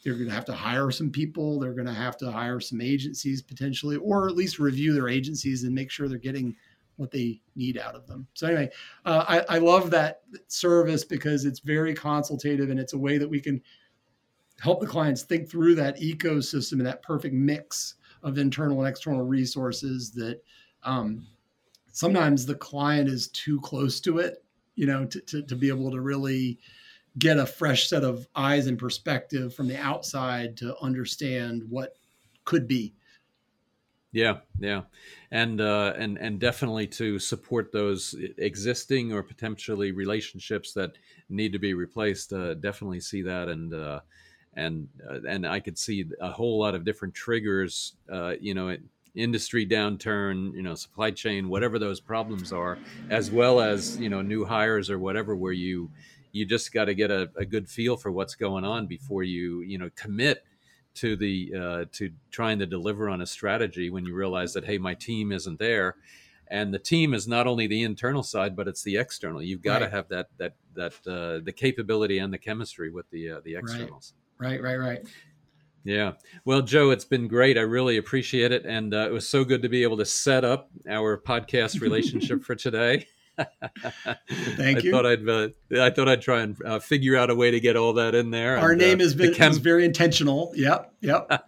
they're 0.03 0.15
going 0.15 0.29
to 0.29 0.35
have 0.35 0.45
to 0.47 0.55
hire 0.55 0.91
some 0.91 1.11
people. 1.11 1.59
They're 1.59 1.75
going 1.75 1.87
to 1.87 1.93
have 1.93 2.17
to 2.19 2.31
hire 2.31 2.61
some 2.61 2.81
agencies 2.81 3.43
potentially, 3.43 3.97
or 3.97 4.29
at 4.29 4.37
least 4.37 4.59
review 4.59 4.93
their 4.93 5.09
agencies 5.09 5.65
and 5.65 5.75
make 5.75 5.91
sure 5.91 6.09
they're 6.09 6.19
getting 6.19 6.57
what 6.97 7.11
they 7.11 7.41
need 7.57 7.79
out 7.79 7.95
of 7.95 8.07
them. 8.07 8.27
So 8.35 8.47
anyway, 8.47 8.71
uh, 9.07 9.25
I, 9.27 9.57
I 9.57 9.59
love 9.59 9.91
that 9.91 10.21
service 10.49 11.05
because 11.05 11.45
it's 11.45 11.61
very 11.61 11.95
consultative 11.95 12.71
and 12.71 12.79
it's 12.79 12.93
a 12.93 12.99
way 12.99 13.19
that 13.19 13.29
we 13.29 13.41
can 13.41 13.61
help 14.61 14.81
the 14.81 14.87
clients 14.87 15.23
think 15.23 15.49
through 15.49 15.75
that 15.77 15.99
ecosystem 15.99 16.73
and 16.73 16.87
that 16.87 17.03
perfect 17.03 17.35
mix 17.35 17.95
of 18.23 18.37
internal 18.37 18.81
and 18.81 18.89
external 18.89 19.23
resources 19.23 20.11
that 20.11 20.43
um, 20.85 21.27
sometimes 21.91 22.45
the 22.45 22.55
client 22.55 23.09
is 23.09 23.29
too 23.29 23.59
close 23.61 24.01
to 24.01 24.19
it, 24.19 24.45
you 24.75 24.87
know, 24.87 25.07
to, 25.07 25.21
to, 25.23 25.43
to 25.43 25.57
be 25.57 25.69
able 25.69 25.91
to 25.91 26.03
really 26.03 26.59
get 27.19 27.39
a 27.39 27.47
fresh 27.47 27.89
set 27.89 28.05
of 28.05 28.27
eyes 28.35 28.67
and 28.67 28.79
perspective 28.79 29.55
from 29.55 29.69
the 29.69 29.77
outside 29.77 30.57
to 30.59 30.77
understand 30.81 31.65
what 31.69 31.95
could 32.45 32.67
be. 32.67 32.95
Yeah, 34.13 34.39
yeah, 34.59 34.83
and 35.31 35.61
uh, 35.61 35.93
and 35.97 36.19
and 36.19 36.41
definitely 36.41 36.89
to 36.89 37.21
support 37.21 37.71
those 37.71 38.17
existing 38.39 39.13
or 39.13 39.23
potentially 39.23 39.93
relationships 39.93 40.73
that 40.73 40.99
need 41.29 41.53
to 41.53 41.61
be 41.61 41.75
replaced. 41.75 42.33
Uh, 42.33 42.55
definitely 42.55 42.99
see 42.99 43.23
that, 43.23 43.49
and 43.49 43.73
uh, 43.73 44.01
and 44.55 44.89
uh, 45.09 45.21
and 45.29 45.47
I 45.47 45.61
could 45.61 45.79
see 45.79 46.07
a 46.21 46.31
whole 46.31 46.59
lot 46.59 46.75
of 46.75 46.85
different 46.85 47.15
triggers. 47.15 47.95
Uh, 48.11 48.35
you 48.41 48.53
know, 48.53 48.77
industry 49.15 49.65
downturn, 49.65 50.55
you 50.55 50.63
know, 50.63 50.75
supply 50.75 51.13
chain, 51.13 51.49
whatever 51.49 51.79
those 51.79 52.01
problems 52.01 52.53
are, 52.53 52.79
as 53.11 53.31
well 53.31 53.61
as 53.61 53.97
you 53.97 54.09
know 54.09 54.23
new 54.23 54.45
hires 54.45 54.91
or 54.91 54.99
whatever, 54.99 55.37
where 55.37 55.53
you 55.53 55.89
you 56.33 56.47
just 56.47 56.73
got 56.73 56.87
to 56.87 56.95
get 56.95 57.11
a, 57.11 57.31
a, 57.37 57.45
good 57.45 57.69
feel 57.69 57.97
for 57.97 58.11
what's 58.11 58.35
going 58.35 58.65
on 58.65 58.87
before 58.87 59.23
you 59.23 59.61
you 59.63 59.79
know 59.79 59.91
commit 59.97 60.45
to 60.95 61.17
the 61.17 61.53
uh, 61.55 61.85
to 61.93 62.11
trying 62.31 62.59
to 62.59 62.67
deliver 62.67 63.09
on 63.09 63.21
a 63.21 63.27
strategy 63.27 63.91
when 63.91 64.05
you 64.05 64.15
realize 64.15 64.53
that 64.53 64.65
hey 64.65 64.79
my 64.79 64.95
team 64.95 65.33
isn't 65.33 65.59
there 65.59 65.97
and 66.49 66.75
the 66.75 66.79
team 66.79 67.15
is 67.15 67.29
not 67.29 67.47
only 67.47 67.67
the 67.67 67.83
internal 67.83 68.23
side 68.23 68.57
but 68.57 68.69
it's 68.69 68.83
the 68.83 68.97
external 68.97 69.43
you've 69.43 69.63
got 69.63 69.81
right. 69.81 69.87
to 69.87 69.91
have 69.91 70.09
that 70.09 70.29
that 70.37 70.55
that 70.75 70.95
uh, 71.07 71.43
the 71.45 71.53
capability 71.53 72.19
and 72.19 72.33
the 72.33 72.39
chemistry 72.39 72.91
with 72.91 73.09
the 73.11 73.31
uh, 73.31 73.41
the 73.45 73.55
externals 73.55 74.15
right 74.39 74.63
right 74.63 74.77
right, 74.77 74.89
right. 74.89 75.07
Yeah. 75.85 76.13
Well, 76.45 76.63
Joe, 76.63 76.91
it's 76.91 77.05
been 77.05 77.27
great. 77.27 77.57
I 77.57 77.63
really 77.63 77.97
appreciate 77.97 78.53
it. 78.53 78.67
And 78.67 78.93
uh, 78.93 79.07
it 79.09 79.13
was 79.13 79.27
so 79.27 79.45
good 79.45 79.63
to 79.63 79.69
be 79.69 79.83
able 79.83 79.97
to 79.97 80.05
set 80.05 80.45
up 80.45 80.71
our 80.89 81.17
podcast 81.17 81.81
relationship 81.81 82.43
for 82.45 82.55
today. 82.55 83.07
Thank 83.39 84.79
I 84.79 84.81
you. 84.81 84.91
Thought 84.91 85.07
I'd, 85.07 85.29
uh, 85.29 85.49
I 85.83 85.91
thought 85.91 86.09
I'd 86.09 86.23
try 86.23 86.41
and 86.41 86.57
uh, 86.65 86.79
figure 86.79 87.17
out 87.17 87.31
a 87.31 87.35
way 87.35 87.51
to 87.51 87.61
get 87.61 87.77
all 87.77 87.95
that 87.95 88.15
in 88.15 88.31
there. 88.31 88.59
Our 88.59 88.73
and, 88.73 88.81
name 88.81 88.99
uh, 88.99 89.05
has 89.05 89.15
been 89.15 89.35
chem- 89.35 89.53
is 89.53 89.59
very 89.59 89.85
intentional. 89.85 90.53
Yep, 90.55 90.93
yep. 91.01 91.43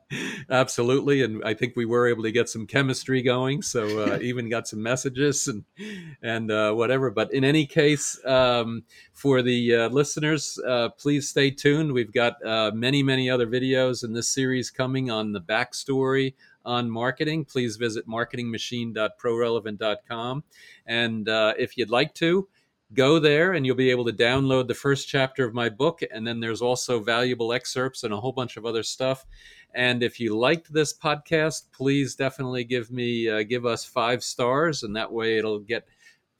Absolutely, 0.50 1.22
and 1.22 1.44
I 1.44 1.54
think 1.54 1.76
we 1.76 1.84
were 1.84 2.08
able 2.08 2.22
to 2.24 2.32
get 2.32 2.48
some 2.48 2.66
chemistry 2.66 3.22
going. 3.22 3.62
So 3.62 4.04
uh, 4.04 4.18
even 4.22 4.48
got 4.48 4.68
some 4.68 4.82
messages 4.82 5.48
and 5.48 5.64
and 6.22 6.50
uh, 6.50 6.72
whatever. 6.72 7.10
But 7.10 7.32
in 7.32 7.44
any 7.44 7.66
case, 7.66 8.18
um, 8.24 8.84
for 9.12 9.42
the 9.42 9.74
uh, 9.74 9.88
listeners, 9.88 10.58
please 10.98 11.28
stay 11.28 11.50
tuned. 11.50 11.92
We've 11.92 12.12
got 12.12 12.36
many 12.74 13.02
many 13.02 13.30
other 13.30 13.46
videos 13.46 14.04
in 14.04 14.12
this 14.12 14.28
series 14.28 14.70
coming 14.70 15.10
on 15.10 15.32
the 15.32 15.40
backstory 15.40 16.34
on 16.68 16.90
marketing, 16.90 17.46
please 17.46 17.76
visit 17.76 18.06
marketingmachine.prorelevant.com. 18.06 20.44
And 20.86 21.28
uh, 21.28 21.54
if 21.58 21.76
you'd 21.76 21.90
like 21.90 22.14
to, 22.14 22.46
go 22.94 23.18
there 23.18 23.52
and 23.52 23.66
you'll 23.66 23.76
be 23.76 23.90
able 23.90 24.06
to 24.06 24.12
download 24.12 24.66
the 24.66 24.74
first 24.74 25.08
chapter 25.08 25.44
of 25.44 25.54
my 25.54 25.68
book. 25.68 26.00
And 26.10 26.26
then 26.26 26.40
there's 26.40 26.62
also 26.62 27.00
valuable 27.00 27.52
excerpts 27.52 28.04
and 28.04 28.14
a 28.14 28.16
whole 28.16 28.32
bunch 28.32 28.56
of 28.56 28.64
other 28.64 28.82
stuff. 28.82 29.26
And 29.74 30.02
if 30.02 30.18
you 30.18 30.36
liked 30.36 30.72
this 30.72 30.96
podcast, 30.96 31.64
please 31.72 32.14
definitely 32.14 32.64
give 32.64 32.90
me 32.90 33.28
uh, 33.28 33.42
give 33.42 33.66
us 33.66 33.84
five 33.84 34.24
stars, 34.24 34.82
and 34.82 34.96
that 34.96 35.12
way 35.12 35.36
it'll 35.36 35.58
get 35.58 35.86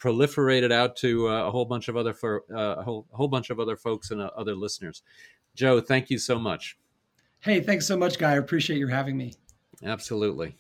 proliferated 0.01 0.73
out 0.73 0.97
to 0.97 1.29
uh, 1.29 1.47
a 1.47 1.51
whole 1.51 1.67
bunch 1.67 1.89
of 1.89 1.97
other 1.97 2.15
for, 2.15 2.45
uh, 2.55 2.77
a, 2.79 2.83
whole, 2.83 3.07
a 3.13 3.17
whole 3.17 3.29
bunch 3.29 3.51
of 3.51 3.61
other 3.61 3.77
folks 3.77 4.13
and 4.13 4.23
uh, 4.23 4.31
other 4.37 4.55
listeners. 4.55 5.03
Joe, 5.55 5.81
thank 5.81 6.09
you 6.09 6.19
so 6.19 6.39
much. 6.39 6.79
Hey, 7.41 7.61
thanks 7.61 7.87
so 7.87 7.97
much, 7.97 8.19
Guy. 8.19 8.33
I 8.33 8.37
appreciate 8.37 8.79
you 8.79 8.87
having 8.87 9.17
me. 9.17 9.33
Absolutely. 9.85 10.57